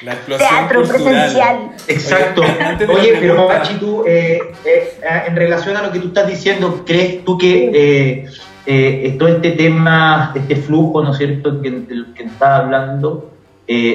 teatro 0.38 0.82
presencial. 0.82 1.70
Exacto. 1.88 2.42
Oye, 2.88 3.16
pero 3.20 3.46
Pachi, 3.48 3.74
tú, 3.74 4.04
eh, 4.06 4.40
eh, 4.64 4.98
en 5.26 5.36
relación 5.36 5.76
a 5.76 5.82
lo 5.82 5.92
que 5.92 6.00
tú 6.00 6.08
estás 6.08 6.26
diciendo, 6.26 6.82
¿crees 6.86 7.24
tú 7.24 7.38
que 7.38 8.26
eh, 8.66 9.16
todo 9.18 9.28
este 9.28 9.52
tema, 9.52 10.32
este 10.34 10.56
flujo, 10.56 11.02
¿no 11.02 11.12
es 11.12 11.18
cierto?, 11.18 11.60
que, 11.60 11.70
del 11.70 12.12
que 12.14 12.24
estás 12.24 12.60
hablando, 12.60 13.30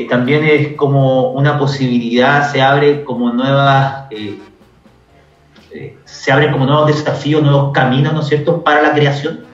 también 0.10 0.45
es 0.45 0.76
como 0.76 1.32
una 1.32 1.57
posibilidad, 1.57 2.51
se 2.51 2.62
abre 2.62 3.03
como 3.03 3.32
nuevas... 3.32 4.05
se 6.20 6.34
abren 6.34 6.51
como 6.51 6.65
nuevos 6.65 6.88
desafíos, 6.88 7.41
nuevos 7.41 7.72
caminos, 7.72 8.11
¿no 8.11 8.20
es 8.20 8.28
cierto?, 8.28 8.61
para 8.61 8.82
la 8.82 8.91
creación. 8.91 9.45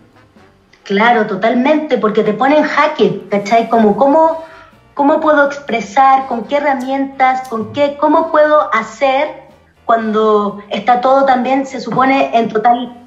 Claro, 0.83 1.27
totalmente, 1.27 1.99
porque 1.99 2.23
te 2.23 2.33
pone 2.33 2.57
en 2.57 2.63
jaque, 2.63 3.27
¿cachai? 3.29 3.69
Como 3.69 3.95
cómo, 3.95 4.43
cómo 4.95 5.19
puedo 5.19 5.45
expresar, 5.45 6.25
con 6.25 6.45
qué 6.45 6.57
herramientas, 6.57 7.47
con 7.49 7.71
qué, 7.71 7.97
cómo 7.99 8.31
puedo 8.31 8.73
hacer 8.73 9.43
cuando 9.85 10.63
está 10.71 11.01
todo 11.01 11.25
también, 11.25 11.67
se 11.67 11.79
supone, 11.79 12.31
en 12.33 12.49
total 12.49 12.97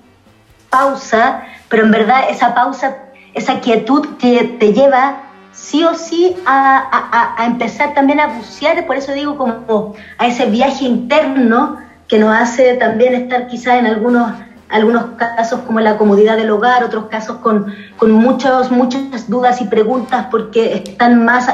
pausa, 0.71 1.43
pero 1.69 1.83
en 1.83 1.91
verdad 1.91 2.31
esa 2.31 2.55
pausa, 2.55 2.97
esa 3.35 3.59
quietud 3.59 4.07
que 4.19 4.57
te 4.61 4.73
lleva 4.73 5.23
sí 5.51 5.83
o 5.83 5.95
sí 5.95 6.37
a, 6.47 7.35
a, 7.37 7.45
empezar 7.45 7.93
también 7.95 8.21
a 8.21 8.29
bucear, 8.29 8.87
por 8.87 8.95
eso 8.95 9.13
digo 9.13 9.37
como 9.37 9.97
a 10.19 10.27
ese 10.29 10.47
viaje 10.47 10.85
interno 10.85 11.88
que 12.09 12.19
nos 12.19 12.35
hace 12.35 12.75
también 12.75 13.15
estar 13.15 13.47
quizás 13.47 13.79
en 13.79 13.87
algunos 13.87 14.33
algunos 14.71 15.17
casos 15.17 15.61
como 15.61 15.81
la 15.81 15.97
comodidad 15.97 16.37
del 16.37 16.51
hogar, 16.51 16.85
otros 16.85 17.07
casos 17.07 17.39
con, 17.39 17.75
con 17.97 18.13
muchos, 18.13 18.71
muchas 18.71 19.29
dudas 19.29 19.61
y 19.61 19.65
preguntas 19.65 20.27
porque 20.31 20.75
están 20.75 21.25
más 21.25 21.49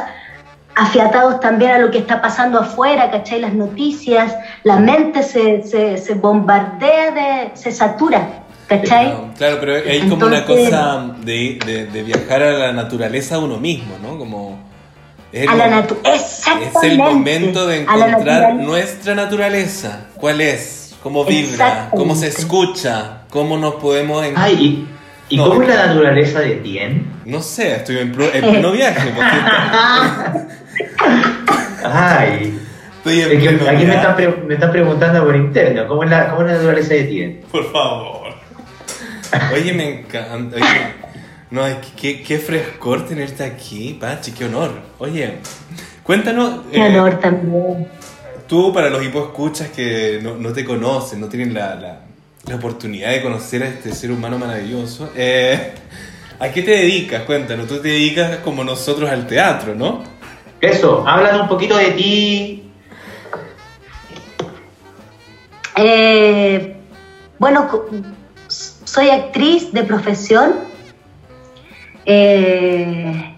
afiatados 0.74 1.40
también 1.40 1.70
a 1.72 1.78
lo 1.78 1.90
que 1.90 1.98
está 1.98 2.20
pasando 2.20 2.58
afuera, 2.58 3.10
¿cachai? 3.10 3.40
Las 3.40 3.54
noticias, 3.54 4.34
la 4.64 4.76
mente 4.76 5.22
se, 5.22 5.62
se, 5.96 6.14
bombardea, 6.14 7.10
de, 7.12 7.56
se 7.56 7.70
satura, 7.70 8.42
¿cachai? 8.66 9.14
claro, 9.36 9.58
pero 9.60 9.74
hay 9.74 10.08
como 10.08 10.26
una 10.26 10.44
cosa 10.44 11.14
de, 11.24 11.88
de, 11.92 12.02
viajar 12.02 12.42
a 12.42 12.52
la 12.52 12.72
naturaleza 12.72 13.38
uno 13.38 13.58
mismo, 13.58 13.96
¿no? 14.02 14.18
Como... 14.18 14.73
Es 15.34 15.50
el, 15.50 15.58
la 15.58 15.80
es 15.80 16.82
el 16.84 16.96
momento 16.96 17.66
de 17.66 17.82
encontrar 17.82 18.54
nuestra 18.54 19.14
naturaleza. 19.14 20.06
¿Cuál 20.16 20.40
es? 20.40 20.84
cómo 21.04 21.24
vibra, 21.26 21.90
cómo 21.90 22.16
se 22.16 22.28
escucha, 22.28 23.24
cómo 23.28 23.58
nos 23.58 23.74
podemos... 23.74 24.26
Ay, 24.34 24.88
¿y, 25.28 25.36
cómo 25.36 25.60
es 25.60 25.68
la 25.68 25.88
naturaleza 25.88 26.40
de 26.40 26.54
Tien? 26.56 27.06
No 27.26 27.42
sé, 27.42 27.76
estoy 27.76 27.98
en, 27.98 28.12
pleno 28.12 28.72
viaje. 28.72 29.12
Ay. 31.84 32.58
Estoy 32.96 33.20
en 33.20 33.36
aquí 33.68 33.84
me 33.84 33.96
están, 33.96 34.16
me 34.46 34.54
están, 34.54 34.72
preguntando 34.72 35.26
por 35.26 35.36
interno, 35.36 35.86
¿cómo 35.86 36.04
es 36.04 36.10
la, 36.10 36.30
cómo 36.30 36.40
es 36.40 36.46
la 36.46 36.54
naturaleza 36.54 36.94
de 36.94 37.04
Tien? 37.04 37.42
Por 37.52 37.70
favor. 37.70 38.32
Oye, 39.52 39.74
me 39.74 40.00
encanta. 40.00 40.56
No, 41.54 41.62
qué, 41.96 42.22
qué 42.22 42.38
frescor 42.38 43.06
tenerte 43.06 43.44
aquí, 43.44 43.96
Pachi, 43.98 44.32
qué 44.32 44.44
honor. 44.44 44.72
Oye, 44.98 45.38
cuéntanos. 46.02 46.60
Qué 46.70 46.80
honor 46.80 47.18
también 47.20 47.88
tú, 48.46 48.72
para 48.72 48.90
los 48.90 49.02
escuchas 49.02 49.68
que 49.70 50.20
no, 50.22 50.52
te 50.52 50.64
conocen, 50.64 51.20
no 51.20 51.28
tienen 51.28 51.54
la, 51.54 52.00
oportunidad 52.54 53.10
de 53.10 53.22
conocer 53.22 53.62
a 53.62 53.68
este 53.68 53.92
ser 53.94 54.12
humano 54.12 54.38
maravilloso, 54.38 55.10
eh, 55.16 55.72
¿a 56.38 56.48
qué 56.50 56.62
te 56.62 56.72
dedicas? 56.72 57.22
Cuéntanos, 57.22 57.66
tú 57.66 57.78
te 57.78 57.88
dedicas 57.88 58.38
como 58.38 58.62
nosotros 58.64 59.08
al 59.08 59.26
teatro, 59.26 59.74
¿no? 59.74 60.02
Eso, 60.60 61.06
háblanos 61.06 61.42
un 61.42 61.48
poquito 61.48 61.76
de 61.76 61.90
ti. 61.92 62.70
Eh, 65.76 66.76
bueno, 67.38 67.68
soy 68.46 69.10
actriz 69.10 69.72
de 69.72 69.82
profesión. 69.82 70.73
Eh, 72.06 73.34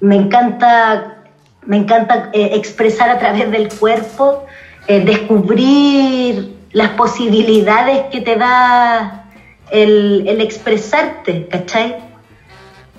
me 0.00 0.16
encanta 0.16 1.12
me 1.66 1.76
encanta 1.76 2.30
eh, 2.32 2.50
expresar 2.54 3.08
a 3.10 3.18
través 3.18 3.50
del 3.50 3.68
cuerpo, 3.68 4.44
eh, 4.88 5.00
descubrir 5.00 6.56
las 6.72 6.90
posibilidades 6.90 8.06
que 8.10 8.20
te 8.20 8.36
da 8.36 9.26
el, 9.70 10.40
expresarte, 10.40 11.46
¿cachai? 11.48 11.96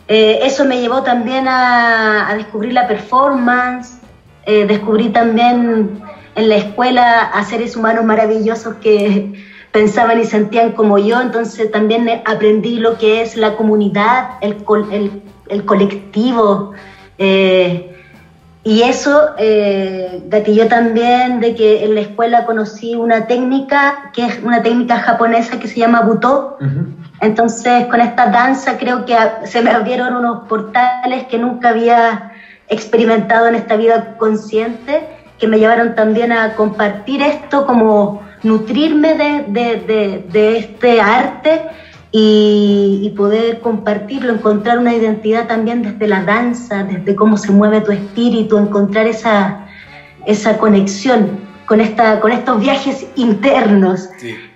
Eh, 0.07 0.39
eso 0.43 0.65
me 0.65 0.79
llevó 0.79 1.03
también 1.03 1.47
a, 1.47 2.33
descubrir 2.35 2.73
la 2.73 2.87
performance, 2.87 3.97
descubrí 4.45 5.09
también 5.09 6.01
en 6.35 6.49
la 6.49 6.55
escuela 6.55 7.21
a 7.21 7.45
seres 7.45 7.77
humanos 7.77 8.03
maravillosos 8.03 8.75
que 8.75 9.33
pensaban 9.73 10.21
y 10.21 10.25
sentían 10.25 10.71
como 10.71 10.97
yo, 10.97 11.19
entonces 11.19 11.69
también 11.71 12.07
aprendí 12.25 12.77
lo 12.77 12.97
que 12.97 13.21
es 13.21 13.35
la 13.35 13.57
comunidad, 13.57 14.37
el, 14.39 14.63
el, 15.49 15.65
colectivo. 15.65 16.73
Y 18.65 18.83
eso 18.83 19.31
eh, 19.37 20.23
gatilló 20.27 20.69
también 20.69 21.41
de 21.41 21.53
que 21.53 21.83
en 21.83 21.95
la 21.95 22.01
escuela 22.01 22.45
conocí 22.45 22.95
una 22.95 23.27
técnica, 23.27 24.11
que 24.13 24.25
es 24.25 24.41
una 24.41 24.63
técnica 24.63 24.99
japonesa 24.99 25.59
que 25.59 25.67
se 25.67 25.79
llama 25.79 26.01
Buto. 26.01 26.57
Entonces, 27.19 27.87
con 27.87 27.99
esta 27.99 28.27
danza 28.27 28.77
creo 28.77 29.03
que 29.03 29.17
se 29.43 29.61
me 29.61 29.71
abrieron 29.71 30.15
unos 30.15 30.47
portales 30.47 31.25
que 31.25 31.37
nunca 31.37 31.69
había 31.69 32.31
experimentado 32.69 33.47
en 33.47 33.55
esta 33.55 33.75
vida 33.75 34.15
consciente, 34.17 35.09
que 35.37 35.47
me 35.47 35.59
llevaron 35.59 35.93
también 35.93 36.31
a 36.31 36.55
compartir 36.55 37.21
esto, 37.21 37.65
como 37.65 38.21
nutrirme 38.43 39.15
de, 39.15 39.45
de, 39.47 40.25
de 40.31 40.57
este 40.57 41.01
arte 41.01 41.61
y, 42.15 43.11
poder 43.17 43.59
compartirlo, 43.59 44.33
encontrar 44.33 44.77
una 44.77 44.93
identidad 44.93 45.47
también 45.47 45.81
desde 45.81 46.07
la 46.07 46.23
danza, 46.23 46.83
desde 46.83 47.15
cómo 47.15 47.37
se 47.37 47.51
mueve 47.51 47.81
tu 47.81 47.91
espíritu, 47.91 48.59
encontrar 48.59 49.07
esa, 49.07 49.65
esa 50.27 50.59
conexión 50.59 51.39
con, 51.65 51.81
esta, 51.81 52.19
con 52.19 52.31
estos 52.31 52.61
viajes 52.61 53.07
internos 53.15 54.09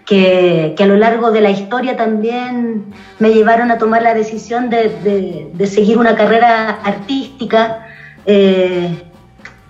que, 0.05 0.75
que, 0.77 0.83
a 0.83 0.85
lo 0.85 0.97
largo 0.97 1.31
de 1.31 1.41
la 1.41 1.49
historia 1.49 1.97
también 1.97 2.85
me 3.17 3.33
llevaron 3.33 3.71
a 3.71 3.79
tomar 3.79 4.03
la 4.03 4.13
decisión 4.13 4.69
de, 4.69 5.49
de, 5.51 5.67
seguir 5.67 5.97
una 5.97 6.15
carrera 6.15 6.79
artística. 6.83 7.88
Eh, 8.27 9.03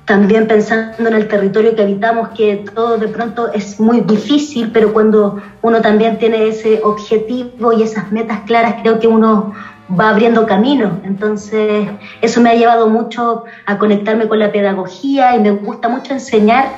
también 0.08 0.48
pensando 0.48 1.10
en 1.10 1.14
el 1.14 1.28
territorio 1.28 1.76
que 1.76 1.82
habitamos, 1.82 2.30
que 2.30 2.64
todo 2.74 2.98
de 2.98 3.10
pronto 3.10 3.52
es 3.52 3.78
muy 3.78 4.00
difícil, 4.00 4.72
pero 4.72 4.94
cuando 4.94 5.42
uno 5.62 5.82
también 5.82 6.18
tiene 6.18 6.48
ese 6.48 6.80
objetivo 6.82 7.74
y 7.74 7.84
esas 7.84 8.10
metas 8.10 8.40
claras, 8.46 8.76
creo 8.82 9.00
que 9.00 9.08
uno 9.08 9.52
va 10.00 10.10
abriendo 10.12 10.48
camino. 10.48 11.02
Entonces, 11.04 11.90
eso 12.22 12.40
me 12.40 12.52
ha 12.52 12.56
llevado 12.56 12.88
mucho 12.88 13.44
a 13.66 13.78
conectarme 13.78 14.30
con 14.30 14.40
la 14.40 14.50
pedagogía 14.50 15.36
y 15.36 15.42
me 15.42 15.52
gusta 15.52 15.90
mucho 15.90 16.14
enseñar 16.14 16.70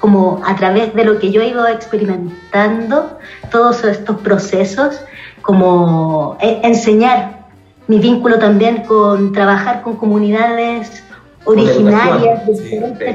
como 0.00 0.40
a 0.42 0.56
través 0.56 0.94
de 0.94 1.04
lo 1.04 1.18
que 1.18 1.30
yo 1.30 1.42
he 1.42 1.48
ido 1.48 1.68
experimentando, 1.68 3.18
todos 3.50 3.84
estos 3.84 4.16
procesos, 4.20 4.98
como 5.42 6.38
e, 6.40 6.60
enseñar 6.62 7.42
mi 7.86 7.98
vínculo 7.98 8.38
también 8.38 8.84
con 8.84 9.32
trabajar 9.32 9.82
con 9.82 9.96
comunidades 9.96 11.04
originarias, 11.44 12.42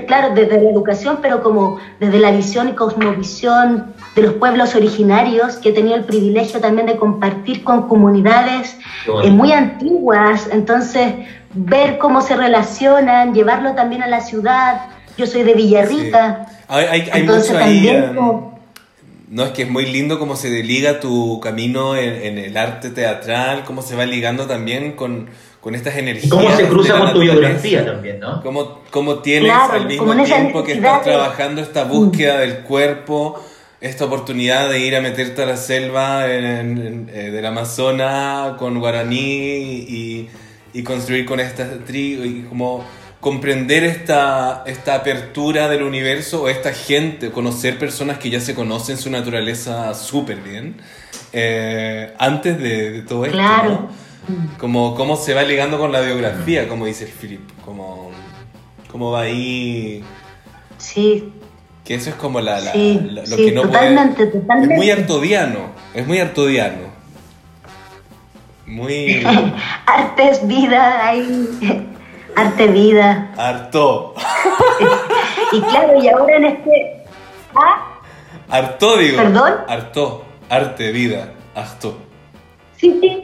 claro, 0.06 0.34
desde 0.36 0.62
la 0.62 0.70
educación, 0.70 1.20
pero 1.22 1.42
como 1.42 1.80
desde 2.00 2.20
la 2.20 2.32
visión 2.32 2.70
y 2.70 2.74
cosmovisión 2.74 3.94
de 4.16 4.22
los 4.22 4.34
pueblos 4.34 4.76
originarios, 4.76 5.58
que 5.58 5.70
he 5.70 5.74
tenido 5.74 5.96
el 5.96 6.04
privilegio 6.04 6.60
también 6.60 6.88
de 6.88 6.98
compartir 6.98 7.64
con 7.64 7.88
comunidades 7.88 8.78
eh, 9.24 9.32
muy 9.32 9.52
antiguas, 9.54 10.50
entonces 10.52 11.14
ver 11.54 11.98
cómo 11.98 12.22
se 12.22 12.36
relacionan, 12.36 13.34
llevarlo 13.34 13.74
también 13.74 14.04
a 14.04 14.08
la 14.08 14.22
ciudad. 14.22 14.88
Yo 15.18 15.26
soy 15.26 15.44
de 15.44 15.54
Villarrica. 15.54 16.48
Hay, 16.68 17.10
hay, 17.12 17.24
mucho 17.24 17.58
ahí, 17.58 17.90
no, 19.28 19.44
es 19.44 19.52
que 19.52 19.64
es 19.64 19.70
muy 19.70 19.86
lindo 19.86 20.20
cómo 20.20 20.36
se 20.36 20.50
liga 20.64 21.00
tu 21.00 21.40
camino 21.42 21.96
en, 21.96 22.14
en 22.24 22.38
el 22.38 22.56
arte 22.58 22.90
teatral, 22.90 23.64
cómo 23.66 23.82
se 23.82 23.96
va 23.96 24.06
ligando 24.06 24.46
también 24.46 24.94
con, 24.94 25.30
con 25.60 25.76
estas 25.76 25.98
energías. 25.98 26.26
Y 26.28 26.30
cómo 26.30 26.56
se 26.56 26.66
cruza 26.68 26.98
con 26.98 27.14
tu 27.14 27.20
biografía 27.20 27.86
también, 27.86 28.20
¿no? 28.20 28.42
Cómo, 28.42 28.80
cómo 28.90 29.20
tienes 29.20 29.52
Claro, 29.52 29.74
al 29.74 29.88
mismo 29.88 30.24
tiempo 30.24 30.64
que 30.64 30.74
estás 30.74 31.04
de- 31.06 31.12
trabajando 31.12 31.62
esta 31.62 31.84
búsqueda 31.84 32.40
del 32.40 32.60
cuerpo, 32.60 33.44
esta 33.82 34.06
oportunidad 34.06 34.70
de 34.70 34.80
ir 34.80 34.96
a 34.96 35.02
meterte 35.02 35.44
a 35.44 35.46
la 35.46 35.58
selva 35.58 36.32
en- 36.34 36.46
en- 36.46 37.10
eh, 37.14 37.30
del 37.32 37.46
Amazonas 37.46 38.54
con 38.58 38.80
guaraní 38.80 39.18
y, 39.20 40.30
y 40.74 40.84
construir 40.84 41.26
con 41.26 41.40
esta 41.40 41.68
tribu 41.86 42.24
y 42.24 42.42
como 42.50 42.84
comprender 43.20 43.84
esta, 43.84 44.64
esta 44.68 44.96
apertura 44.96 45.68
del 45.70 45.84
universo 45.84 46.44
o 46.44 46.50
esta 46.50 46.72
gente, 46.74 47.32
conocer 47.32 47.78
personas 47.80 48.20
que 48.20 48.30
ya 48.30 48.40
se 48.40 48.54
conocen 48.56 48.98
su 48.98 49.10
naturaleza 49.10 49.94
súper 49.96 50.38
bien 50.38 50.78
eh, 51.34 52.14
antes 52.20 52.58
de, 52.60 52.92
de 52.92 53.02
todo 53.02 53.26
esto. 53.26 53.38
Claro. 53.38 53.90
¿no? 54.30 54.58
Como 54.60 54.94
cómo 54.96 55.16
se 55.16 55.34
va 55.34 55.42
ligando 55.44 55.78
con 55.80 55.92
la 55.92 56.02
biografía, 56.02 56.68
como 56.68 56.86
dice 56.86 57.06
el 57.06 57.12
Philip, 57.12 57.42
como 57.66 58.12
cómo 58.92 59.12
va 59.12 59.22
ahí, 59.22 60.04
Sí, 60.78 61.32
que 61.84 61.96
eso 61.96 62.10
es 62.12 62.16
como 62.18 62.40
la, 62.40 62.60
la- 62.60 62.72
Sí, 62.74 63.00
la- 63.12 63.22
lo 63.22 63.36
sí, 63.36 63.46
que 63.46 63.52
no 63.52 63.62
totalmente, 63.64 64.26
puede, 64.28 64.40
totalmente. 64.42 64.74
es 64.74 64.78
muy 64.78 64.92
artodiano, 64.92 65.60
es 65.96 66.06
muy 66.08 66.20
artodiano, 66.20 66.88
muy 68.66 69.24
arte 69.86 70.30
es 70.30 70.46
vida, 70.48 71.08
hay 71.08 71.90
arte 72.38 72.68
vida. 72.68 73.32
harto, 73.38 74.14
Y 75.52 75.62
claro, 75.62 76.02
y 76.02 76.08
ahora 76.10 76.36
en 76.38 76.46
este... 76.46 77.04
Ah, 77.56 78.00
harto 78.50 78.98
digo, 78.98 79.18
¿Perdón? 79.18 79.54
harto, 79.68 80.26
arte, 80.50 80.92
vida, 80.92 81.34
harto. 81.56 81.98
sí, 82.78 82.98
sí. 83.02 83.24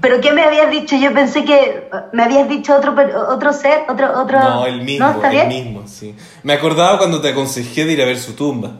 ¿Pero 0.00 0.20
qué 0.20 0.32
me 0.32 0.42
habías 0.42 0.70
dicho? 0.70 0.96
Yo 0.96 1.12
pensé 1.12 1.44
que 1.44 1.88
me 2.12 2.24
habías 2.24 2.48
dicho 2.48 2.74
otro 2.74 2.94
per- 2.94 3.14
otro 3.14 3.52
ser, 3.52 3.84
otro... 3.88 4.20
otro... 4.20 4.40
No, 4.40 4.66
el 4.66 4.82
mismo, 4.82 5.06
¿No 5.06 5.12
está 5.12 5.26
el 5.28 5.32
bien? 5.34 5.48
mismo, 5.48 5.86
sí. 5.86 6.16
Me 6.42 6.54
acordaba 6.54 6.98
cuando 6.98 7.20
te 7.20 7.28
aconsejé 7.28 7.84
de 7.84 7.92
ir 7.92 8.02
a 8.02 8.06
ver 8.06 8.18
su 8.18 8.34
tumba. 8.34 8.72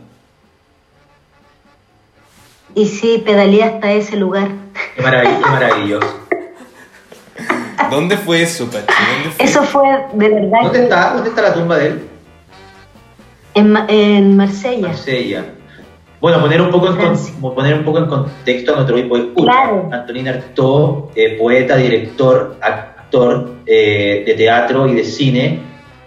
Y 2.75 2.87
sí, 2.89 3.23
pedaleé 3.25 3.63
hasta 3.63 3.93
ese 3.93 4.17
lugar. 4.17 4.49
Qué 4.97 5.03
maravilloso. 5.03 6.19
¿Dónde 7.91 8.17
fue 8.17 8.43
eso, 8.43 8.67
Pachi? 8.67 8.87
¿Dónde 9.15 9.31
fue? 9.37 9.45
Eso 9.45 9.63
fue 9.63 9.89
de 10.15 10.29
verdad 10.29 10.59
¿Dónde 10.63 10.83
está? 10.85 11.15
¿Dónde 11.15 11.29
está 11.31 11.43
la 11.43 11.55
tumba 11.55 11.79
de 11.79 11.87
él? 11.89 12.09
en, 13.55 13.77
en 13.89 14.37
Marsella. 14.37 14.89
Marsella. 14.89 15.45
Bueno, 16.21 16.41
poner 16.41 16.61
un 16.63 16.71
poco 16.71 16.89
en, 16.89 16.97
con- 16.97 17.55
poner 17.55 17.75
un 17.75 17.85
poco 17.85 17.99
en 17.99 18.07
contexto 18.07 18.73
a 18.73 18.77
nuestro 18.77 18.97
grupo 18.97 19.17
de 19.17 19.23
escucha. 19.25 19.53
Claro. 19.53 19.89
Antonín 19.93 20.29
Artaud, 20.29 21.05
eh, 21.17 21.37
poeta, 21.39 21.77
director, 21.77 22.57
actor 22.61 23.57
eh, 23.67 24.23
de 24.27 24.35
teatro 24.35 24.87
y 24.87 24.95
de 24.95 25.05
cine 25.05 25.61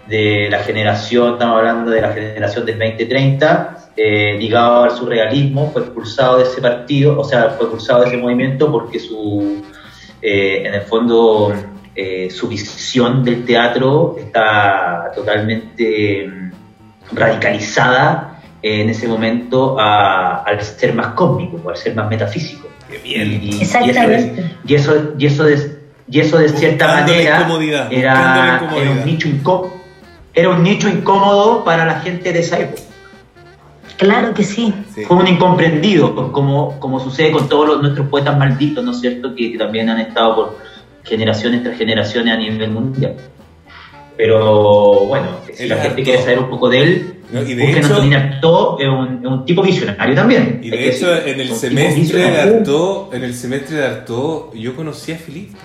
de 0.08 0.48
la 0.50 0.60
generación, 0.60 1.32
estamos 1.34 1.58
hablando 1.58 1.90
de 1.90 2.00
la 2.00 2.12
generación 2.12 2.64
del 2.64 2.78
2030, 2.78 3.78
eh, 3.96 4.36
ligado 4.38 4.84
al 4.84 4.92
surrealismo, 4.92 5.70
fue 5.72 5.82
expulsado 5.82 6.38
de 6.38 6.44
ese 6.44 6.60
partido, 6.62 7.18
o 7.18 7.24
sea, 7.24 7.50
fue 7.50 7.66
expulsado 7.66 8.02
de 8.02 8.08
ese 8.08 8.16
movimiento 8.16 8.70
porque 8.70 8.98
su, 9.00 9.62
eh, 10.22 10.62
en 10.66 10.74
el 10.74 10.82
fondo, 10.82 11.52
eh, 11.94 12.28
su 12.30 12.48
visión 12.48 13.22
del 13.24 13.44
teatro 13.44 14.16
está 14.18 15.10
totalmente 15.14 16.26
mm, 16.28 17.16
radicalizada 17.16 18.40
en 18.62 18.90
ese 18.90 19.06
momento 19.06 19.78
a- 19.78 20.42
al 20.42 20.60
ser 20.62 20.94
más 20.94 21.08
cósmico, 21.08 21.60
o 21.64 21.70
al 21.70 21.76
ser 21.76 21.94
más 21.94 22.08
metafísico. 22.08 22.68
Qué 22.90 22.98
bien. 22.98 23.40
Y, 23.42 23.50
y- 23.56 23.62
Exactamente. 23.62 24.56
Y 24.66 24.74
eso, 24.74 25.14
y 25.18 25.26
eso, 25.26 25.48
y 25.48 25.54
eso 25.56 25.64
de, 25.64 25.76
y 26.08 26.20
eso 26.20 26.38
de 26.38 26.48
cierta 26.48 26.86
manera 27.02 27.38
era, 27.90 28.14
era 28.82 28.90
un 28.90 29.04
nicho 29.04 29.28
incó- 29.28 29.72
era 30.34 30.50
un 30.50 30.62
nicho 30.62 30.88
incómodo 30.88 31.64
para 31.64 31.84
la 31.86 32.00
gente 32.00 32.32
de 32.32 32.40
esa 32.40 32.58
época. 32.60 32.82
Claro 33.96 34.34
que 34.34 34.44
sí. 34.44 34.74
Sí. 34.94 35.04
Fue 35.04 35.16
un 35.16 35.26
incomprendido, 35.26 36.30
como, 36.32 36.78
como 36.80 37.00
sucede 37.00 37.32
con 37.32 37.48
todos 37.48 37.66
los- 37.68 37.82
nuestros 37.82 38.08
poetas 38.08 38.36
malditos, 38.36 38.84
¿no 38.84 38.90
es 38.90 39.00
cierto? 39.00 39.34
Que, 39.34 39.52
que 39.52 39.58
también 39.58 39.88
han 39.88 40.00
estado 40.00 40.34
por 40.36 40.58
generaciones 41.04 41.62
tras 41.62 41.78
generaciones 41.78 42.34
a 42.34 42.36
nivel 42.36 42.70
mundial. 42.70 43.16
Pero 44.16 45.04
bueno, 45.06 45.26
si 45.52 45.66
la 45.68 45.76
gente 45.76 46.02
quiere 46.02 46.20
saber 46.22 46.38
un 46.38 46.48
poco 46.50 46.68
de 46.70 46.82
él, 46.82 47.14
No, 47.30 47.42
y 47.42 47.54
de 47.54 47.62
busquen 47.66 47.84
a 47.84 47.86
hecho- 47.88 48.16
Artaud, 48.34 48.80
es 48.80 48.88
un, 48.88 49.20
es 49.22 49.26
un 49.30 49.44
tipo 49.44 49.62
visionario 49.62 50.14
también. 50.14 50.60
Y 50.62 50.70
de 50.70 50.88
hecho, 50.88 51.14
en 51.14 51.40
el 51.40 51.50
semestre 51.52 52.18
de. 52.18 52.38
Artaud, 52.38 53.14
en 53.14 53.24
el 53.24 53.34
semestre 53.34 53.76
de 53.76 53.86
Artaud, 53.86 54.54
yo 54.54 54.74
conocí 54.74 55.12
a 55.12 55.16
Filipe. 55.16 55.56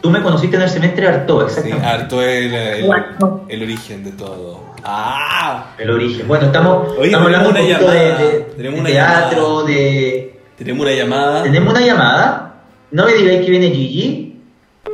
Tú 0.00 0.10
me 0.10 0.22
conociste 0.22 0.56
en 0.56 0.62
el 0.62 0.70
semestre 0.70 1.02
de 1.02 1.08
Artaud, 1.08 1.42
Sí, 1.48 1.58
exactamente. 1.58 1.86
Artaud 1.86 2.22
es 2.22 2.46
el, 2.46 2.54
el- 2.54 2.84
Guau. 2.86 3.44
el 3.48 3.62
origen 3.62 4.04
de 4.04 4.12
todo. 4.12 4.60
¡Ah! 4.82 5.74
El 5.78 5.90
origen. 5.90 6.26
Bueno, 6.26 6.46
estamos, 6.46 6.88
Oye, 6.96 7.06
estamos 7.06 7.26
hablando 7.26 7.48
un 7.50 7.54
una 7.56 7.64
de, 7.64 7.68
llamada, 7.70 7.92
de- 8.18 8.40
tenemos 8.56 8.74
de 8.76 8.80
una 8.80 8.90
teatro, 8.90 9.48
llamada. 9.60 9.66
de... 9.66 10.40
Tenemos 10.56 10.82
una 10.86 10.94
llamada. 10.94 11.42
Tenemos 11.42 11.70
una 11.74 11.80
llamada. 11.86 12.54
No 12.90 13.04
me 13.04 13.12
digáis 13.14 13.44
que 13.44 13.50
viene 13.50 13.70
Gigi. 13.70 14.36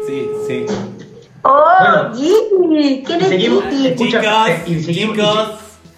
Sí, 0.07 0.29
sí. 0.49 0.67
¡Oh, 1.43 1.63
Bueno. 1.81 2.15
Gigi! 2.17 3.03
¿Quién 3.07 3.21
es 3.21 3.29
seguimos, 3.29 3.65
Gigi? 3.71 3.87
escucha, 3.89 4.21
Chicos, 4.21 4.49
eh, 4.49 4.63
y 4.67 4.83
seguimos, 4.83 5.17
chicos. 5.17 5.49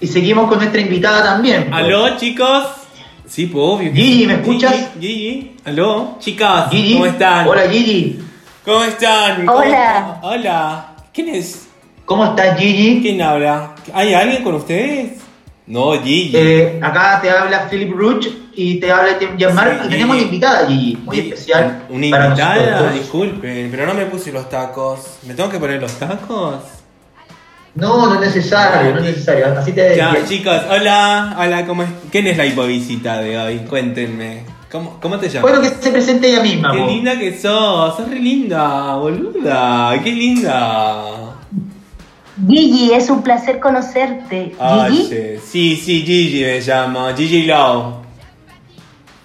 Y, 0.01 0.05
y 0.05 0.09
seguimos 0.09 0.49
con 0.49 0.59
nuestra 0.59 0.81
invitada 0.81 1.23
también. 1.23 1.71
pues. 1.71 1.83
¿Aló, 1.83 2.17
chicos? 2.19 2.65
Sí, 3.27 3.47
pues 3.47 3.65
obvio. 3.67 3.93
Gigi. 3.93 4.27
¿me 4.27 4.35
escuchas? 4.35 4.75
Gigi, 5.01 5.07
Gigi. 5.15 5.57
¿Aló? 5.65 6.17
Chicas, 6.19 6.71
Gigi. 6.71 6.93
¿cómo 6.95 7.07
están? 7.07 7.49
Hola 7.49 7.63
Gigi. 7.71 8.21
¿Cómo 8.69 8.85
están? 8.85 9.47
¿Cómo 9.47 9.61
Hola. 9.61 9.69
están? 9.69 10.19
Hola. 10.21 10.87
¿Quién 11.15 11.29
es? 11.31 11.69
¿Cómo 12.05 12.23
estás 12.27 12.59
Gigi? 12.59 13.01
¿Quién 13.01 13.23
habla? 13.23 13.75
¿Hay 13.95 14.13
alguien 14.13 14.43
con 14.45 14.57
ustedes? 14.57 15.13
No, 15.67 15.93
Gigi. 16.03 16.37
Eh, 16.37 16.79
acá 16.83 17.19
te 17.23 17.31
habla 17.31 17.67
Philip 17.71 17.91
Ruch 17.97 18.27
y 18.55 18.79
te 18.79 18.93
habla 18.93 19.19
Tim 19.19 19.39
Jean-Marc 19.39 19.81
Sí, 19.81 19.87
y 19.87 19.91
tenemos 19.93 20.17
una 20.17 20.23
invitada 20.23 20.67
Gigi, 20.67 20.97
muy 20.97 21.17
Gigi, 21.17 21.29
especial 21.31 21.87
Una 21.89 22.11
para 22.11 22.27
invitada, 22.27 22.57
nosotros. 22.73 22.93
disculpen, 22.93 23.69
pero 23.71 23.87
no 23.87 23.95
me 23.95 24.05
puse 24.05 24.33
los 24.33 24.51
tacos. 24.51 25.17
¿Me 25.27 25.33
tengo 25.33 25.49
que 25.49 25.59
poner 25.59 25.81
los 25.81 25.93
tacos? 25.99 26.57
No, 27.75 28.07
no 28.07 28.15
es 28.17 28.21
necesario, 28.21 28.93
no 28.93 28.99
es 28.99 29.05
necesario. 29.05 29.47
Así 29.59 29.73
te 29.73 29.97
Ya, 29.97 30.15
chicos, 30.29 30.61
hola, 30.69 31.37
hola, 31.39 31.65
¿cómo 31.65 31.85
es? 31.85 31.89
¿Quién 32.13 32.27
es 32.27 32.37
la 32.37 32.45
hipovisita 32.45 33.19
de 33.23 33.39
hoy? 33.39 33.59
Cuéntenme. 33.61 34.58
¿Cómo, 34.71 34.99
cómo 35.01 35.19
te 35.19 35.29
llamas? 35.29 35.51
Bueno, 35.51 35.63
que 35.63 35.83
se 35.83 35.91
presente 35.91 36.29
ella 36.29 36.43
misma. 36.43 36.73
Qué 36.73 36.79
po. 36.79 36.87
linda 36.87 37.19
que 37.19 37.39
sos, 37.39 37.97
sos 37.97 38.09
re 38.09 38.19
linda, 38.21 38.97
boluda, 38.97 39.99
qué 40.05 40.13
linda. 40.13 41.37
Gigi, 42.47 42.93
es 42.93 43.09
un 43.09 43.23
placer 43.23 43.61
conocerte. 43.61 44.53
Gigi. 44.53 45.07
Oye, 45.07 45.41
sí, 45.45 45.75
sí, 45.77 46.03
Gigi 46.03 46.45
me 46.45 46.61
llamo, 46.61 47.09
Gigi 47.17 47.45
Low. 47.45 48.03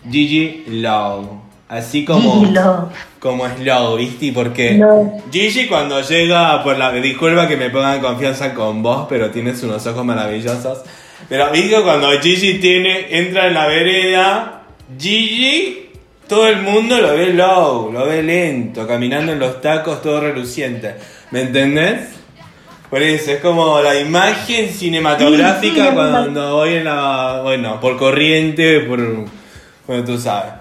Gigi 0.10 0.64
Low. 0.68 1.42
Así 1.68 2.06
como, 2.06 2.40
Gigi 2.40 2.54
Love. 2.54 2.94
como 3.20 3.48
Slow, 3.48 3.98
¿viste? 3.98 4.28
¿Y 4.28 4.32
por 4.32 4.54
qué? 4.54 4.76
No. 4.76 5.18
Gigi 5.32 5.68
cuando 5.68 6.02
llega 6.02 6.64
por 6.64 6.78
la... 6.78 6.92
Disculpa 6.92 7.48
que 7.48 7.58
me 7.58 7.70
ponga 7.70 7.96
en 7.96 8.02
confianza 8.02 8.54
con 8.54 8.82
vos, 8.82 9.08
pero 9.10 9.32
tienes 9.32 9.62
unos 9.64 9.86
ojos 9.88 10.06
maravillosos. 10.06 10.84
Pero 11.28 11.52
viste 11.52 11.82
cuando 11.82 12.10
Gigi 12.22 12.60
tiene, 12.60 13.08
entra 13.10 13.48
en 13.48 13.54
la 13.56 13.68
vereda, 13.68 14.63
Gigi, 15.00 15.90
todo 16.28 16.48
el 16.48 16.58
mundo 16.58 17.00
lo 17.00 17.14
ve 17.16 17.34
low, 17.34 17.92
lo 17.92 18.06
ve 18.06 18.24
lento, 18.24 18.88
caminando 18.88 19.32
en 19.34 19.40
los 19.40 19.62
tacos, 19.62 20.02
todo 20.02 20.22
reluciente. 20.22 20.96
¿Me 21.32 21.42
entendés? 21.42 22.10
Por 22.90 23.02
eso, 23.02 23.32
es 23.32 23.40
como 23.40 23.82
la 23.82 24.00
imagen 24.00 24.70
cinematográfica 24.70 25.62
Sí, 25.76 25.80
sí, 25.82 25.88
es 25.88 25.94
cuando 25.94 26.56
voy 26.58 26.76
en 26.76 26.84
la... 26.86 27.40
Bueno, 27.44 27.80
por 27.80 27.98
corriente, 27.98 28.82
por... 28.82 29.00
Bueno, 29.88 30.04
tú 30.06 30.18
sabes. 30.20 30.54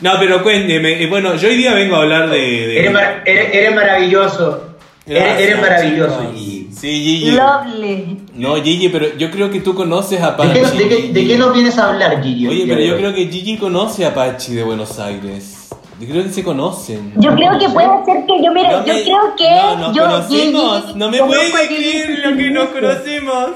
No, 0.00 0.12
pero 0.18 0.42
cuénteme. 0.42 1.02
eh, 1.02 1.06
Bueno, 1.06 1.34
yo 1.36 1.48
hoy 1.48 1.56
día 1.56 1.74
vengo 1.74 1.96
a 1.96 2.02
hablar 2.02 2.30
de... 2.30 2.38
de- 2.38 2.78
Eres, 2.80 2.92
mar- 2.92 3.22
eres- 3.26 3.54
eres 3.54 3.74
maravilloso. 3.74 4.67
Eres, 5.08 5.22
Gracias, 5.24 5.40
eres 5.40 5.60
maravilloso, 5.60 6.18
chicos. 6.20 6.34
Gigi. 6.36 6.68
Sí, 6.72 6.88
Gigi. 7.02 7.30
Lovely. 7.32 8.18
No, 8.34 8.54
Gigi, 8.62 8.88
pero 8.90 9.16
yo 9.16 9.30
creo 9.30 9.50
que 9.50 9.60
tú 9.60 9.74
conoces 9.74 10.20
a 10.22 10.32
¿De 10.32 10.36
Pachi. 10.36 10.52
qué, 10.52 10.84
de, 10.84 10.88
qué, 10.88 11.12
de 11.12 11.26
qué 11.26 11.38
nos 11.38 11.52
vienes 11.54 11.78
a 11.78 11.88
hablar, 11.88 12.22
Gigi? 12.22 12.46
Oye, 12.46 12.64
pero 12.68 12.80
yo 12.80 12.96
creo 12.96 13.14
que 13.14 13.26
Gigi 13.28 13.56
conoce 13.56 14.04
a 14.04 14.12
Pachi 14.14 14.54
de 14.54 14.62
Buenos 14.64 14.98
Aires. 14.98 15.68
Yo 16.00 16.06
creo 16.08 16.22
que 16.22 16.30
se 16.30 16.44
conocen. 16.44 17.12
Yo 17.16 17.34
creo 17.34 17.58
que 17.58 17.68
puede 17.70 17.88
ser 18.04 18.24
que 18.26 18.44
yo, 18.44 18.52
mire, 18.52 18.68
No 18.70 18.86
yo 18.86 18.94
me- 18.94 19.02
creo 19.02 19.34
que 19.36 19.50
no, 19.50 19.76
nos 19.78 19.96
yo, 19.96 20.02
conocemos. 20.04 20.82
Gigi, 20.86 20.98
no 20.98 21.10
me 21.10 21.18
puedes 21.18 21.52
decir 21.70 22.18
lo 22.24 22.36
que 22.36 22.50
nos 22.50 22.68
Gigi. 22.68 22.80
conocemos. 22.80 23.46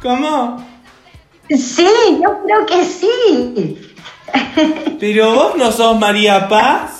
¿Cómo? 0.00 0.64
Sí, 1.50 1.86
yo 2.22 2.38
creo 2.44 2.66
que 2.66 2.84
sí. 2.84 3.78
Pero 5.00 5.34
vos 5.34 5.56
no 5.56 5.72
sos 5.72 5.98
María 5.98 6.48
Paz. 6.48 6.97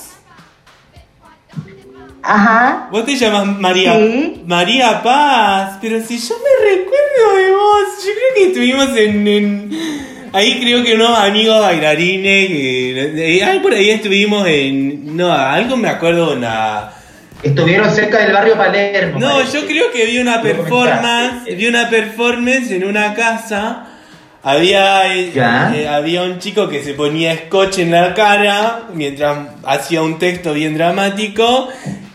Ajá. 2.23 2.89
Vos 2.91 3.05
te 3.07 3.14
llamas 3.16 3.47
María 3.47 3.95
Sí. 3.97 4.43
María 4.47 5.03
Paz. 5.03 5.79
Pero 5.81 6.01
si 6.05 6.19
yo 6.19 6.35
me 6.37 6.71
recuerdo 6.71 7.37
de 7.37 7.51
vos, 7.53 8.05
yo 8.05 8.11
creo 8.12 8.35
que 8.37 8.47
estuvimos 8.49 8.97
en, 8.97 9.29
en- 9.29 10.09
Ahí 10.31 10.61
creo 10.61 10.85
que 10.85 10.95
unos 10.95 11.19
amigos 11.19 11.59
bailarines. 11.59 12.49
Que, 12.49 13.37
eh, 13.39 13.45
ahí 13.45 13.61
por 13.61 13.73
ahí 13.73 13.91
estuvimos 13.91 14.47
en. 14.47 15.16
No, 15.16 15.33
algo 15.33 15.77
me 15.77 15.89
acuerdo, 15.89 16.33
una. 16.35 16.91
Estuvieron 17.43 17.91
cerca 17.91 18.19
del 18.19 18.33
barrio 18.33 18.57
Palermo. 18.57 19.21
No, 19.21 19.31
parece. 19.37 19.61
yo 19.61 19.66
creo 19.66 19.91
que 19.91 20.05
vi 20.07 20.19
una 20.19 20.43
performance, 20.43 21.45
vi 21.57 21.66
una 21.66 21.89
performance 21.89 22.71
en 22.73 22.85
una 22.85 23.14
casa. 23.14 23.85
Había, 24.43 25.14
eh, 25.16 25.33
eh, 25.35 25.89
había 25.89 26.23
un 26.23 26.39
chico 26.41 26.69
que 26.69 26.83
se 26.83 26.95
ponía 26.95 27.35
scotch 27.37 27.79
en 27.79 27.91
la 27.91 28.12
cara 28.14 28.83
mientras 28.93 29.37
hacía 29.64 30.03
un 30.03 30.19
texto 30.19 30.53
bien 30.53 30.75
dramático. 30.77 31.69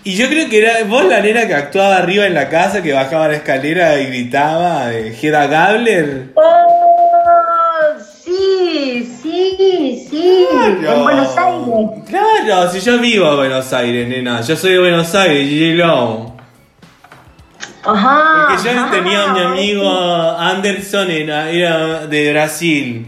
Y 0.06 0.16
yo 0.16 0.28
creo 0.28 0.49
que 0.49 0.60
era 0.60 0.84
vos 0.84 1.06
la 1.06 1.22
nena 1.22 1.47
que 1.47 1.54
actuaba 1.54 1.95
arriba 1.95 2.26
en 2.26 2.34
la 2.34 2.49
casa, 2.49 2.84
que 2.84 2.91
bajaba 2.91 3.30
la 3.30 3.36
escalera 3.36 3.99
y 4.01 4.08
gritaba, 4.08 4.93
eh, 4.93 5.16
Hedda 5.22 5.47
Gabler. 5.47 6.32
¡Oh! 6.36 6.84
Sí, 8.24 9.10
sí, 9.22 10.08
sí. 10.10 10.47
En 10.51 11.04
Buenos 11.04 11.38
Aires. 11.38 11.89
Claro, 12.10 12.70
si 12.72 12.82
yo 12.82 12.99
vivo 12.99 13.30
en 13.30 13.36
Buenos 13.38 13.72
Aires, 13.72 14.08
nena. 14.10 14.41
Yo 14.41 14.58
soy 14.58 14.74
de 14.74 14.80
Buenos 14.80 15.16
Aires, 15.16 15.47
Gigi. 15.47 15.82
Ajá. 17.86 18.47
Porque 18.49 18.64
yo 18.64 18.72
ajá, 18.72 18.91
tenía 18.91 19.24
a 19.24 19.34
mi 19.34 19.39
amigo 19.41 19.89
Anderson, 20.38 21.12
era 21.12 22.08
de 22.08 22.32
Brasil, 22.32 23.08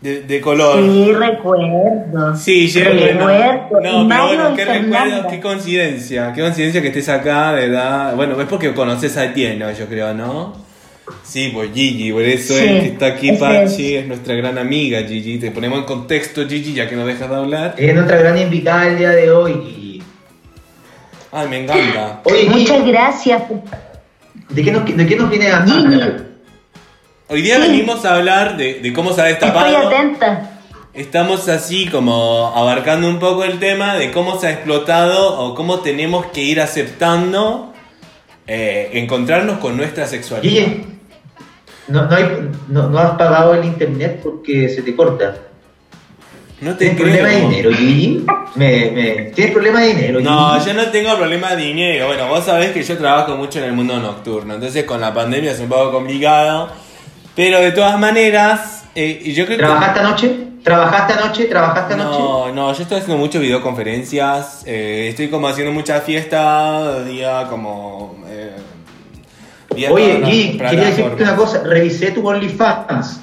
de, 0.00 0.22
de 0.22 0.40
color. 0.40 0.80
Sí, 0.82 1.12
recuerdo. 1.12 2.36
Sí, 2.36 2.68
recuerdo. 2.82 3.80
Y 3.82 3.82
No, 3.82 4.08
pero 4.08 4.26
bueno, 4.26 4.54
qué 4.54 4.64
recuerdo, 4.64 5.28
qué 5.28 5.40
coincidencia, 5.40 6.32
qué 6.34 6.40
coincidencia 6.42 6.80
que 6.82 6.88
estés 6.88 7.08
acá, 7.08 7.52
de 7.52 7.68
verdad. 7.68 8.14
Bueno, 8.14 8.40
es 8.40 8.46
porque 8.46 8.72
conoces 8.74 9.16
a 9.16 9.24
Etienne, 9.24 9.64
yo 9.78 9.86
creo, 9.86 10.14
¿no? 10.14 10.68
Sí, 11.22 11.50
pues 11.54 11.70
Gigi, 11.72 12.12
por 12.12 12.22
eso 12.22 12.52
Sí, 12.54 12.64
es 12.64 12.82
que 12.82 12.86
está 12.88 13.06
aquí 13.06 13.32
Pachi, 13.32 13.94
es. 13.94 14.02
es 14.02 14.08
nuestra 14.08 14.34
gran 14.34 14.58
amiga 14.58 15.00
Gigi. 15.02 15.38
Te 15.38 15.50
ponemos 15.50 15.78
en 15.78 15.84
contexto, 15.84 16.46
Gigi, 16.46 16.74
ya 16.74 16.88
que 16.88 16.96
no 16.96 17.06
dejas 17.06 17.30
de 17.30 17.36
hablar. 17.36 17.74
Es 17.78 17.94
nuestra 17.94 18.18
gran 18.18 18.36
invitada 18.38 18.88
el 18.88 18.98
día 18.98 19.10
de 19.10 19.30
hoy. 19.30 19.52
Gigi. 19.54 20.02
Ay, 21.32 21.48
me 21.48 21.62
encanta. 21.64 22.20
Oye, 22.24 22.40
Gigi, 22.42 22.60
Muchas 22.60 22.86
gracias. 22.86 23.42
¿de 24.50 24.62
qué 24.62 24.70
nos, 24.70 24.84
de 24.84 25.06
qué 25.06 25.16
nos 25.16 25.28
viene 25.30 25.48
a 25.48 25.62
hablar? 25.62 26.27
Hoy 27.28 27.42
día 27.42 27.56
Sí. 27.56 27.62
venimos 27.62 28.04
a 28.04 28.14
hablar 28.16 28.56
de, 28.56 28.74
de 28.80 28.92
cómo 28.92 29.12
se 29.12 29.20
ha 29.22 29.28
Estoy 29.30 29.48
destapado. 29.50 29.88
atenta. 29.88 30.50
Estamos 30.94 31.48
así 31.48 31.86
como 31.86 32.52
abarcando 32.56 33.08
un 33.08 33.18
poco 33.18 33.44
el 33.44 33.58
tema 33.58 33.94
de 33.96 34.10
cómo 34.10 34.38
se 34.40 34.48
ha 34.48 34.50
explotado 34.52 35.38
o 35.38 35.54
cómo 35.54 35.80
tenemos 35.80 36.26
que 36.26 36.42
ir 36.42 36.60
aceptando 36.60 37.72
eh, 38.46 38.90
encontrarnos 38.94 39.58
con 39.58 39.76
nuestra 39.76 40.06
sexualidad. 40.06 40.64
Gigi, 40.66 40.84
no, 41.88 42.06
no, 42.06 42.16
hay- 42.16 42.48
no, 42.68 42.88
no 42.88 42.98
has 42.98 43.10
pagado 43.12 43.54
el 43.54 43.64
internet 43.64 44.20
porque 44.22 44.68
se 44.70 44.82
te 44.82 44.96
corta. 44.96 45.36
No 46.60 46.72
te 46.76 46.86
¿Tienes 46.90 47.00
problema 47.00 47.28
de 47.28 47.40
dinero, 47.42 47.70
Gigi? 47.72 48.26
Me, 48.56 48.90
me, 48.90 49.10
¿Tienes 49.32 49.52
problema 49.52 49.80
de 49.82 49.88
dinero, 49.94 50.20
No, 50.20 50.64
yo 50.66 50.74
no 50.74 50.86
tengo 50.90 51.14
problema 51.16 51.54
de 51.54 51.62
dinero. 51.62 52.06
Bueno, 52.08 52.26
vos 52.28 52.44
sabés 52.44 52.72
que 52.72 52.82
yo 52.82 52.96
trabajo 52.98 53.36
mucho 53.36 53.58
en 53.60 53.66
el 53.66 53.72
mundo 53.74 53.96
nocturno, 54.00 54.54
entonces 54.54 54.82
con 54.84 55.00
la 55.00 55.14
pandemia 55.14 55.52
es 55.52 55.60
un 55.60 55.68
poco 55.68 55.92
complicado. 55.92 56.70
Pero 57.38 57.60
de 57.60 57.70
todas 57.70 57.96
maneras, 58.00 58.82
eh, 58.96 59.22
yo 59.32 59.44
creo 59.46 59.58
que... 59.58 59.64
¿Trabajaste 59.64 60.00
anoche? 60.00 60.36
¿Trabajaste 60.64 61.12
anoche? 61.12 61.44
¿Trabajaste 61.44 61.94
anoche? 61.94 62.18
No, 62.18 62.52
no, 62.52 62.72
yo 62.74 62.82
estoy 62.82 62.98
haciendo 62.98 63.16
muchas 63.16 63.40
videoconferencias, 63.40 64.64
eh, 64.66 65.06
estoy 65.10 65.28
como 65.30 65.46
haciendo 65.46 65.72
mucha 65.72 66.00
fiesta, 66.00 67.04
día 67.04 67.46
como... 67.48 68.24
eh, 68.28 68.56
día 69.72 69.92
Oye, 69.92 70.56
para 70.58 70.70
quería 70.70 70.86
decirte 70.86 71.22
una 71.22 71.36
cosa. 71.36 71.62
Revisé 71.62 72.10
tu 72.10 72.26
OnlyFans. 72.28 73.20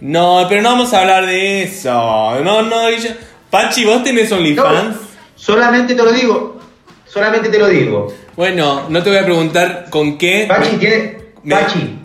No, 0.00 0.44
pero 0.50 0.60
no 0.60 0.68
vamos 0.72 0.92
a 0.92 1.00
hablar 1.00 1.24
de 1.24 1.62
eso. 1.62 2.38
No, 2.44 2.60
no, 2.60 2.90
yo- 2.90 3.08
Pachi, 3.48 3.86
¿vos 3.86 4.04
tenés 4.04 4.30
OnlyFans? 4.32 4.96
No, 4.96 5.00
solamente 5.34 5.94
te 5.94 6.02
lo 6.02 6.12
digo. 6.12 6.60
Solamente 7.06 7.48
te 7.48 7.58
lo 7.58 7.68
digo. 7.68 8.12
Bueno, 8.36 8.82
no 8.90 9.02
te 9.02 9.08
voy 9.08 9.18
a 9.18 9.24
preguntar 9.24 9.86
con 9.88 10.18
qué. 10.18 10.44
Pachi, 10.46 10.76
tiene. 10.76 11.16
Me- 11.42 11.54
Pachi. 11.56 12.00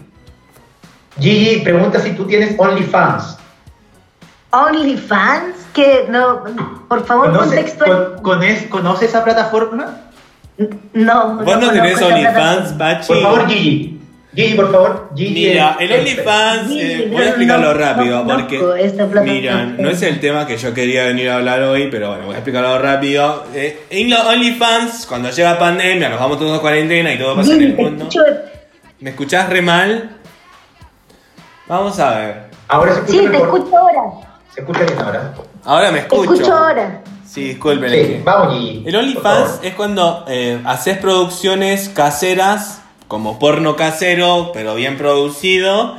Gigi 1.20 1.62
pregunta 1.62 2.00
si 2.00 2.12
tú 2.12 2.26
tienes 2.26 2.56
OnlyFans. 2.58 3.38
OnlyFans, 4.52 5.56
que 5.74 6.06
no, 6.10 6.44
por 6.90 7.06
favor, 7.06 7.28
¿Conoce, 7.28 7.56
contextual. 7.56 8.14
con- 8.16 8.24
conoces, 8.24 8.68
¿Conoces 8.68 9.10
esa 9.10 9.24
plataforma? 9.24 9.98
No, 10.94 11.36
¿Vos 11.38 11.58
no, 11.60 11.72
tenés 11.72 12.02
OnlyFans. 12.02 12.74
Pachi? 12.74 13.08
Por 13.08 13.22
favor, 13.22 13.48
Gigi. 13.48 13.98
Gigi, 14.36 14.54
por 14.56 14.72
favor. 14.72 15.10
Gigi. 15.16 15.50
Mira, 15.50 15.78
el 15.80 15.92
OnlyFans, 15.92 16.68
Sí, 16.70 16.80
eh, 16.82 17.08
voy 17.12 17.22
a 17.24 17.28
explicarlo 17.28 17.68
no, 17.68 17.80
rápido, 17.80 18.24
no 18.24 18.28
porque, 18.38 18.62
mira, 19.24 19.66
no 19.66 19.90
es 19.90 20.02
el 20.04 20.20
tema 20.20 20.46
que 20.48 20.58
yo 20.58 20.74
quería 20.74 21.06
venir 21.06 21.30
a 21.30 21.36
hablar 21.38 21.62
hoy, 21.64 21.88
pero 21.92 22.10
bueno, 22.10 22.26
voy 22.26 22.36
a 22.36 22.38
explicarlo 22.38 22.78
rápido. 22.80 23.46
Eh, 23.54 23.84
en 23.90 24.10
los 24.10 24.20
OnlyFans, 24.26 25.06
cuando 25.06 25.30
llega 25.32 25.58
pandemia, 25.60 26.10
nos 26.10 26.20
vamos 26.20 26.38
todos 26.40 26.58
a 26.58 26.62
cuarentena 26.62 27.14
y 27.14 27.18
todo 27.18 27.36
pasa 27.36 27.54
en 27.54 27.62
el 27.62 27.76
mundo. 27.76 28.04
escucho- 28.10 28.24
¿Me 29.00 29.10
escuchás 29.10 29.50
re 29.50 29.62
mal? 29.62 30.18
Vamos 31.72 31.98
a 32.00 32.10
ver. 32.20 32.44
Ahora 32.68 32.94
se 32.96 33.00
escucha 33.00 33.18
Sí, 33.22 33.28
te 33.30 33.38
escucho 33.38 33.78
ahora. 33.78 34.02
Se 34.54 34.60
escucha 34.60 34.80
bien 34.84 35.00
ahora. 35.00 35.34
Ahora 35.64 35.92
me 35.92 36.00
Te 36.02 36.04
escucho. 36.08 36.34
escucho 36.34 36.54
ahora. 36.54 37.02
Sí, 37.26 37.44
disculpen. 37.46 37.94
es 37.94 38.08
Sí, 38.08 38.14
que- 38.16 38.22
vamos, 38.26 38.54
Gigi. 38.58 38.84
El 38.90 38.96
OnlyFans 38.98 39.60
es 39.64 39.74
cuando 39.76 40.26
eh, 40.28 40.60
haces 40.66 40.98
producciones 40.98 41.88
caseras, 41.88 42.82
como 43.08 43.40
porno 43.40 43.78
casero, 43.78 44.52
pero 44.54 44.76
bien 44.76 44.98
producido, 44.98 45.96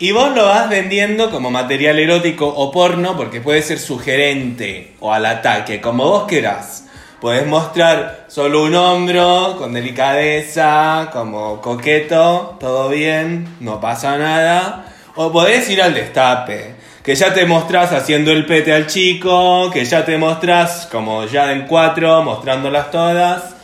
y 0.00 0.10
vos 0.10 0.34
lo 0.34 0.44
vas 0.46 0.68
vendiendo 0.68 1.30
como 1.30 1.52
material 1.52 2.00
erótico 2.00 2.48
o 2.48 2.72
porno, 2.72 3.16
porque 3.16 3.40
puede 3.40 3.62
ser 3.62 3.78
sugerente 3.78 4.96
o 4.98 5.12
al 5.12 5.24
ataque, 5.26 5.80
como 5.80 6.02
vos 6.08 6.24
querás. 6.24 6.86
Podés 7.20 7.46
mostrar 7.46 8.24
solo 8.26 8.64
un 8.64 8.74
hombro, 8.74 9.54
con 9.56 9.72
delicadeza, 9.72 11.10
como 11.12 11.60
coqueto, 11.60 12.56
todo 12.58 12.88
bien, 12.88 13.46
no 13.60 13.80
pasa 13.80 14.18
nada. 14.18 14.86
O 15.14 15.30
podés 15.30 15.68
ir 15.68 15.82
al 15.82 15.92
destape, 15.92 16.74
que 17.02 17.14
ya 17.14 17.34
te 17.34 17.44
mostrás 17.44 17.92
haciendo 17.92 18.32
el 18.32 18.46
pete 18.46 18.72
al 18.72 18.86
chico, 18.86 19.70
que 19.70 19.84
ya 19.84 20.04
te 20.04 20.16
mostrás 20.16 20.88
como 20.90 21.26
ya 21.26 21.52
en 21.52 21.66
cuatro, 21.66 22.22
mostrándolas 22.22 22.90
todas. 22.90 23.54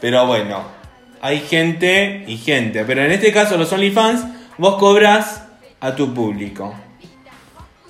Pero 0.00 0.26
bueno, 0.26 0.64
hay 1.20 1.40
gente 1.40 2.24
y 2.26 2.38
gente. 2.38 2.84
Pero 2.84 3.04
en 3.04 3.12
este 3.12 3.32
caso, 3.32 3.56
los 3.56 3.72
OnlyFans, 3.72 4.24
vos 4.58 4.76
cobras 4.76 5.44
a 5.80 5.94
tu 5.94 6.12
público. 6.12 6.74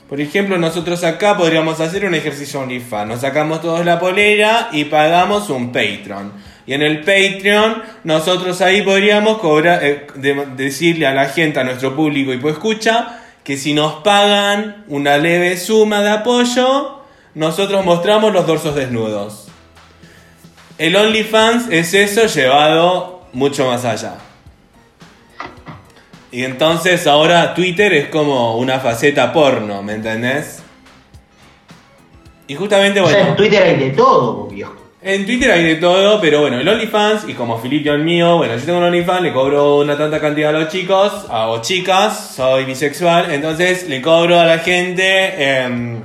Por 0.09 0.21
ejemplo, 0.21 0.59
nosotros 0.59 1.05
acá 1.05 1.37
podríamos 1.37 1.81
hacer 1.81 2.05
un 2.05 2.15
ejercicio 2.15 2.61
OnlyFans. 2.61 3.09
Nos 3.09 3.21
sacamos 3.21 3.63
todos 3.63 3.85
la 3.85 3.99
polera 3.99 4.69
y 4.73 4.85
pagamos 4.85 5.49
un 5.51 5.69
Patreon. 5.69 6.33
Y 6.67 6.75
en 6.75 6.83
el 6.83 6.99
Patreon, 7.01 7.83
nosotros 8.05 8.61
ahí 8.61 8.83
podríamos 8.83 9.39
cobrar, 9.39 9.83
eh, 9.85 10.07
de- 10.15 10.47
decirle 10.57 11.07
a 11.07 11.15
la 11.15 11.27
gente, 11.29 11.59
a 11.61 11.65
nuestro 11.65 11.97
público 11.97 12.33
y 12.33 12.39
pues 12.39 12.55
escucha, 12.55 13.21
que 13.45 13.57
si 13.57 13.75
nos 13.75 13.95
pagan 14.03 14.85
una 14.89 15.17
leve 15.19 15.57
suma 15.57 16.03
de 16.03 16.11
apoyo, 16.11 17.01
nosotros 17.35 17.85
mostramos 17.85 18.33
los 18.33 18.47
dorsos 18.47 18.75
desnudos. 18.75 19.49
El 20.79 20.97
OnlyFans 20.97 21.69
es 21.71 21.93
eso 21.95 22.27
llevado 22.27 23.27
mucho 23.33 23.67
más 23.67 23.85
allá. 23.85 24.15
Y 26.33 26.45
entonces 26.45 27.07
ahora 27.07 27.55
Twitter 27.55 27.93
es 27.93 28.09
como 28.09 28.57
una 28.57 28.79
faceta 28.79 29.33
porno, 29.33 29.83
¿me 29.83 29.95
entendés? 29.95 30.63
Y 32.47 32.55
justamente, 32.55 33.01
O 33.01 33.07
sea, 33.09 33.19
en 33.19 33.23
bueno, 33.25 33.37
Twitter 33.37 33.63
hay 33.63 33.77
de 33.77 33.91
todo, 33.91 34.47
viejo. 34.47 34.75
En 35.03 35.25
Twitter 35.25 35.51
hay 35.51 35.65
de 35.65 35.77
todo, 35.77 36.21
pero 36.21 36.41
bueno, 36.43 36.59
el 36.61 36.69
OnlyFans, 36.69 37.29
y 37.29 37.33
como 37.35 37.59
Filipio 37.59 37.95
el 37.95 38.03
mío, 38.05 38.37
bueno, 38.37 38.55
yo 38.57 38.63
tengo 38.65 38.79
un 38.79 38.85
OnlyFans, 38.85 39.23
le 39.23 39.33
cobro 39.33 39.79
una 39.79 39.97
tanta 39.97 40.21
cantidad 40.21 40.51
a 40.55 40.59
los 40.59 40.69
chicos, 40.69 41.13
a 41.31 41.49
o 41.49 41.63
chicas, 41.63 42.35
soy 42.37 42.65
bisexual, 42.65 43.31
entonces 43.33 43.89
le 43.89 44.03
cobro 44.03 44.39
a 44.39 44.45
la 44.45 44.59
gente 44.59 45.63
em, 45.65 46.01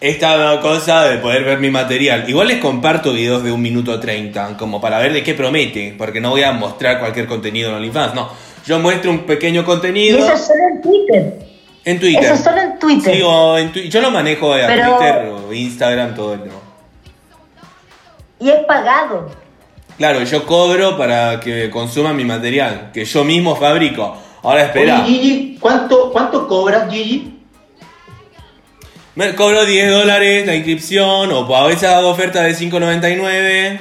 esta 0.00 0.60
cosa 0.60 1.04
de 1.04 1.18
poder 1.18 1.44
ver 1.44 1.58
mi 1.58 1.70
material. 1.70 2.24
Igual 2.28 2.48
les 2.48 2.58
comparto 2.58 3.12
videos 3.12 3.42
de 3.42 3.50
un 3.52 3.60
minuto 3.62 3.98
30, 3.98 4.56
como 4.56 4.80
para 4.80 4.98
ver 4.98 5.12
de 5.12 5.22
qué 5.22 5.34
promete, 5.34 5.94
porque 5.98 6.20
no 6.20 6.30
voy 6.30 6.42
a 6.44 6.52
mostrar 6.52 7.00
cualquier 7.00 7.26
contenido 7.26 7.70
en 7.70 7.76
OnlyFans, 7.76 8.14
no. 8.14 8.28
Yo 8.66 8.78
muestro 8.78 9.10
un 9.10 9.20
pequeño 9.20 9.62
Y 9.62 9.64
contenido 9.64 10.18
eso 10.18 10.32
es 10.34 10.46
solo 10.46 10.60
en 10.72 10.80
Twitter. 10.80 11.38
en 11.84 11.98
Twitter. 11.98 12.22
Eso 12.24 12.34
es 12.34 12.40
solo 12.44 12.60
en 12.60 12.78
Twitter. 12.78 13.14
Sí, 13.16 13.22
o 13.24 13.58
en 13.58 13.72
Twi- 13.72 13.88
yo 13.88 14.00
lo 14.00 14.12
manejo 14.12 14.52
a 14.54 14.58
Pero- 14.68 14.96
Twitter 14.96 15.28
o 15.48 15.52
Instagram, 15.52 16.14
todo 16.14 16.34
el 16.34 16.40
Y 18.42 18.50
es 18.50 18.64
pagado. 18.66 19.30
Claro, 19.96 20.22
yo 20.24 20.44
cobro 20.46 20.98
para 20.98 21.38
que 21.38 21.70
consuman 21.70 22.16
mi 22.16 22.24
material, 22.24 22.90
que 22.92 23.04
yo 23.04 23.22
mismo 23.22 23.54
fabrico. 23.54 24.16
Ahora 24.42 24.64
espera, 24.64 25.02
Oye, 25.04 25.12
Gigi, 25.12 25.58
¿cuánto, 25.60 26.10
¿cuánto 26.10 26.48
cobras, 26.48 26.90
Gigi? 26.90 27.38
me 29.14 29.34
cobro 29.36 29.64
10 29.64 29.90
dólares 29.92 30.46
la 30.46 30.56
inscripción, 30.56 31.30
o 31.30 31.54
a 31.56 31.66
veces 31.68 31.84
hago 31.88 32.08
oferta 32.08 32.42
de 32.42 32.52
5.99. 32.56 33.78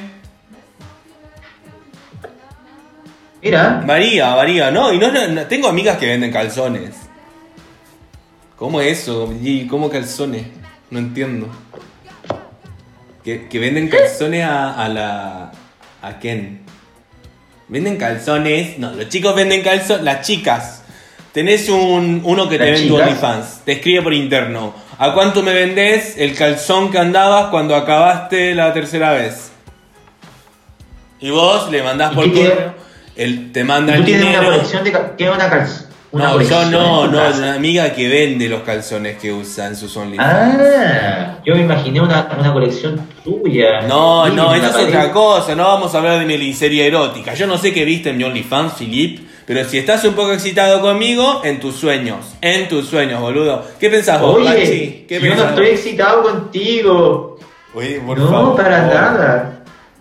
Mira, 3.41 3.81
Varía, 3.87 4.35
varía, 4.35 4.69
¿no? 4.69 4.93
Y 4.93 4.99
no, 4.99 5.11
no- 5.11 5.47
tengo 5.47 5.67
amigas 5.67 5.97
que 5.97 6.05
venden 6.05 6.31
calzones. 6.31 6.91
¿Cómo 8.55 8.79
eso? 8.81 9.33
¿Y 9.41 9.65
¿Cómo 9.65 9.89
calzones? 9.89 10.45
No 10.91 10.99
entiendo. 10.99 11.47
Que, 13.23 13.47
que 13.47 13.59
venden 13.59 13.87
calzones 13.87 14.43
a, 14.43 14.73
a 14.73 14.89
la. 14.89 15.51
¿A 16.01 16.17
quién? 16.19 16.61
Venden 17.67 17.97
calzones. 17.97 18.77
No, 18.79 18.91
los 18.93 19.09
chicos 19.09 19.35
venden 19.35 19.61
calzones. 19.61 20.03
Las 20.03 20.25
chicas. 20.25 20.83
Tenés 21.31 21.69
un, 21.69 22.21
uno 22.25 22.49
que 22.49 22.57
te 22.57 22.69
¿Las 22.71 22.79
vende 22.79 22.87
tu? 22.89 23.01
OnlyFans. 23.01 23.61
Te 23.63 23.73
escribe 23.73 24.01
por 24.01 24.13
interno. 24.13 24.73
¿A 24.97 25.13
cuánto 25.13 25.41
me 25.43 25.53
vendés 25.53 26.17
el 26.17 26.35
calzón 26.35 26.91
que 26.91 26.97
andabas 26.97 27.45
cuando 27.51 27.75
acabaste 27.75 28.53
la 28.53 28.73
tercera 28.73 29.11
vez? 29.13 29.51
Y 31.19 31.29
vos 31.29 31.71
le 31.71 31.83
mandás 31.83 32.11
¿Y 32.11 32.15
por 32.15 32.33
correo. 32.33 32.73
Él 33.15 33.51
te 33.53 33.63
manda 33.63 33.93
¿Tú 33.93 33.99
el 33.99 34.05
tienes 34.05 34.23
una 34.25 34.31
dinero. 34.39 34.51
colección 34.55 34.83
de 34.83 34.91
cal- 34.91 35.13
¿Tienes 35.15 35.35
una 35.35 35.49
una 36.11 36.25
No, 36.31 36.41
yo 36.41 36.65
no, 36.65 37.07
no, 37.07 37.19
una 37.37 37.53
amiga 37.53 37.93
que 37.93 38.07
vende 38.09 38.49
los 38.49 38.61
calzones 38.63 39.17
que 39.17 39.31
usa 39.31 39.67
en 39.67 39.75
sus 39.75 39.95
OnlyFans. 39.95 40.29
Ah, 40.33 41.37
yo 41.45 41.55
me 41.55 41.61
imaginé 41.61 42.01
una, 42.01 42.29
una 42.37 42.51
colección 42.53 43.07
tuya. 43.23 43.81
No, 43.87 44.25
Sí, 44.27 44.33
no, 44.35 44.53
eso 44.53 44.77
es 44.79 44.87
otra 44.87 45.11
cosa, 45.11 45.55
no 45.55 45.63
vamos 45.63 45.93
a 45.95 45.99
hablar 45.99 46.19
de 46.19 46.25
mi 46.25 46.37
lincería 46.37 46.85
erótica. 46.85 47.33
Yo 47.33 47.47
no 47.47 47.57
sé 47.57 47.73
qué 47.73 47.85
viste 47.85 48.09
en 48.09 48.17
mi 48.17 48.23
OnlyFans, 48.25 48.73
Philip, 48.73 49.27
pero 49.45 49.63
si 49.63 49.77
estás 49.77 50.03
un 50.05 50.13
poco 50.13 50.33
excitado 50.33 50.81
conmigo, 50.81 51.41
en 51.43 51.59
tus 51.59 51.75
sueños, 51.75 52.35
en 52.41 52.67
tus 52.67 52.87
sueños, 52.87 53.19
boludo. 53.21 53.65
¿Qué 53.79 53.89
pensás 53.89 54.19
vos, 54.21 54.35
Oye, 54.35 54.45
Pachi? 54.45 55.05
¿Qué 55.07 55.19
yo 55.19 55.35
no 55.35 55.43
estoy 55.49 55.65
vos? 55.69 55.73
excitado 55.75 56.23
contigo. 56.23 57.39
Oye, 57.73 58.01
por 58.05 58.17
no, 58.19 58.29
favor. 58.29 58.55
para 58.57 58.81
nada. 58.85 59.50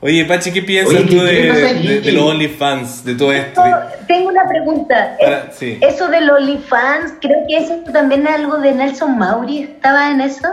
Oye, 0.03 0.25
Pachi, 0.25 0.51
¿qué 0.51 0.63
piensas 0.63 0.95
Oye, 0.95 1.07
¿qué- 1.07 1.15
tú 1.17 1.23
de, 1.23 2.13
los 2.13 2.23
OnlyFans, 2.25 3.05
de 3.05 3.15
todo 3.17 3.33
esto? 3.33 3.63
Tengo 4.07 4.31
una 4.31 4.49
pregunta. 4.49 5.17
Para- 5.21 5.53
sí. 5.53 5.79
Eso 5.83 6.09
del 6.09 6.31
OnlyFans, 6.31 7.15
creo 7.21 7.37
que 7.47 7.59
eso 7.59 7.81
también 7.93 8.27
es 8.27 8.35
algo 8.35 8.57
de 8.59 8.73
Nelson 8.73 9.19
Mauri. 9.19 9.65
¿Estaba 9.65 10.11
en 10.11 10.23
eso? 10.23 10.49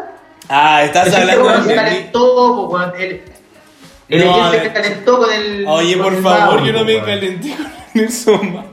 Ah, 0.50 0.84
estás 0.84 1.08
Ese 1.08 1.18
hablando 1.18 1.64
de... 1.64 1.76
calentó, 1.76 2.68
po. 2.70 2.78
El, 2.98 3.22
el 4.10 4.26
No, 4.26 4.44
a 4.44 4.52
se 4.52 4.72
calentó 4.74 5.18
con 5.18 5.32
el. 5.34 5.66
Oye, 5.68 5.94
con 5.96 6.04
por 6.04 6.14
el 6.14 6.24
favor, 6.24 6.56
Mauri, 6.56 6.66
yo 6.68 6.74
no 6.74 6.84
me 6.86 7.02
calenté 7.02 7.56
con 7.56 7.68
Nelson 7.94 8.54
Mauri. 8.54 8.68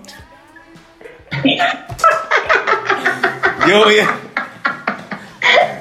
Yo 3.66 3.82
voy 3.84 3.98
a... 3.98 4.18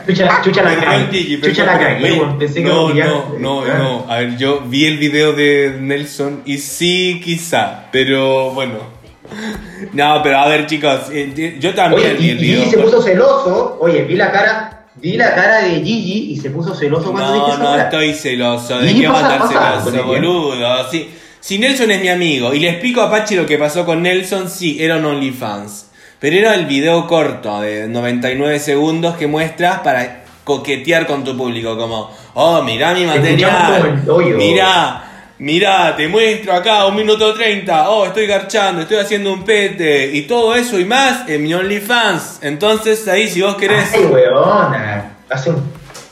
Chucha, 0.07 0.41
chucha 0.43 0.63
la 0.63 0.75
cagué. 0.75 1.39
Chucha 1.41 1.65
la 1.65 1.79
cagué. 1.79 2.21
Pensé 2.39 2.61
que 2.63 2.69
no, 2.69 2.89
no, 2.93 3.35
no, 3.39 3.61
Ah. 3.61 3.77
no. 3.77 4.05
A 4.09 4.17
ver, 4.19 4.37
yo 4.37 4.61
vi 4.65 4.85
el 4.85 4.97
video 4.97 5.33
de 5.33 5.77
Nelson 5.79 6.41
y 6.45 6.57
sí, 6.57 7.21
quizá, 7.23 7.85
pero 7.91 8.51
bueno. 8.51 8.79
No, 9.93 10.21
pero 10.23 10.37
a 10.39 10.47
ver, 10.47 10.65
chicos, 10.65 11.01
eh, 11.11 11.57
yo 11.59 11.73
también 11.73 12.11
Oye, 12.11 12.13
vi 12.15 12.25
y, 12.25 12.29
el 12.29 12.37
y 12.37 12.39
Gigi 12.39 12.53
video. 12.55 12.69
se 12.71 12.77
puso 12.77 13.01
celoso. 13.01 13.77
Oye, 13.81 14.03
vi 14.03 14.15
la 14.15 14.31
cara, 14.31 14.85
vi 14.95 15.17
la 15.17 15.33
cara 15.35 15.61
de 15.63 15.75
Gigi 15.83 16.31
y 16.33 16.37
se 16.37 16.49
puso 16.49 16.73
celoso 16.73 17.11
cuando 17.11 17.33
dije 17.33 17.45
No, 17.47 17.53
esa 17.53 17.63
no 17.63 17.71
hora. 17.71 17.83
estoy 17.83 18.13
celoso. 18.13 18.79
¿De 18.79 18.93
qué 18.93 19.07
va 19.07 19.19
a 19.19 19.33
estar 19.35 19.47
celoso, 19.49 19.91
¿de 19.91 19.97
qué? 19.99 20.03
boludo? 20.05 20.89
Si, 20.91 21.09
si 21.39 21.59
Nelson 21.59 21.91
es 21.91 22.01
mi 22.01 22.07
amigo 22.09 22.53
y 22.53 22.59
le 22.59 22.69
explico 22.69 23.01
a 23.01 23.09
Pachi 23.11 23.35
lo 23.35 23.45
que 23.45 23.57
pasó 23.57 23.85
con 23.85 24.01
Nelson, 24.03 24.49
sí, 24.49 24.77
era 24.79 24.97
un 24.97 25.05
OnlyFans. 25.05 25.87
Pero 26.23 26.37
era 26.37 26.55
el 26.55 26.67
video 26.67 27.05
corto 27.05 27.59
de 27.59 27.85
99 27.89 28.57
segundos 28.57 29.17
que 29.17 29.27
muestras 29.27 29.79
para 29.79 30.23
coquetear 30.45 31.05
con 31.05 31.25
tu 31.25 31.35
público. 31.35 31.77
Como, 31.77 32.09
oh, 32.35 32.63
mirá 32.63 32.93
mi 32.93 33.05
material. 33.05 34.01
Mirá. 34.37 35.03
Mirá, 35.39 35.93
te 35.97 36.07
muestro 36.07 36.53
acá 36.53 36.85
un 36.85 36.95
minuto 36.95 37.33
30. 37.33 37.89
Oh, 37.89 38.05
estoy 38.05 38.25
garchando, 38.25 38.83
estoy 38.83 38.99
haciendo 38.99 39.33
un 39.33 39.43
pete. 39.43 40.11
Y 40.13 40.21
todo 40.21 40.55
eso 40.55 40.79
y 40.79 40.85
más 40.85 41.27
en 41.27 41.43
mi 41.43 41.53
OnlyFans. 41.53 42.39
Entonces 42.41 43.05
ahí, 43.09 43.27
si 43.27 43.41
vos 43.41 43.57
querés. 43.57 43.93
Ay, 43.93 44.05
weona. 44.05 45.17
Hace 45.29 45.49
un... 45.49 45.61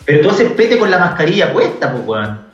Pero 0.04 0.24
tú 0.24 0.32
haces 0.32 0.52
pete 0.52 0.78
con 0.78 0.92
la 0.92 0.98
mascarilla 0.98 1.54
puesta, 1.54 1.90
pues, 1.90 2.04
weón. 2.06 2.51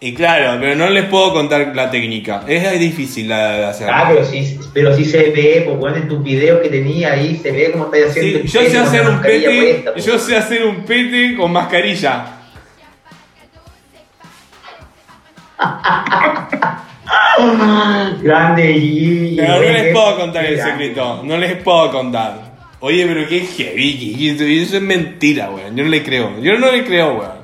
Y 0.00 0.14
claro, 0.14 0.58
pero 0.60 0.76
no 0.76 0.88
les 0.90 1.06
puedo 1.06 1.32
contar 1.32 1.74
la 1.74 1.90
técnica. 1.90 2.44
Es 2.46 2.78
difícil 2.78 3.28
la 3.28 3.52
de 3.56 3.64
hacer. 3.64 3.88
Ah, 3.90 4.04
pero 4.08 4.24
sí, 4.24 4.58
pero 4.72 4.94
sí 4.94 5.04
se 5.04 5.30
ve, 5.30 5.66
weón, 5.68 5.96
en 5.96 6.08
tus 6.08 6.22
videos 6.22 6.60
que 6.60 6.68
tenía 6.68 7.14
ahí, 7.14 7.36
se 7.42 7.50
ve 7.50 7.72
cómo 7.72 7.86
estás 7.92 8.10
haciendo 8.10 8.40
Sí, 8.42 8.48
yo 8.48 8.60
sé 8.62 8.78
hacer 8.78 9.08
un 9.08 9.20
pete. 9.20 9.46
puesta, 9.46 9.92
pues. 9.92 10.04
Yo 10.04 10.18
sé 10.18 10.36
hacer 10.36 10.64
un 10.66 10.84
pete 10.84 11.36
con 11.36 11.52
mascarilla. 11.52 12.34
Grande. 18.22 19.34
Pero 19.36 19.54
no 19.54 19.60
les 19.62 19.92
puedo 19.92 20.16
contar 20.16 20.44
el 20.44 20.60
secreto. 20.60 21.22
No 21.24 21.36
les 21.38 21.56
puedo 21.56 21.90
contar. 21.90 22.46
Oye, 22.80 23.04
pero 23.04 23.26
qué 23.28 23.40
heavy, 23.40 24.28
Eso 24.62 24.76
es 24.76 24.82
mentira, 24.82 25.50
weón. 25.50 25.76
Yo 25.76 25.82
no 25.82 25.90
le 25.90 26.04
creo. 26.04 26.40
Yo 26.40 26.56
no 26.56 26.70
le 26.70 26.84
creo, 26.84 27.14
weón. 27.14 27.37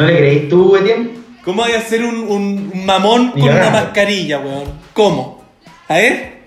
¿No 0.00 0.06
le 0.06 0.16
creís 0.16 0.48
tú, 0.48 0.76
Etienne? 0.76 1.10
¿Cómo 1.44 1.62
hay 1.64 1.72
que 1.72 1.78
hacer 1.78 2.02
un, 2.04 2.16
un- 2.28 2.72
mamón 2.86 3.32
con 3.32 3.42
una 3.42 3.70
mascarilla, 3.70 4.38
weón? 4.38 4.64
¿Cómo? 4.94 5.44
A 5.88 5.94
ver. 5.96 6.40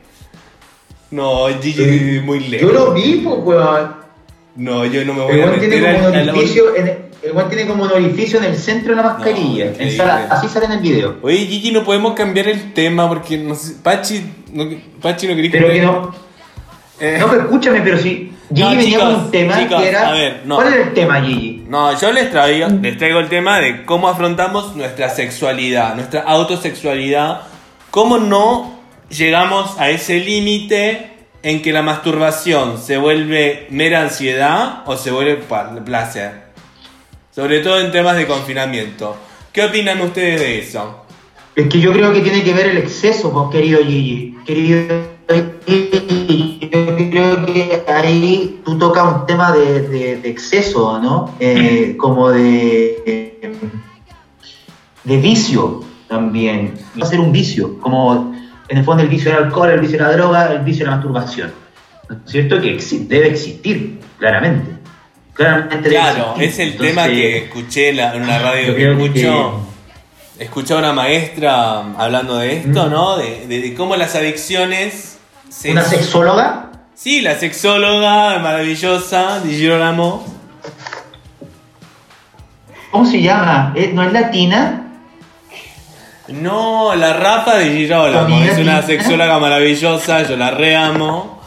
No, 1.11 1.45
Gigi, 1.61 2.19
muy 2.23 2.39
lejos. 2.39 2.67
Yo 2.67 2.73
lo 2.73 2.93
vi, 2.93 3.21
pues, 3.23 3.35
weón. 3.43 3.95
No, 4.55 4.85
yo 4.85 5.03
no 5.05 5.13
me 5.13 5.21
voy 5.23 5.39
El 5.39 5.49
a 5.49 5.51
tiene 5.59 5.67
meter 5.77 5.95
como 5.95 6.05
al- 6.07 6.11
un 6.13 6.17
al- 6.19 6.29
orificio, 6.29 6.75
en 6.75 6.87
el, 6.87 6.97
el 7.23 7.31
weón 7.31 7.49
tiene 7.49 7.67
como 7.67 7.83
un 7.83 7.91
orificio 7.91 8.39
en 8.39 8.45
el 8.45 8.55
centro 8.55 8.95
de 8.95 9.01
la 9.01 9.03
mascarilla. 9.13 9.65
No, 9.65 9.71
En 9.79 9.97
sala- 9.97 10.27
así 10.31 10.47
sale 10.47 10.65
en 10.65 10.71
el 10.73 10.79
video. 10.79 11.17
Oye, 11.21 11.37
Gigi, 11.37 11.71
no 11.71 11.83
podemos 11.83 12.13
cambiar 12.13 12.47
el 12.47 12.73
tema 12.73 13.07
porque 13.07 13.37
no 13.37 13.53
sé, 13.55 13.75
Pachi, 13.83 14.23
no, 14.51 14.65
Pachi 15.01 15.27
no 15.27 15.35
quería 15.35 15.51
Pero 15.51 15.67
que 15.69 15.81
no. 15.81 16.15
Eh, 16.99 17.17
No, 17.19 17.27
pero 17.29 17.41
escúchame, 17.43 17.81
pero 17.81 17.97
si 17.97 18.31
Gigi 18.49 18.61
No, 18.61 18.69
venía 18.69 18.83
chicos, 18.85 19.03
con 19.03 19.15
un 19.25 19.31
tema 19.31 19.59
chicos, 19.59 19.81
que 19.81 19.89
era. 19.89 20.09
a 20.09 20.13
ver, 20.13 20.41
no. 20.45 20.55
¿Cuál 20.55 20.73
era 20.73 20.83
el 20.83 20.93
tema, 20.93 21.21
Gigi? 21.21 21.52
No, 21.73 21.99
yo 21.99 22.11
les 22.11 22.29
traigo, 22.29 22.67
les 22.67 22.99
traigo 22.99 23.17
el 23.17 23.29
tema 23.29 23.59
de 23.59 23.83
cómo 23.83 24.07
afrontamos 24.07 24.75
nuestra 24.75 25.09
sexualidad, 25.09 25.95
nuestra 25.95 26.21
autosexualidad, 26.21 27.41
cómo 27.89 28.19
no 28.19 28.79
llegamos 29.09 29.79
a 29.79 29.89
ese 29.89 30.19
límite 30.19 31.13
en 31.41 31.63
que 31.63 31.73
la 31.73 31.81
masturbación 31.81 32.77
se 32.79 32.97
vuelve 32.97 33.65
mera 33.71 34.01
ansiedad 34.01 34.83
o 34.85 34.97
se 34.97 35.09
vuelve 35.09 35.43
placer. 35.83 36.43
Sobre 37.31 37.61
todo 37.61 37.79
en 37.79 37.91
temas 37.91 38.17
de 38.17 38.27
confinamiento. 38.27 39.17
¿Qué 39.51 39.65
opinan 39.65 39.99
ustedes 40.01 40.41
de 40.41 40.59
eso? 40.59 41.03
Es 41.55 41.69
que 41.69 41.79
yo 41.79 41.91
creo 41.91 42.13
que 42.13 42.19
tiene 42.19 42.43
que 42.43 42.53
ver 42.53 42.67
el 42.67 42.77
exceso, 42.77 43.49
querido 43.49 43.83
Gigi. 43.83 44.37
Querido 44.45 45.12
Gigi, 45.65 46.59
yo 46.71 46.95
creo 47.09 47.45
que 47.45 47.83
ahí 47.91 48.61
tú 48.65 48.77
tocas 48.77 49.03
un 49.21 49.25
tema 49.25 49.51
de, 49.51 49.81
de- 49.87 50.17
de 50.17 50.29
exceso, 50.29 50.99
¿no? 50.99 51.33
Eh, 51.39 51.95
como 51.97 52.29
de, 52.29 53.51
de 55.03 55.17
vicio 55.17 55.83
también. 56.07 56.73
Va 57.01 57.05
a 57.05 57.09
ser 57.09 57.19
un 57.19 57.31
vicio, 57.31 57.79
como 57.79 58.35
en 58.67 58.77
el 58.77 58.83
fondo 58.83 59.03
el 59.03 59.09
vicio 59.09 59.31
del 59.33 59.45
alcohol, 59.45 59.69
el 59.71 59.79
vicio 59.79 59.97
de 59.97 60.03
la 60.03 60.11
droga, 60.11 60.51
el 60.53 60.59
vicio 60.63 60.85
de 60.85 60.91
la 60.91 60.97
masturbación. 60.97 61.53
¿No 62.09 62.15
es 62.25 62.31
cierto? 62.31 62.59
Que 62.61 62.77
debe 63.07 63.29
existir, 63.29 63.99
claramente. 64.19 64.71
Claramente 65.33 65.89
Claro, 65.89 66.35
es 66.37 66.59
el 66.59 66.77
tema 66.77 67.07
que 67.07 67.37
escuché 67.45 67.89
en 67.89 68.21
una 68.21 68.37
radio 68.39 68.67
que 68.75 68.75
creo 68.75 68.97
que- 68.97 69.05
escucho. 69.05 69.59
Escuché 70.37 70.73
a 70.73 70.77
una 70.77 70.93
maestra 70.93 71.93
hablando 71.95 72.37
de 72.37 72.57
esto, 72.57 72.87
Mm. 72.87 72.91
¿no? 72.91 73.17
De- 73.17 73.47
de 73.47 73.73
cómo 73.75 73.95
las 73.95 74.15
adicciones. 74.15 75.12
Se- 75.53 75.71
¿Una 75.71 75.83
sexóloga? 75.83 76.69
Sí, 76.95 77.21
la 77.21 77.35
sexóloga 77.37 78.39
maravillosa, 78.39 79.39
Di 79.41 79.55
Girolamo. 79.57 80.23
¿Cómo 82.91 83.05
se 83.05 83.21
llama? 83.21 83.73
¿Eh? 83.75 83.91
¿No 83.93 84.03
es 84.03 84.13
latina? 84.13 84.79
No, 86.27 86.95
la 86.95 87.13
Rafa 87.13 87.55
de 87.55 87.71
Girolamo. 87.71 88.43
Es 88.43 88.57
una 88.57 88.81
sexóloga 88.81 89.39
maravillosa, 89.39 90.23
yo 90.23 90.37
la 90.37 90.51
reamo. 90.51 91.41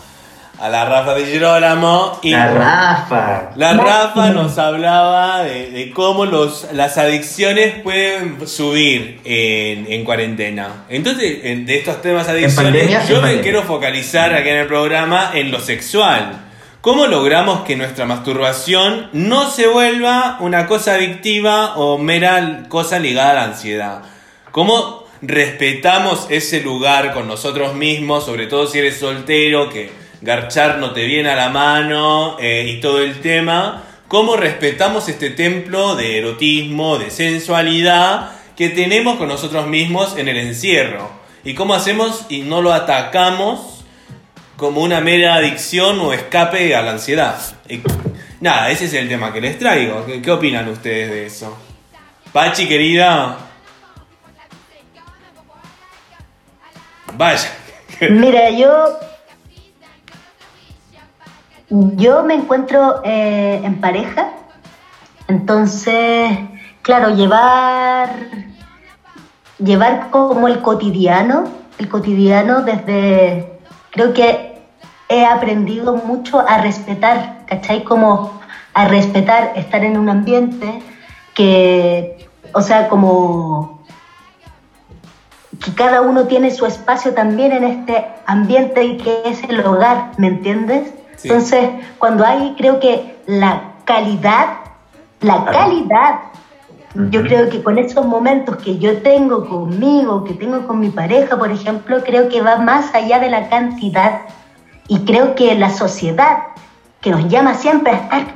A 0.59 0.69
la 0.71 0.87
Rafa 0.87 1.15
de 1.15 1.27
Girolamo. 1.27 2.19
Y 2.23 2.31
La 2.31 2.49
Rafa. 2.51 3.51
La 3.57 3.75
Rafa 3.75 4.31
nos 4.31 4.57
hablaba 4.57 5.43
de, 5.43 5.71
de 5.71 5.91
cómo 5.91 6.25
los, 6.25 6.67
las 6.73 6.97
adicciones 6.97 7.75
pueden 7.83 8.47
subir 8.49 9.21
en, 9.25 9.91
en 9.93 10.05
cuarentena. 10.05 10.85
Entonces, 10.89 11.41
en- 11.45 11.67
de 11.67 11.77
estos 11.77 12.01
temas 12.01 12.27
adicciones, 12.29 12.55
pandemia, 12.57 13.05
yo 13.05 13.17
me 13.17 13.21
pandemia. 13.21 13.43
quiero 13.43 13.63
focalizar 13.65 14.35
aquí 14.35 14.49
en 14.49 14.57
el 14.57 14.67
programa 14.67 15.33
en 15.35 15.51
lo 15.51 15.61
sexual. 15.61 16.43
¿Cómo 16.81 17.07
logramos 17.07 17.61
que 17.63 17.77
nuestra 17.77 18.07
masturbación 18.07 19.11
no 19.13 19.51
se 19.51 19.67
vuelva 19.67 20.37
una 20.41 20.67
cosa 20.67 20.95
adictiva 20.95 21.75
o 21.77 21.99
mera 21.99 22.63
cosa 22.69 22.99
ligada 22.99 23.33
a 23.33 23.35
la 23.35 23.45
ansiedad? 23.45 24.03
¿Cómo 24.53 25.05
respetamos 25.21 26.27
ese 26.31 26.61
lugar 26.63 27.13
con 27.13 27.27
nosotros 27.29 27.75
mismos, 27.75 28.25
sobre 28.25 28.47
todo 28.47 28.67
si 28.67 28.79
eres 28.79 28.99
soltero, 28.99 29.69
que 29.69 29.91
garchar 30.21 30.79
no 30.79 30.93
te 30.93 31.05
viene 31.05 31.31
a 31.31 31.37
la 31.37 31.49
mano 31.49 32.37
eh, 32.41 32.67
y 32.69 32.81
todo 32.81 33.01
el 33.01 33.21
tema? 33.21 33.85
¿Cómo 34.09 34.37
respetamos 34.37 35.09
este 35.09 35.31
templo 35.31 35.97
de 35.97 36.19
erotismo, 36.19 36.99
de 36.99 37.11
sensualidad 37.11 38.31
que 38.57 38.69
tenemos 38.69 39.17
con 39.17 39.29
nosotros 39.29 39.67
mismos 39.67 40.17
en 40.17 40.29
el 40.29 40.37
encierro? 40.37 41.11
¿Y 41.45 41.55
cómo 41.55 41.75
hacemos 41.75 42.27
y 42.29 42.41
no 42.41 42.63
lo 42.63 42.73
atacamos 42.73 43.77
como 44.57 44.81
una 44.81 45.01
mera 45.01 45.35
adicción 45.35 46.01
o 46.01 46.13
escape 46.13 46.75
a 46.75 46.83
la 46.83 46.93
ansiedad. 46.93 47.39
Y 47.69 47.81
nada, 48.41 48.71
ese 48.71 48.87
es 48.87 48.95
el 48.95 49.09
tema 49.09 49.33
que 49.33 49.41
les 49.41 49.59
traigo. 49.59 50.05
¿Qué, 50.07 50.23
qué 50.23 50.31
opinan 50.31 50.69
ustedes 50.69 51.11
de 51.11 51.27
eso? 51.27 51.57
Pachi, 52.33 52.67
querida. 52.67 53.39
Vaya. 57.15 57.53
Mira, 58.01 58.51
yo. 58.51 58.99
Yo 61.69 62.23
me 62.23 62.35
encuentro 62.35 63.01
eh, 63.05 63.61
en 63.65 63.81
pareja. 63.81 64.29
Entonces, 65.27 66.39
claro, 66.83 67.11
llevar. 67.11 68.11
Llevar 69.59 70.11
como 70.11 70.47
el 70.47 70.63
cotidiano. 70.63 71.45
El 71.79 71.89
cotidiano 71.89 72.63
desde. 72.63 73.59
Creo 73.91 74.13
que 74.13 74.63
he 75.09 75.25
aprendido 75.25 75.95
mucho 75.97 76.41
a 76.47 76.59
respetar, 76.59 77.45
¿cachai? 77.47 77.83
Como 77.83 78.41
a 78.75 78.87
respetar 78.87 79.53
estar 79.57 79.83
en 79.83 79.97
un 79.97 80.09
ambiente 80.09 80.83
que. 81.35 82.29
O 82.53 82.63
sea, 82.63 82.89
como 82.89 83.85
que 85.65 85.75
cada 85.75 86.01
uno 86.03 86.25
tiene 86.25 86.53
su 86.53 86.65
espacio 86.65 87.13
también 87.13 87.51
en 87.51 87.65
este 87.65 88.07
ambiente 88.27 88.85
y 88.85 88.99
que 88.99 89.23
es 89.25 89.43
el 89.45 89.67
hogar, 89.67 90.13
¿me 90.17 90.29
entiendes? 90.29 90.93
Sí. 91.17 91.29
Entonces, 91.29 91.71
cuando 91.99 92.25
hay, 92.25 92.55
creo 92.57 92.79
que 92.81 93.17
la 93.27 93.73
calidad, 93.85 94.59
la 95.21 95.45
Claro. 95.45 95.59
calidad, 95.59 96.21
yo 97.11 97.23
creo 97.23 97.51
que 97.51 97.63
con 97.63 97.79
esos 97.79 98.07
momentos 98.07 98.57
que 98.57 98.79
yo 98.79 99.03
tengo 99.03 99.47
conmigo, 99.47 100.25
que 100.25 100.33
tengo 100.35 100.67
con 100.67 100.81
mi 100.81 100.89
pareja, 100.89 101.37
por 101.39 101.51
ejemplo, 101.51 102.03
creo 102.05 102.29
que 102.29 102.41
va 102.41 102.57
más 102.57 102.95
allá 102.95 103.19
de 103.19 103.29
la 103.29 103.49
cantidad 103.49 104.23
y 104.89 105.01
creo 105.01 105.35
que 105.35 105.55
la 105.57 105.71
sociedad 105.71 106.39
que 107.01 107.11
nos 107.11 107.29
llama 107.29 107.55
siempre 107.55 107.93
a 107.93 107.97
estar, 107.97 108.36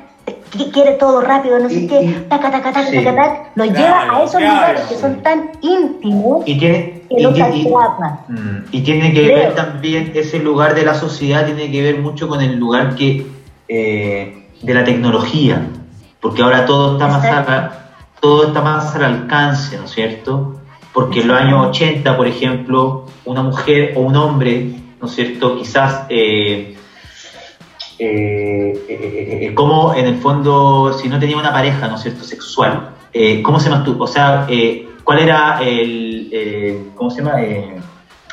que 0.50 0.70
quiere 0.70 0.94
todo 0.94 1.20
rápido, 1.20 1.58
no 1.58 1.68
sé 1.68 1.86
qué, 1.86 2.02
y- 2.02 2.26
taca, 2.28 2.50
taca, 2.50 2.72
taca, 2.72 2.86
sí. 2.90 2.96
taca, 2.96 3.14
taca, 3.14 3.42
nos 3.54 3.68
Claro, 3.68 3.80
lleva 3.84 4.16
a 4.16 4.22
esos 4.24 4.40
claro. 4.40 4.54
lugares 4.54 4.82
que 4.82 4.96
son 4.96 5.22
tan 5.22 5.50
íntimos 5.60 6.42
Y 6.46 6.58
tiene, 6.58 7.02
que 7.08 7.16
y, 7.20 7.22
nos 7.22 7.34
ti- 7.34 7.40
y- 7.40 8.32
mm, 8.32 8.64
y 8.72 8.80
tiene 8.82 9.12
que 9.12 9.24
Creo. 9.26 9.36
ver 9.36 9.54
también, 9.54 10.12
ese 10.14 10.38
lugar 10.40 10.74
de 10.74 10.84
la 10.84 10.94
sociedad 10.94 11.44
tiene 11.46 11.70
que 11.70 11.82
ver 11.82 11.98
mucho 12.00 12.28
con 12.28 12.40
el 12.40 12.56
lugar 12.58 12.94
que 12.94 13.26
eh, 13.68 14.48
de 14.62 14.74
la 14.74 14.82
tecnología, 14.84 15.64
porque 16.20 16.42
ahora 16.42 16.66
todo 16.66 16.94
está 16.94 17.06
más 17.06 17.24
Exacto. 17.24 17.50
a- 17.52 17.72
todo 18.20 18.48
está 18.48 18.60
más 18.60 18.94
al 18.96 19.04
alcance, 19.04 19.78
¿no 19.78 19.84
es 19.84 19.92
cierto? 19.92 20.56
Porque 20.92 21.20
en 21.20 21.28
los 21.28 21.40
años 21.40 21.68
80, 21.68 22.16
por 22.16 22.26
ejemplo, 22.26 23.06
una 23.24 23.42
mujer 23.42 23.92
o 23.96 24.00
un 24.00 24.16
hombre, 24.16 24.66
¿no 25.00 25.06
es 25.06 25.14
cierto? 25.14 25.56
Quizás 25.56 26.02
eh, 26.08 26.76
eh, 28.00 28.72
eh, 28.88 29.52
como 29.54 29.94
en 29.94 30.06
el 30.06 30.16
fondo, 30.16 30.96
si 31.00 31.08
no 31.08 31.18
tenía 31.18 31.36
una 31.36 31.52
pareja, 31.52 31.86
¿no 31.88 31.96
es 31.96 32.02
cierto?, 32.02 32.24
sexual, 32.24 32.90
eh, 33.12 33.42
¿cómo 33.42 33.60
se 33.60 33.68
masturba? 33.70 34.04
O 34.04 34.08
sea, 34.08 34.46
¿cuál 35.04 35.18
era 35.18 35.60
el, 35.62 36.90
¿cómo 36.94 37.10
se 37.10 37.22
llama? 37.22 37.36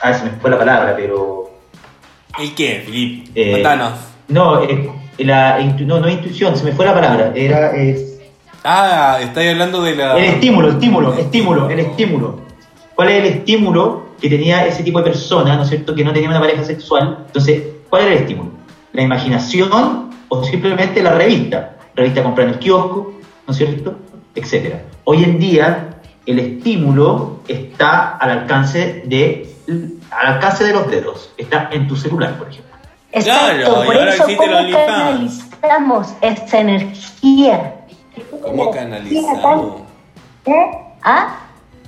Ah, 0.01 0.13
se 0.13 0.26
me 0.26 0.32
fue 0.32 0.49
la 0.49 0.57
palabra, 0.57 0.93
pero... 0.95 1.49
¿El 2.39 2.53
qué, 2.55 2.84
Filip? 2.86 3.36
Contanos. 3.53 3.93
No, 4.28 4.61
la 5.18 5.59
no, 5.59 5.99
no 5.99 6.09
intuición, 6.09 6.55
se 6.55 6.63
me 6.63 6.72
fue 6.72 6.86
la 6.86 6.93
palabra, 6.93 7.32
era... 7.36 7.76
es- 7.76 8.18
Ah, 8.63 9.20
estáis 9.22 9.51
hablando 9.51 9.82
de 9.82 9.95
la. 9.95 10.18
el 10.18 10.26
estímulo, 10.26 10.70
estímulo, 10.72 11.13
estímulo, 11.13 11.70
el 11.70 11.80
estímulo. 11.80 12.39
¿Cuál 12.95 13.09
es 13.09 13.15
el 13.24 13.26
estímulo 13.38 14.07
que 14.20 14.30
tenía 14.30 14.65
ese 14.65 14.84
tipo 14.84 14.97
de 14.99 15.05
persona, 15.05 15.55
¿no 15.55 15.63
es 15.63 15.70
cierto?, 15.70 15.95
que 15.95 16.03
no 16.03 16.11
tenía 16.11 16.30
una 16.30 16.39
pareja 16.39 16.63
sexual. 16.65 17.20
Entonces, 17.28 17.63
¿cuál 17.89 18.03
era 18.03 18.11
el 18.13 18.18
estímulo? 18.20 18.51
¿La 18.97 19.03
imaginación 19.03 20.09
o 20.27 20.43
simplemente 20.43 21.03
la 21.03 21.11
revista? 21.11 21.75
Revista 21.95 22.23
comprar 22.23 22.47
en 22.47 22.55
el 22.55 22.59
kiosco, 22.59 23.13
¿no 23.45 23.51
es 23.51 23.57
cierto?, 23.57 23.95
etcétera. 24.33 24.81
Hoy 25.03 25.23
en 25.23 25.37
día, 25.37 25.99
el 26.25 26.39
estímulo 26.39 27.41
está 27.47 28.17
al 28.17 28.31
alcance 28.31 29.03
de, 29.05 29.53
al 30.09 30.33
alcance 30.33 30.63
de 30.63 30.73
los 30.73 30.89
dedos. 30.89 31.31
Está 31.37 31.69
en 31.71 31.87
tu 31.87 31.95
celular, 31.95 32.39
por 32.39 32.49
ejemplo. 32.49 32.75
Exacto, 33.11 33.55
Claro, 33.55 33.83
y 33.83 33.97
ahora 33.97 34.13
eso 34.15 34.23
existe 34.23 34.45
el 34.45 34.73
cómo 34.73 34.87
canalizamos 34.87 36.13
esa 36.21 36.59
energía. 36.59 37.75
¿Cómo 38.41 38.71
canalizamos? 38.71 39.81
¿Eh? 40.45 40.71
¿Ah? 41.03 41.35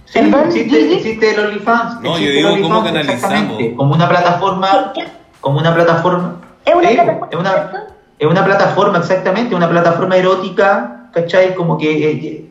Sí, 0.05 0.19
existe, 0.19 0.93
existe 0.93 1.31
el 1.33 1.39
OnlyFans. 1.39 2.01
No, 2.01 2.17
existe 2.17 2.41
yo 2.41 2.55
digo, 2.55 2.69
¿cómo 2.69 2.83
canalizamos? 2.83 3.57
Como 3.75 3.95
una 3.95 4.07
plataforma, 4.07 4.93
como 5.41 5.57
una 5.57 5.73
plataforma. 5.73 6.38
¿Es 6.69 6.75
una 6.75 6.89
Sí, 6.89 6.95
plataforma, 6.95 7.27
es 7.31 7.37
una, 7.37 7.85
es 8.19 8.27
una 8.27 8.45
plataforma, 8.45 8.97
exactamente, 8.99 9.55
una 9.55 9.69
plataforma 9.69 10.15
erótica, 10.17 11.07
¿cachai? 11.13 11.53
Como 11.55 11.77
que... 11.77 12.09
eh, 12.11 12.45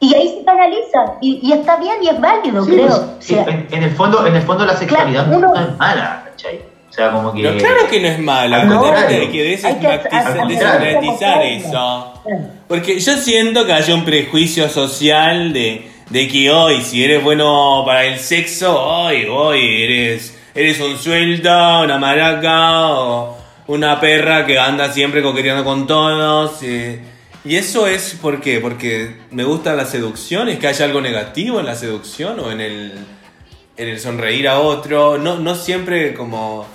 Y 0.00 0.14
ahí 0.14 0.36
se 0.38 0.44
canaliza. 0.44 1.14
Y, 1.20 1.40
y 1.42 1.52
está 1.52 1.76
bien 1.76 1.96
y 2.02 2.08
es 2.08 2.20
válido, 2.20 2.64
sí, 2.64 2.70
creo. 2.72 2.86
pues, 2.86 2.98
O 2.98 3.16
sí, 3.20 3.34
sea, 3.34 3.44
en, 3.44 3.68
en 3.70 3.82
el 3.84 3.90
fondo, 3.90 4.26
en 4.26 4.36
el 4.36 4.42
fondo 4.42 4.64
la 4.66 4.76
sexualidad 4.76 5.24
Claro, 5.26 5.38
uno- 5.38 5.54
no 5.54 5.60
es 5.70 5.78
mala, 5.78 6.24
¿cachai? 6.30 6.60
O 6.90 6.92
sea, 6.92 7.10
como 7.10 7.32
que... 7.32 7.42
No, 7.42 7.56
claro 7.58 7.88
que 7.90 8.00
no 8.00 8.06
es 8.08 8.18
mala, 8.20 8.68
contrario. 8.68 9.18
hay 9.18 9.28
que 9.28 9.40
Hay 9.66 9.74
que- 9.80 9.88
desestigmatizar 9.88 11.42
eso. 11.42 12.12
Porque 12.68 13.00
yo 13.00 13.16
siento 13.16 13.66
que 13.66 13.72
hay 13.72 13.92
un 13.92 14.04
prejuicio 14.04 14.68
social 14.68 15.52
de, 15.52 15.90
de 16.10 16.28
que 16.28 16.50
hoy, 16.50 16.82
si 16.82 17.02
eres 17.04 17.22
bueno 17.24 17.82
para 17.84 18.04
el 18.04 18.18
sexo, 18.20 18.80
hoy, 18.80 19.26
hoy 19.28 19.82
eres, 19.84 20.33
eres 20.54 20.80
un 20.80 20.96
sueldo, 20.96 21.82
una 21.82 21.98
maraca 21.98 22.88
o 22.90 23.36
una 23.66 23.98
perra 24.00 24.46
que 24.46 24.58
anda 24.58 24.92
siempre 24.92 25.22
coqueteando 25.22 25.64
con 25.64 25.86
todos. 25.86 26.62
Y 26.62 27.56
eso 27.56 27.86
es 27.86 28.14
¿por 28.14 28.40
qué? 28.40 28.60
Porque 28.60 29.20
me 29.30 29.44
gusta 29.44 29.74
la 29.74 29.84
seducción, 29.84 30.48
es 30.48 30.58
que 30.58 30.68
haya 30.68 30.84
algo 30.84 31.00
negativo 31.00 31.60
en 31.60 31.66
la 31.66 31.74
seducción 31.74 32.40
o 32.40 32.50
en 32.50 32.60
el, 32.60 32.92
en 33.76 33.88
el 33.88 34.00
sonreír 34.00 34.48
a 34.48 34.60
otro. 34.60 35.18
No, 35.18 35.38
no 35.38 35.54
siempre 35.54 36.14
como... 36.14 36.66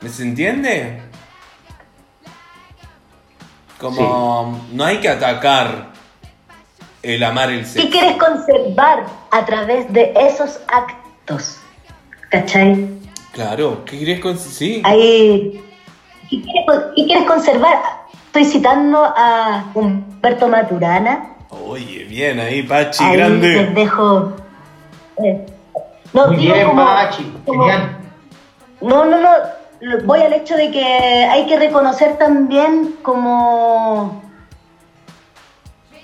¿Me 0.00 0.08
se 0.10 0.22
entiende? 0.22 1.02
Como 3.78 4.68
no 4.72 4.84
hay 4.84 4.98
que 4.98 5.08
atacar 5.08 5.88
el 7.02 7.22
amar 7.24 7.50
el 7.50 7.60
¿Qué 7.60 7.66
sexo. 7.66 7.90
quieres 7.90 8.16
conservar 8.16 9.06
a 9.32 9.44
través 9.44 9.92
de 9.92 10.12
esos 10.16 10.60
actos? 10.68 11.56
¿Cachai? 12.30 12.97
Claro, 13.42 13.84
¿qué 13.84 13.98
quieres 13.98 14.18
con 14.18 14.36
sí? 14.36 14.82
Ahí, 14.84 15.62
¿qué, 16.28 16.42
quieres, 16.42 16.64
con- 16.66 16.82
qué 16.96 17.04
quieres 17.06 17.24
conservar? 17.24 17.78
Estoy 18.26 18.44
citando 18.44 18.98
a 19.16 19.64
Humberto 19.74 20.48
Maturana. 20.48 21.36
Oye, 21.50 22.02
bien 22.02 22.40
ahí, 22.40 22.64
Pachi, 22.64 23.04
Ahí 23.04 23.16
les 23.16 23.28
grande. 23.28 23.66
dejo. 23.80 24.32
eh, 25.22 25.46
no, 26.12 26.26
Muy 26.26 26.36
digo 26.38 26.54
bien, 26.54 26.66
como- 26.66 26.84
Pachi, 26.84 27.32
como- 27.46 27.62
genial. 27.62 27.96
No, 28.80 29.04
no, 29.04 29.20
no. 29.20 29.30
Voy 30.04 30.20
al 30.20 30.32
hecho 30.32 30.56
de 30.56 30.72
que 30.72 30.84
hay 30.84 31.46
que 31.46 31.60
reconocer 31.60 32.18
también 32.18 32.96
como 33.02 34.20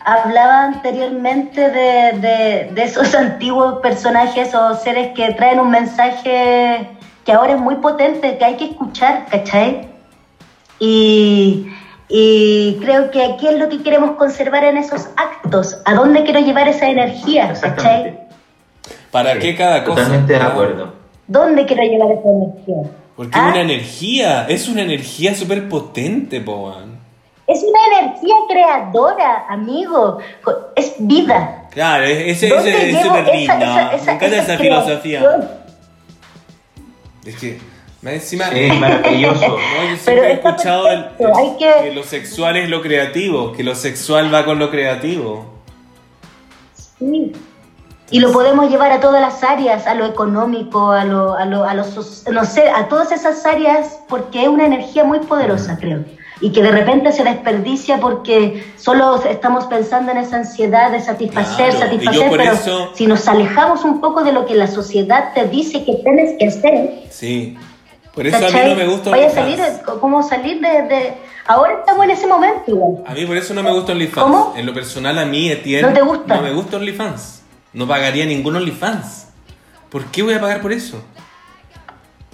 hablaba 0.05 0.66
anteriormente 0.66 1.68
de, 1.68 2.12
de- 2.20 2.70
de 2.72 2.82
esos 2.85 3.12
antiguos 3.16 3.80
personajes 3.80 4.55
o 4.55 4.76
seres 4.76 5.12
que 5.16 5.32
traen 5.32 5.59
un 5.59 5.70
mensaje 5.70 6.93
que 7.25 7.33
ahora 7.33 7.55
es 7.55 7.61
muy 7.61 7.77
potente, 7.77 8.37
que 8.39 8.45
hay 8.45 8.57
que 8.57 8.64
escuchar, 8.66 9.27
¿cachai? 9.31 9.89
Y, 10.79 11.66
y 12.09 12.77
creo 12.83 13.11
que 13.11 13.37
qué 13.41 13.51
es 13.51 13.59
lo 13.59 13.68
que 13.68 13.83
queremos 13.83 14.12
conservar 14.12 14.64
en 14.64 14.77
esos 14.77 15.09
actos, 15.16 15.79
a 15.85 15.95
dónde 15.95 16.25
quiero 16.25 16.41
llevar 16.41 16.68
esa 16.68 16.89
energía, 16.89 17.55
¿cachai? 17.61 18.18
¿Para 19.11 19.35
Sí, 19.35 19.39
qué 19.41 19.57
cada 19.57 19.85
cosa? 19.85 19.97
Totalmente 20.03 20.33
de 20.33 20.39
¿no? 20.41 20.47
acuerdo. 20.47 20.93
¿Dónde 21.27 21.64
quiero 21.64 21.83
llevar 21.85 22.11
esa 22.12 22.29
energía? 22.29 22.91
Porque 23.16 23.39
¿Ah? 23.39 23.47
es 23.47 23.53
una 23.55 23.61
energía, 23.62 24.47
es 24.49 24.68
una 24.68 24.83
energía 24.83 25.35
súper 25.35 25.68
potente, 25.68 26.41
Poan. 26.41 26.95
Es 27.47 27.62
una 27.62 27.99
energía 28.01 28.35
creadora, 28.49 29.45
amigo. 29.49 30.18
Es 30.75 30.95
vida. 30.99 31.62
Claro, 31.70 32.05
es 32.05 32.43
es- 32.43 32.51
¿Dónde 32.51 32.70
es- 32.70 32.77
es 32.95 33.01
esa- 33.05 33.20
linda. 33.20 33.55
esa- 33.59 33.95
esa- 33.95 34.05
Me 34.07 34.12
encanta 34.16 34.27
esa 34.27 34.43
esa 34.53 34.59
filosofía. 34.59 35.20
creación? 35.20 35.64
Es 37.25 37.37
que, 37.37 37.59
más 38.03 38.14
encima, 38.14 38.51
Sí, 38.51 38.68
maravilloso. 38.79 39.41
No, 39.41 39.57
yo 39.57 39.59
Pero 39.59 39.97
siempre 39.97 40.29
he 40.29 40.33
escuchado 40.35 40.89
el- 40.89 41.07
que- 41.59 41.93
lo 41.95 42.03
sexual 42.03 42.57
es 42.57 42.68
lo 42.68 42.83
creativo, 42.83 43.53
que 43.53 43.62
lo 43.64 43.75
sexual 43.75 44.33
va 44.33 44.45
con 44.45 44.59
lo 44.59 44.70
creativo. 44.70 45.47
Sí. 46.99 47.33
Y 48.11 48.20
lo 48.20 48.33
podemos 48.33 48.70
llevar 48.70 48.93
a 48.93 49.01
todas 49.01 49.20
las 49.20 49.43
áreas, 49.43 49.87
a 49.87 49.95
lo 49.95 50.05
económico, 50.05 50.93
a 50.93 51.05
lo, 51.05 51.35
a 51.35 51.47
lo, 51.47 51.64
a 51.64 51.75
lo 51.75 51.85
no 52.33 52.45
sé, 52.45 52.68
a 52.68 52.87
todas 52.89 53.11
esas 53.11 53.45
áreas, 53.47 53.99
porque 54.09 54.43
es 54.43 54.49
una 54.49 54.66
energía 54.66 55.05
muy 55.05 55.20
poderosa, 55.20 55.77
creo. 55.81 56.05
Y 56.45 56.53
que 56.53 56.62
de 56.62 56.70
repente 56.70 57.11
se 57.12 57.24
desperdicia 57.24 57.99
porque 58.01 58.62
solo 58.76 59.22
estamos 59.24 59.64
pensando 59.64 60.12
en 60.12 60.18
esa 60.18 60.36
ansiedad 60.36 60.90
de 60.90 61.01
satisfacer, 61.01 61.70
Claro, 61.70 61.86
satisfacer, 61.86 62.30
pero 62.30 62.42
eso- 62.53 62.90
si 62.95 63.07
nos 63.07 63.26
alejamos 63.28 63.82
un 63.82 63.99
poco 64.01 64.22
de 64.24 64.32
lo 64.32 64.45
que 64.45 64.55
la 64.55 64.66
sociedad 64.66 65.32
te 65.32 65.47
dice 65.49 65.84
que 65.86 65.95
tienes 66.05 66.36
que 66.38 66.47
hacer, 66.49 66.90
Sí. 67.11 67.57
Por 68.14 68.26
eso 68.26 68.36
a 68.36 68.51
mí 68.51 68.61
no 68.68 68.74
me 68.76 68.86
gusta 68.86 69.11
Vaya 69.11 69.24
a 69.26 69.30
OnlyFans. 69.30 69.59
salir, 69.80 70.01
como 70.01 70.22
salir 70.22 70.61
de, 70.61 70.82
de- 70.82 71.14
Ahora 71.47 71.74
estamos 71.80 72.05
en 72.05 72.11
ese 72.11 72.26
momento, 72.26 72.62
igual. 72.68 73.05
A 73.07 73.12
mí 73.14 73.26
por 73.26 73.36
eso 73.36 73.53
no 73.55 73.62
me 73.62 73.72
gusta 73.72 73.92
OnlyFans. 73.92 74.22
¿Cómo? 74.26 74.55
En 74.57 74.66
lo 74.66 74.72
personal 74.74 75.18
a 75.18 75.24
mí, 75.24 75.51
Etienne, 75.51 75.88
¿No 75.88 75.92
te 75.95 76.03
gusta? 76.03 76.36
no 76.36 76.42
me 76.42 76.53
gusta 76.53 76.76
OnlyFans. 76.76 77.42
No 77.72 77.88
pagaría 77.88 78.24
ningún 78.26 78.55
OnlyFans. 78.57 79.28
¿Por 79.90 80.05
qué 80.07 80.22
voy 80.22 80.34
a 80.34 80.40
pagar 80.40 80.61
por 80.62 80.72
eso? 80.72 81.03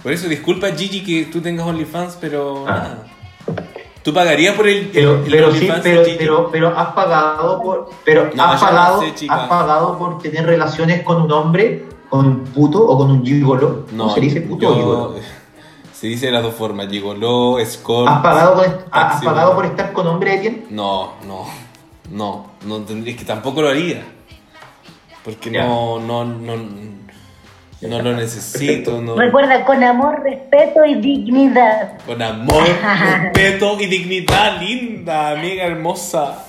Por 0.03 0.11
eso, 0.11 0.27
disculpa 0.27 0.67
Gigi 0.75 1.01
que 1.03 1.25
tú 1.31 1.41
tengas 1.41 1.65
OnlyFans, 1.65 2.17
pero 2.21 2.65
Ah. 2.67 2.71
nada. 2.71 2.97
¿Tú 4.03 4.13
pagarías 4.13 4.55
por 4.55 4.67
el, 4.67 4.89
Pero, 4.91 5.15
el 5.23 5.31
pero 5.31 5.51
sí, 5.53 5.69
pero, 5.83 6.03
pero, 6.17 6.49
pero 6.51 6.67
has 6.79 6.93
pagado 6.93 7.61
por, 7.61 7.89
pero 8.03 8.29
No, 8.33 8.43
has 8.43 8.61
pagado, 8.61 9.01
sé, 9.01 9.27
has 9.29 9.47
pagado 9.47 9.97
por 9.97 10.17
tener 10.19 10.45
relaciones 10.45 11.03
con 11.03 11.21
un 11.21 11.31
hombre, 11.31 11.85
con 12.09 12.25
un 12.25 12.43
puto 12.45 12.83
o 12.83 12.97
con 12.97 13.11
un 13.11 13.25
gigolo. 13.25 13.85
No, 13.91 14.03
¿Cómo 14.05 14.15
se 14.15 14.21
dice 14.21 14.41
puto 14.41 14.61
yo- 14.63 14.69
o 14.71 14.75
gigolo? 14.75 15.15
Se 15.93 16.07
dice 16.07 16.25
de 16.25 16.31
las 16.31 16.41
dos 16.41 16.55
formas, 16.55 16.87
gigoló, 16.87 17.59
escort. 17.59 18.09
¿Has 18.09 18.21
pagado, 18.23 18.55
por, 18.55 18.85
has 18.89 19.23
pagado 19.23 19.53
por 19.53 19.65
estar 19.67 19.93
con 19.93 20.07
hombre, 20.07 20.33
Etienne? 20.33 20.65
No, 20.71 21.11
no, 21.27 21.45
no, 22.09 22.47
no 22.65 22.77
es 23.05 23.15
que 23.15 23.23
tampoco 23.23 23.61
lo 23.61 23.69
haría. 23.69 24.03
Porque 25.23 25.51
no, 25.51 25.99
no, 25.99 26.25
no, 26.25 26.53
no 27.81 28.01
lo 28.01 28.13
necesito, 28.13 29.01
no. 29.01 29.15
Recuerda, 29.15 29.65
con 29.65 29.83
amor, 29.83 30.21
respeto 30.23 30.85
y 30.85 30.95
dignidad. 30.95 31.93
Con 32.05 32.21
amor, 32.21 32.63
respeto 33.21 33.77
y 33.79 33.85
dignidad, 33.87 34.59
linda, 34.61 35.31
amiga 35.31 35.65
hermosa. 35.65 36.45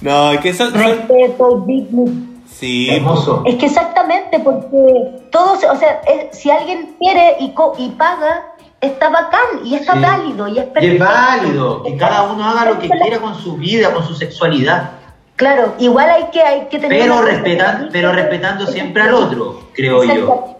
No, 0.00 0.32
es 0.32 0.40
que 0.40 0.52
son, 0.52 0.72
son- 0.72 0.80
Respeto 0.82 1.64
y 1.68 1.72
dignidad. 1.72 2.12
Sí, 2.46 2.88
Hermoso. 2.88 3.42
Es 3.44 3.56
que 3.56 3.66
exactamente, 3.66 4.38
porque 4.40 5.26
todos, 5.30 5.62
o 5.64 5.76
sea, 5.76 6.00
es- 6.06 6.38
si 6.38 6.50
alguien 6.50 6.94
quiere 6.98 7.36
y, 7.40 7.50
co- 7.52 7.74
y 7.78 7.90
paga, 7.90 8.46
está 8.80 9.10
bacán 9.10 9.40
y 9.64 9.74
está 9.74 9.92
Sí. 9.94 9.98
válido 10.00 10.48
y 10.48 10.58
es 10.60 10.66
Y 10.80 10.86
es 10.86 10.98
válido, 10.98 11.82
que 11.82 11.96
cada 11.96 12.22
uno 12.22 12.42
haga 12.48 12.70
lo 12.70 12.78
que 12.78 12.88
quiera 12.88 13.18
con 13.20 13.34
su 13.34 13.56
vida, 13.56 13.92
con 13.92 14.06
su 14.06 14.14
sexualidad, 14.14 14.92
Claro, 15.36 15.74
igual 15.78 16.08
hay 16.10 16.24
que, 16.32 16.40
hay 16.40 16.66
que 16.70 16.78
tener. 16.78 16.98
pero, 16.98 17.18
una- 17.18 17.26
respetan, 17.26 17.88
pero 17.92 18.12
respetando 18.12 18.66
siempre 18.66 19.02
al 19.02 19.14
otro, 19.14 19.68
creo 19.74 20.02
yo. 20.04 20.56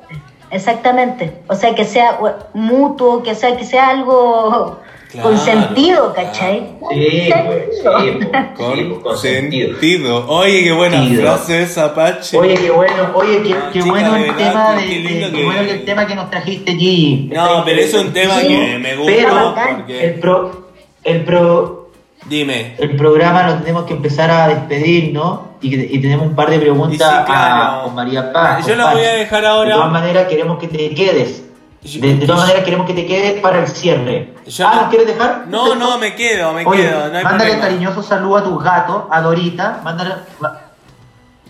Exactamente. 0.51 1.33
O 1.49 1.55
sea, 1.55 1.74
que 1.74 1.85
sea 1.85 2.18
mutuo, 2.55 3.22
que 3.22 3.35
sea, 3.35 3.57
que 3.57 3.64
sea 3.64 3.89
algo 3.91 4.79
Claro, 5.11 5.29
con 5.31 5.39
sentido, 5.39 6.12
claro. 6.12 6.29
¿cachai? 6.31 6.59
Sí, 6.93 7.31
pues, 7.47 7.64
sí, 7.77 7.83
pues, 8.29 8.45
con, 8.55 8.74
sí, 8.74 8.85
pues, 8.85 8.99
con 9.03 9.18
sentido. 9.18 9.70
sentido. 9.72 10.27
Oye, 10.29 10.64
qué 10.64 10.72
buena 10.72 10.99
Sentido. 10.99 11.22
frase 11.22 11.62
esa, 11.62 11.95
Pache. 11.95 12.37
Oye, 12.39 12.55
qué 12.55 12.70
bueno, 12.70 13.11
oye, 13.14 13.43
qué, 13.43 13.51
No, 13.55 13.70
qué 13.72 13.79
chica, 13.81 13.91
bueno 13.91 14.16
el 14.16 14.22
verdad, 14.22 14.37
tema, 14.37 14.72
de, 14.74 14.87
qué 14.87 14.95
lindo 14.99 15.27
de- 15.27 15.33
que- 15.33 15.39
qué 15.39 15.45
bueno 15.45 15.61
el 15.62 15.85
tema 15.85 16.07
que 16.07 16.14
nos 16.14 16.31
trajiste, 16.31 16.72
G. 16.72 17.29
No, 17.33 17.64
pero 17.64 17.81
es 17.81 17.95
un 17.95 18.12
tema 18.12 18.41
que 18.41 18.79
me 18.81 18.97
gusta 18.97 19.12
Pero 19.16 19.55
porque... 19.79 20.05
el 20.07 20.14
pro, 20.20 20.66
el 21.05 21.24
pro, 21.24 21.76
Dime. 22.29 22.74
el 22.79 22.97
programa 22.97 23.45
lo 23.47 23.55
tenemos 23.57 23.85
que 23.85 23.95
empezar 23.95 24.31
a 24.31 24.49
despedir, 24.49 25.12
¿no? 25.12 25.57
Y, 25.61 25.74
y 25.97 26.01
tenemos 26.01 26.27
un 26.27 26.35
par 26.35 26.51
de 26.51 26.59
preguntas 26.59 26.99
sí, 27.18 27.24
claro. 27.24 27.81
a 27.81 27.83
con 27.85 27.95
María 27.95 28.33
Paz. 28.33 28.66
Yo 28.66 28.74
con 28.74 28.79
la 28.79 28.93
voy 28.93 29.05
a 29.05 29.12
dejar 29.12 29.43
De 29.43 29.49
todas 29.49 29.70
ahora. 29.72 29.87
maneras 29.89 30.27
queremos 30.29 30.59
que 30.59 30.68
te 30.68 30.95
quedes. 30.95 31.43
De, 31.83 32.14
de 32.16 32.27
todas 32.27 32.43
maneras 32.43 32.64
queremos 32.64 32.85
que 32.87 32.95
te 32.95 33.07
quedes 33.07 33.41
para 33.41 33.61
el 33.61 33.68
cierre. 33.68 34.35
Yo 34.47 34.66
ah, 34.66 34.72
no- 34.74 34.81
¿nos 34.83 34.91
quieres 34.91 35.07
dejar? 35.07 35.45
No, 35.49 35.74
no, 35.77 35.99
me 35.99 36.14
quedo, 36.16 36.53
me 36.53 36.66
Oye, 36.66 36.83
quedo. 36.83 37.09
No 37.09 37.16
hay 37.18 37.24
mándale 37.24 37.51
problema. 37.53 37.61
cariñoso 37.62 38.03
saludo 38.03 38.37
a 38.39 38.45
tus 38.45 38.62
gatos, 38.62 39.05
a 39.11 39.20
Dorita. 39.20 39.81
Mándale, 39.85 40.14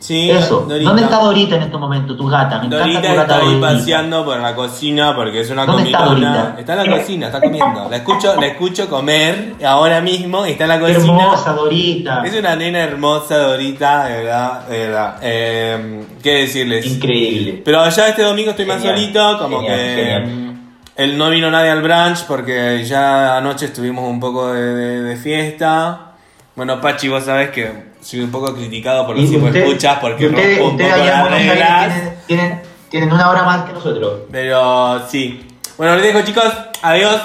Sí, 0.07 0.31
eso. 0.31 0.61
Dorita. 0.69 0.89
¿Dónde 0.91 1.03
está 1.03 1.19
Dorita 1.19 1.57
en 1.57 1.63
este 1.63 1.77
momento, 1.77 2.17
tu 2.17 2.29
gata? 2.29 2.61
Me 2.61 2.67
encanta 2.67 2.79
Dorita 2.79 3.01
tu 3.01 3.09
gata 3.09 3.23
está 3.23 3.37
ahí 3.39 3.47
Dorita. 3.55 3.67
paseando 3.73 4.25
por 4.25 4.39
la 4.39 4.55
cocina 4.55 5.17
porque 5.17 5.41
es 5.41 5.51
una 5.51 5.67
¿Dónde 5.67 5.91
está. 5.91 6.05
Dorita? 6.05 6.55
Está 6.59 6.73
en 6.83 6.91
la 6.91 6.97
cocina, 6.99 7.27
está 7.27 7.41
comiendo. 7.41 7.89
La 7.91 7.97
escucho, 7.97 8.41
la 8.41 8.47
escucho 8.47 8.89
comer 8.89 9.55
ahora 9.67 10.01
mismo 10.01 10.47
y 10.47 10.51
está 10.53 10.65
en 10.65 10.69
la 10.71 10.79
cocina. 10.81 10.99
hermosa, 11.01 11.53
Dorita. 11.55 12.23
Es 12.25 12.39
una 12.39 12.55
nena 12.55 12.79
hermosa, 12.81 13.39
Dorita, 13.39 14.05
de 14.05 14.17
verdad, 14.23 14.69
de 14.69 14.79
verdad. 14.79 15.17
Eh, 15.23 16.05
¿Qué 16.23 16.31
decirles? 16.35 16.87
Increíble. 16.87 17.63
Pero 17.65 17.89
ya 17.89 18.09
este 18.09 18.23
domingo 18.23 18.51
estoy 18.51 18.67
más 18.67 18.81
solito, 18.83 19.39
como 19.41 19.61
genial, 19.63 19.77
que 19.77 20.05
genial. 20.05 20.57
él 20.97 21.19
no 21.19 21.31
vino 21.31 21.51
nadie 21.51 21.71
al 21.71 21.83
brunch 21.83 22.25
porque 22.29 22.85
ya 22.85 23.37
anoche 23.37 23.67
estuvimos 23.67 24.09
un 24.09 24.21
poco 24.21 24.53
de, 24.53 24.63
de- 24.63 25.03
de 25.03 25.17
fiesta. 25.17 26.13
Bueno, 26.55 26.81
Pachi, 26.81 27.09
vos 27.09 27.25
sabés 27.25 27.51
que 27.51 27.96
soy 28.07 28.21
un 28.21 28.31
poco 28.31 28.55
criticado 28.55 29.05
por 29.07 29.17
los 29.17 29.29
usted- 29.29 29.57
escuchas 29.57 29.99
porque 30.01 30.25
y 30.25 30.27
ustedes, 30.29 30.59
rompo 30.59 30.71
un 30.73 30.79
poco 30.91 30.97
las 31.05 31.31
reglas. 31.31 31.95
tienen, 31.95 32.15
tienen, 32.27 32.63
tienen 32.89 33.13
una 33.13 33.31
hora 33.31 33.43
más 33.43 33.65
que 33.67 33.73
nosotros. 33.73 34.21
Pero 34.31 35.01
sí. 35.09 35.45
Bueno, 35.77 35.97
les 35.97 36.05
dejo 36.05 36.23
chicos. 36.25 36.45
Adiós. 36.83 37.21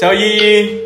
Chao 0.00 0.12
Gigi. 0.12 0.80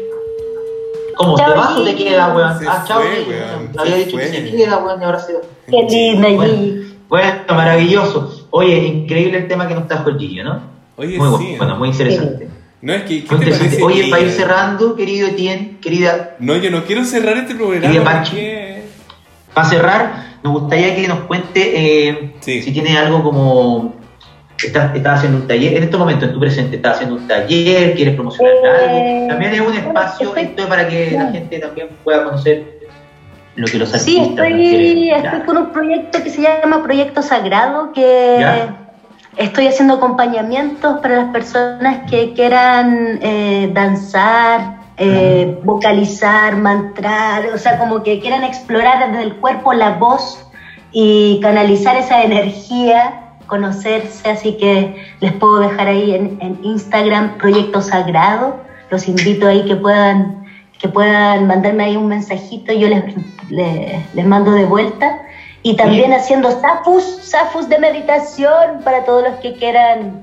¿Cómo 1.16 1.34
te 1.36 1.42
vas 1.42 1.76
o 1.76 1.84
te 1.84 1.92
Gigi. 1.92 2.04
quedas, 2.04 2.36
weón? 2.36 2.58
Se 2.58 2.66
Ah, 2.68 2.84
chao, 2.86 3.00
Gigi. 3.02 3.78
Había 3.78 3.94
dicho 3.96 4.16
que 4.16 4.28
se 4.28 4.50
queda, 4.50 4.78
weón, 4.78 5.00
y 5.00 5.04
ahora 5.04 5.18
se 5.20 5.34
va. 5.34 5.40
Qué 5.66 5.82
linda, 5.88 6.28
Bueno, 6.30 6.52
Gigi. 6.54 6.94
bueno, 7.08 7.32
maravilloso. 7.50 8.46
Oye, 8.50 8.76
increíble 8.78 9.38
el 9.38 9.48
tema 9.48 9.68
que 9.68 9.74
nos 9.74 9.86
trajo 9.86 10.10
el 10.10 10.18
Gillo, 10.18 10.44
¿no? 10.44 10.60
Oye, 10.96 11.16
muy 11.16 11.38
sí. 11.46 11.54
bueno, 11.56 11.76
muy 11.76 11.88
interesante. 11.90 12.48
No 12.80 12.92
es 12.94 13.02
que. 13.02 13.24
¿qué 13.24 13.36
te 13.36 13.50
parece, 13.50 13.82
Oye, 13.82 14.08
para 14.08 14.22
ir 14.22 14.30
cerrando, 14.30 14.94
querido 14.94 15.28
Etienne, 15.28 15.78
querida, 15.80 16.36
No, 16.38 16.56
yo 16.56 16.70
no 16.70 16.84
quiero 16.84 17.04
cerrar 17.04 17.36
este 17.36 17.54
programa. 17.54 17.86
Querida 17.86 18.04
Pachi. 18.04 18.30
porque- 18.36 18.82
para 19.54 19.68
cerrar, 19.68 20.12
nos 20.44 20.52
gustaría 20.60 20.94
que 20.94 21.08
nos 21.08 21.20
cuente 21.20 21.72
eh, 22.08 22.34
Sí. 22.40 22.62
si 22.62 22.72
tiene 22.72 22.96
algo 22.96 23.22
como. 23.22 23.96
Estás, 24.62 24.94
estás 24.96 25.18
haciendo 25.18 25.38
un 25.38 25.46
taller, 25.46 25.76
en 25.76 25.84
este 25.84 25.96
momento 25.96 26.24
en 26.24 26.32
tu 26.32 26.40
presente, 26.40 26.76
estás 26.76 26.96
haciendo 26.96 27.14
un 27.16 27.28
taller, 27.28 27.94
quieres 27.94 28.14
promocionar 28.16 28.52
Eh, 28.54 28.68
algo. 28.88 29.28
También 29.28 29.54
es 29.54 29.60
un 29.60 29.72
espacio 29.74 30.28
estoy- 30.28 30.42
esto 30.44 30.62
es 30.62 30.68
para 30.68 30.88
que 30.88 31.10
la 31.12 31.30
gente 31.30 31.58
también 31.60 31.88
pueda 32.02 32.24
conocer 32.24 32.78
lo 33.54 33.66
que 33.68 33.78
los 33.78 33.88
Sí, 33.90 34.18
artistas 34.18 34.46
estoy, 34.46 34.52
quieren. 34.68 34.98
estoy 35.16 35.38
Ya. 35.40 35.44
con 35.46 35.56
un 35.58 35.70
proyecto 35.72 36.22
que 36.24 36.30
se 36.30 36.42
llama 36.42 36.82
Proyecto 36.82 37.22
Sagrado, 37.22 37.92
que 37.92 38.36
Ya. 38.40 38.87
Estoy 39.38 39.68
haciendo 39.68 39.94
acompañamientos 39.94 41.00
para 41.00 41.16
las 41.16 41.32
personas 41.32 42.10
que 42.10 42.34
quieran 42.34 43.18
eh, 43.22 43.70
danzar, 43.72 44.78
eh, 44.96 45.58
vocalizar, 45.62 46.56
mantrar, 46.56 47.46
o 47.54 47.58
sea, 47.58 47.78
como 47.78 48.02
que 48.02 48.18
quieran 48.18 48.42
explorar 48.42 49.10
desde 49.10 49.22
el 49.22 49.36
cuerpo 49.36 49.72
la 49.72 49.90
voz 49.90 50.44
y 50.90 51.38
canalizar 51.40 51.96
esa 51.96 52.22
energía, 52.22 53.36
conocerse, 53.46 54.28
así 54.28 54.56
que 54.56 54.96
les 55.20 55.32
puedo 55.34 55.60
dejar 55.60 55.86
ahí 55.86 56.14
en, 56.14 56.38
en 56.40 56.58
Instagram 56.64 57.38
Proyecto 57.38 57.80
Sagrado, 57.80 58.56
los 58.90 59.06
invito 59.06 59.46
ahí 59.46 59.64
que 59.64 59.76
puedan 59.76 60.38
que 60.78 60.88
puedan 60.88 61.48
mandarme 61.48 61.84
ahí 61.84 61.96
un 61.96 62.06
mensajito, 62.06 62.72
yo 62.72 62.88
les, 62.88 63.02
les, 63.50 64.14
les 64.14 64.26
mando 64.26 64.52
de 64.52 64.64
vuelta. 64.64 65.22
Y 65.62 65.74
también 65.76 66.12
haciendo 66.12 66.50
safus, 66.60 67.04
safus 67.22 67.68
de 67.68 67.78
meditación 67.78 68.80
para 68.84 69.04
todos 69.04 69.24
los 69.24 69.34
que 69.40 69.54
quieran 69.54 70.22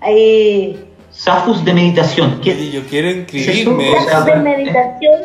ahí. 0.00 0.82
Safus 1.10 1.64
de 1.64 1.72
meditación. 1.72 2.40
¿Qué- 2.42 2.52
Oye, 2.52 2.70
yo 2.70 2.82
quiero 2.86 3.10
inscribirme. 3.10 3.92
Safus 4.06 4.24
de 4.26 4.32
eh, 4.32 4.36
meditación 4.36 5.20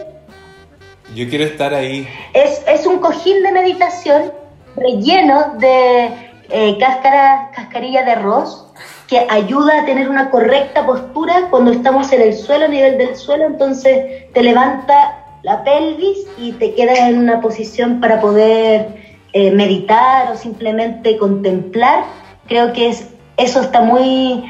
Yo 1.16 1.30
quiero 1.30 1.44
estar 1.46 1.74
ahí. 1.74 2.08
es, 2.34 2.64
es 2.68 2.86
un 2.86 3.00
cojín 3.00 3.44
de 3.44 3.52
meditación 3.52 4.32
relleno 4.78 5.56
de 5.60 6.06
eh, 6.50 6.78
cáscara, 6.80 7.52
cascarilla 7.54 8.04
de 8.04 8.12
arroz 8.12 8.68
que 9.08 9.26
ayuda 9.30 9.82
a 9.82 9.86
tener 9.86 10.08
una 10.10 10.30
correcta 10.30 10.86
postura 10.86 11.48
cuando 11.50 11.72
estamos 11.72 12.14
en 12.14 12.22
el 12.22 12.34
suelo, 12.34 12.66
a 12.66 12.68
nivel 12.70 12.98
del 12.98 13.18
suelo, 13.18 13.46
entonces 13.46 14.32
te 14.34 14.42
levanta 14.42 15.18
la 15.44 15.66
pelvis 15.66 16.20
y 16.38 16.54
te 16.54 16.74
quedas 16.74 17.00
en 17.00 17.18
una 17.18 17.42
posición 17.42 18.00
para 18.00 18.22
poder 18.22 19.01
eh, 19.34 19.52
meditar 19.52 20.32
o 20.32 20.36
simplemente 20.36 21.18
contemplar. 21.18 22.04
Creo 22.48 22.74
que 22.74 22.90
es, 22.90 23.08
eso 23.38 23.62
está 23.62 23.82
muy, 23.82 24.44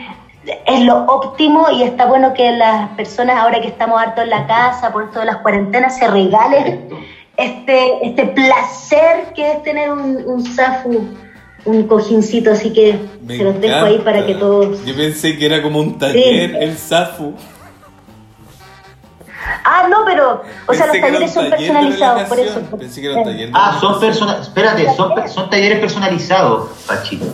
es 0.65 0.81
lo 0.85 1.05
óptimo 1.05 1.67
y 1.71 1.83
está 1.83 2.05
bueno 2.05 2.33
que 2.33 2.51
las 2.51 2.89
personas 2.91 3.37
ahora 3.37 3.61
que 3.61 3.67
estamos 3.67 4.01
hartos 4.01 4.23
en 4.23 4.29
la 4.31 4.47
casa 4.47 4.91
por 4.91 5.11
de 5.11 5.25
las 5.25 5.37
cuarentenas 5.37 5.97
se 5.97 6.07
regalen 6.07 6.89
este, 7.37 8.05
este 8.07 8.25
placer 8.27 9.33
que 9.35 9.51
es 9.51 9.63
tener 9.63 9.91
un, 9.91 10.23
un 10.25 10.45
zafu, 10.45 11.07
un 11.65 11.83
cojincito, 11.83 12.51
así 12.51 12.73
que 12.73 12.99
Me 13.25 13.37
se 13.37 13.43
los 13.43 13.59
dejo 13.61 13.85
ahí 13.85 13.99
para 13.99 14.25
que 14.25 14.35
todos... 14.35 14.83
Yo 14.85 14.95
pensé 14.95 15.37
que 15.37 15.45
era 15.45 15.61
como 15.61 15.79
un 15.79 15.97
taller, 15.97 16.51
Sí. 16.51 16.57
el 16.59 16.77
Safu. 16.77 17.33
Ah, 19.65 19.87
no, 19.89 19.97
pero, 20.05 20.43
o 20.67 20.73
sea, 20.73 20.87
los 20.87 20.95
Pensé 20.97 21.01
talleres 21.07 21.33
son 21.33 21.49
taller 21.49 21.67
personalizados, 21.71 22.23
por 22.23 22.39
eso. 22.39 22.59
Pensé 22.77 23.01
que 23.01 23.07
era 23.11 23.17
un 23.17 23.23
taller 23.23 23.47
de 23.47 23.53
Ah, 23.55 23.77
son 23.79 23.99
personas. 23.99 24.41
Espérate, 24.41 24.93
son, 24.95 25.11
son 25.27 25.49
talleres 25.49 25.79
personalizados, 25.79 26.69
Pachito. 26.87 27.25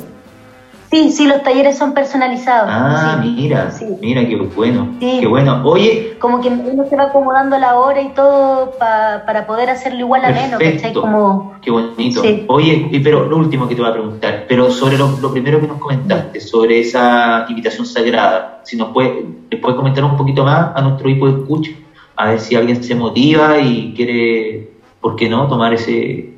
Sí, 0.89 1.12
sí, 1.12 1.28
los 1.28 1.43
talleres 1.43 1.78
son 1.78 1.93
personalizados. 1.93 2.70
Ah, 2.72 3.20
sí. 3.22 3.30
mira, 3.30 3.72
Sí. 3.72 3.86
mira, 3.99 4.26
qué 4.26 4.38
bueno, 4.38 4.95
Sí. 5.01 5.18
qué 5.20 5.28
bueno. 5.28 5.62
Oye, 5.66 6.16
Como 6.18 6.39
que 6.39 6.47
uno 6.47 6.86
se 6.89 6.95
va 6.95 7.03
acomodando 7.03 7.58
la 7.60 7.76
hora 7.78 8.01
y 8.01 8.10
todo 8.14 8.72
pa- 8.80 9.24
para 9.26 9.45
poder 9.45 9.70
hacerlo 9.70 9.99
igual 9.99 10.24
a 10.24 10.30
menos, 10.30 10.58
¿cachai? 10.58 10.93
Como, 10.93 11.55
Qué 11.62 11.72
bonito. 11.72 12.22
Sí. 12.22 12.45
Oye, 12.47 12.88
y 12.89 12.99
pero 13.01 13.26
lo 13.26 13.36
último 13.36 13.68
que 13.68 13.76
te 13.76 13.82
voy 13.82 13.89
a 13.89 13.93
preguntar, 13.93 14.45
pero 14.47 14.72
sobre 14.72 14.97
lo, 14.97 15.10
lo 15.22 15.30
primero 15.34 15.60
que 15.60 15.68
nos 15.68 15.78
comentaste, 15.78 16.39
sobre 16.39 16.80
esa 16.80 17.45
invitación 17.49 17.86
sagrada, 17.86 18.62
si 18.64 18.78
nos 18.78 18.93
puede, 18.93 19.26
le 19.51 19.58
puedes 19.58 19.76
comentar 19.76 20.05
un 20.05 20.16
poquito 20.16 20.45
más 20.45 20.70
a 20.74 20.82
nuestro 20.82 21.10
equipo 21.10 21.28
de 21.30 21.41
escucha, 21.41 21.72
a 22.18 22.30
ver 22.30 22.39
si 22.39 22.55
alguien 22.55 22.84
se 22.84 22.95
motiva 22.95 23.59
y 23.59 23.93
quiere, 23.95 24.72
¿por 25.01 25.15
qué 25.15 25.30
no?, 25.30 25.47
tomar 25.47 25.74
ese... 25.74 26.34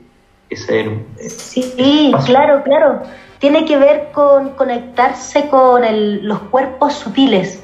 ese 0.50 1.00
sí, 1.28 2.10
Paso. 2.12 2.26
claro, 2.28 2.64
claro. 2.64 3.02
Tiene 3.40 3.64
que 3.64 3.78
ver 3.78 4.10
con 4.12 4.50
conectarse 4.50 5.48
con 5.48 5.84
el- 5.86 6.26
los 6.28 6.40
cuerpos 6.52 6.94
sutiles, 6.96 7.64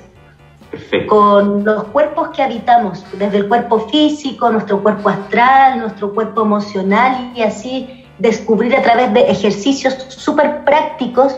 perfecto. 0.72 1.14
con 1.14 1.66
los 1.66 1.84
cuerpos 1.86 2.30
que 2.30 2.42
habitamos, 2.42 3.04
desde 3.20 3.38
el 3.38 3.48
cuerpo 3.50 3.80
físico, 3.90 4.50
nuestro 4.50 4.82
cuerpo 4.82 5.10
astral, 5.10 5.80
nuestro 5.80 6.14
cuerpo 6.14 6.44
emocional 6.44 7.34
y 7.36 7.42
así 7.42 8.06
descubrir 8.20 8.74
a 8.78 8.82
través 8.82 9.14
de 9.14 9.22
ejercicios 9.30 9.94
súper 10.08 10.64
prácticos, 10.64 11.38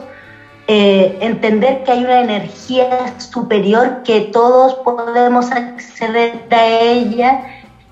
eh, 0.67 1.17
entender 1.21 1.83
que 1.83 1.91
hay 1.91 2.03
una 2.03 2.21
energía 2.21 3.15
superior 3.19 4.03
que 4.03 4.21
todos 4.21 4.75
podemos 4.75 5.51
acceder 5.51 6.43
a 6.51 6.67
ella 6.67 7.39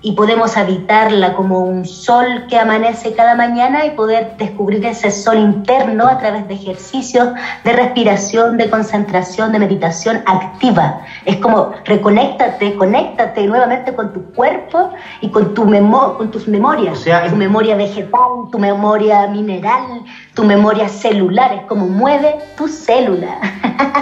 y 0.06 0.12
podemos 0.12 0.56
habitarla 0.56 1.34
como 1.34 1.64
un 1.64 1.84
sol 1.84 2.44
que 2.48 2.56
amanece 2.56 3.12
cada 3.14 3.34
mañana 3.34 3.84
y 3.86 3.90
poder 3.90 4.36
descubrir 4.38 4.86
ese 4.86 5.10
sol 5.10 5.36
interno 5.36 6.06
a 6.06 6.16
través 6.20 6.46
de 6.46 6.54
ejercicios 6.54 7.30
de 7.64 7.72
respiración, 7.72 8.56
de 8.56 8.70
concentración, 8.70 9.50
de 9.50 9.58
meditación 9.58 10.22
activa. 10.24 11.00
Es 11.24 11.38
como 11.38 11.72
reconéctate, 11.84 12.76
conéctate 12.76 13.48
nuevamente 13.48 13.96
con 13.96 14.12
tu 14.12 14.22
cuerpo 14.32 14.92
y 15.22 15.30
con, 15.30 15.54
tu 15.54 15.64
memo 15.64 16.14
con 16.16 16.30
tus 16.30 16.46
memorias. 16.46 17.00
O 17.00 17.02
sea, 17.02 17.28
tu 17.28 17.34
memoria 17.34 17.74
vegetal, 17.74 18.48
tu 18.52 18.60
memoria 18.60 19.26
mineral, 19.26 20.04
tu 20.34 20.44
memoria 20.44 20.88
celular. 20.88 21.52
Es 21.52 21.62
como 21.62 21.88
mueve 21.88 22.36
tu 22.56 22.68
célula. 22.68 23.40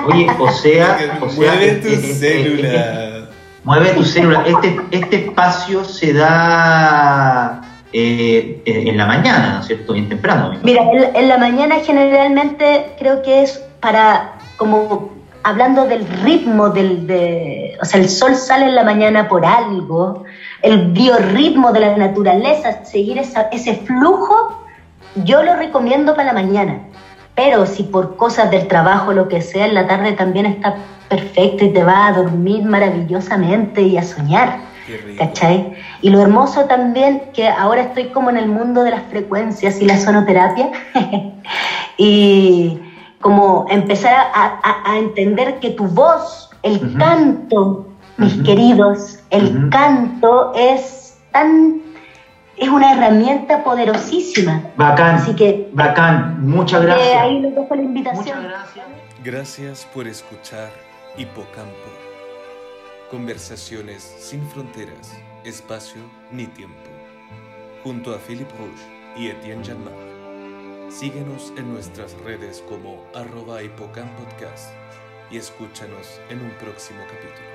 Oye, 0.07 0.27
o 0.39 0.51
sea, 0.51 0.99
o 1.23 1.31
sea 1.31 1.39
Mueve 1.39 1.77
tu 1.77 1.89
eh, 1.89 1.95
eh, 1.95 2.01
eh, 2.03 2.11
eh, 2.11 2.15
célula. 2.15 3.24
Mueve 3.65 3.91
tu 3.91 4.05
célula. 4.05 4.45
Este, 4.47 4.81
este 4.91 5.17
espacio 5.27 5.85
se 5.85 6.13
da 6.13 7.63
eh, 7.93 8.63
en 8.67 8.97
la 8.97 9.07
mañana, 9.07 9.55
¿no 9.55 9.61
es 9.61 9.67
cierto? 9.67 9.93
Bien 9.95 10.09
temprano. 10.09 10.59
Mira, 10.63 10.83
en, 10.93 11.17
en 11.17 11.29
la 11.29 11.39
mañana 11.39 11.77
generalmente 11.85 12.95
creo 12.99 13.23
que 13.23 13.43
es 13.43 13.63
para, 13.81 14.33
como 14.57 15.11
hablando 15.43 15.87
del 15.87 16.07
ritmo 16.23 16.71
del, 16.71 17.07
de, 17.07 17.77
o 17.81 17.85
sea, 17.85 18.01
el 18.01 18.09
sol 18.09 18.35
sale 18.37 18.67
en 18.67 18.75
la 18.75 18.85
mañana 18.85 19.29
por 19.29 19.45
algo, 19.47 20.25
el 20.63 20.89
biorritmo 20.93 21.73
de 21.73 21.81
la 21.81 21.97
naturaleza, 21.97 22.85
seguir 22.85 23.19
esa- 23.19 23.49
ese 23.53 23.77
flujo, 23.77 24.65
yo 25.17 25.43
lo 25.43 25.55
recomiendo 25.57 26.15
para 26.15 26.29
la 26.29 26.33
mañana. 26.33 26.81
Pero 27.35 27.67
si 27.67 27.83
por 27.83 28.17
cosas 28.17 28.51
del 28.51 28.69
trabajo, 28.69 29.13
lo 29.13 29.27
que 29.29 29.43
sea, 29.43 29.67
en 29.67 29.75
la 29.75 29.87
tarde 29.87 30.13
también 30.13 30.47
está 30.47 30.77
perfecto 31.17 31.65
y 31.65 31.73
te 31.73 31.83
va 31.85 32.07
a 32.09 32.13
dormir 32.13 32.65
maravillosamente 32.65 33.83
y 33.83 33.97
a 33.99 34.03
soñar. 34.03 34.59
Qué 34.87 34.99
rico. 34.99 35.25
¿Cachai? 35.25 35.75
Y 36.03 36.11
lo 36.11 36.21
hermoso 36.21 36.65
también, 36.67 37.23
que 37.33 37.49
ahora 37.49 37.83
estoy 37.83 38.07
como 38.09 38.29
en 38.31 38.37
el 38.37 38.47
mundo 38.49 38.83
de 38.85 38.91
las 38.91 39.03
frecuencias 39.05 39.81
y 39.81 39.87
la 39.87 39.97
sonoterapia, 39.97 40.71
y 41.97 42.79
como 43.21 43.67
empezar 43.71 44.13
a, 44.13 44.61
a- 44.63 44.93
a 44.93 44.99
entender 44.99 45.59
que 45.61 45.71
tu 45.71 45.87
voz, 45.87 46.51
el 46.63 46.97
canto, 46.99 47.89
mis 48.19 48.43
queridos, 48.43 49.21
el 49.31 49.71
canto 49.71 50.53
es 50.55 51.17
tan, 51.33 51.81
es 52.59 52.69
una 52.69 52.93
herramienta 52.93 53.65
poderosísima. 53.65 54.61
Bacán, 54.77 55.17
Así 55.17 55.35
que 55.35 55.71
bacán. 55.73 56.47
Muchas 56.47 56.83
eh, 56.83 56.87
gracias. 56.87 57.23
ahí 57.23 57.41
les 57.41 57.55
dejo 57.55 57.75
la 57.75 57.83
invitación. 57.83 58.25
Muchas 58.43 58.43
gracias. 58.45 58.87
Gracias 59.25 59.89
por 59.95 60.07
escuchar 60.07 60.69
Hipocampo. 61.17 61.93
Conversaciones 63.09 64.03
sin 64.03 64.45
fronteras, 64.49 65.17
espacio 65.45 66.03
ni 66.33 66.49
tiempo. 66.49 66.91
Junto 67.85 68.13
a 68.13 68.19
Philippe 68.19 68.53
Rouge 68.59 68.83
y 69.17 69.29
Etienne 69.29 69.65
Janmar. 69.65 69.95
Síguenos 70.91 71.53
en 71.57 71.73
nuestras 71.73 72.15
redes 72.25 72.65
como 72.69 73.07
arroba 73.15 73.63
hipocampodcast 73.63 74.75
y 75.31 75.37
escúchanos 75.37 76.21
en 76.31 76.41
un 76.41 76.51
próximo 76.59 77.05
capítulo. 77.09 77.54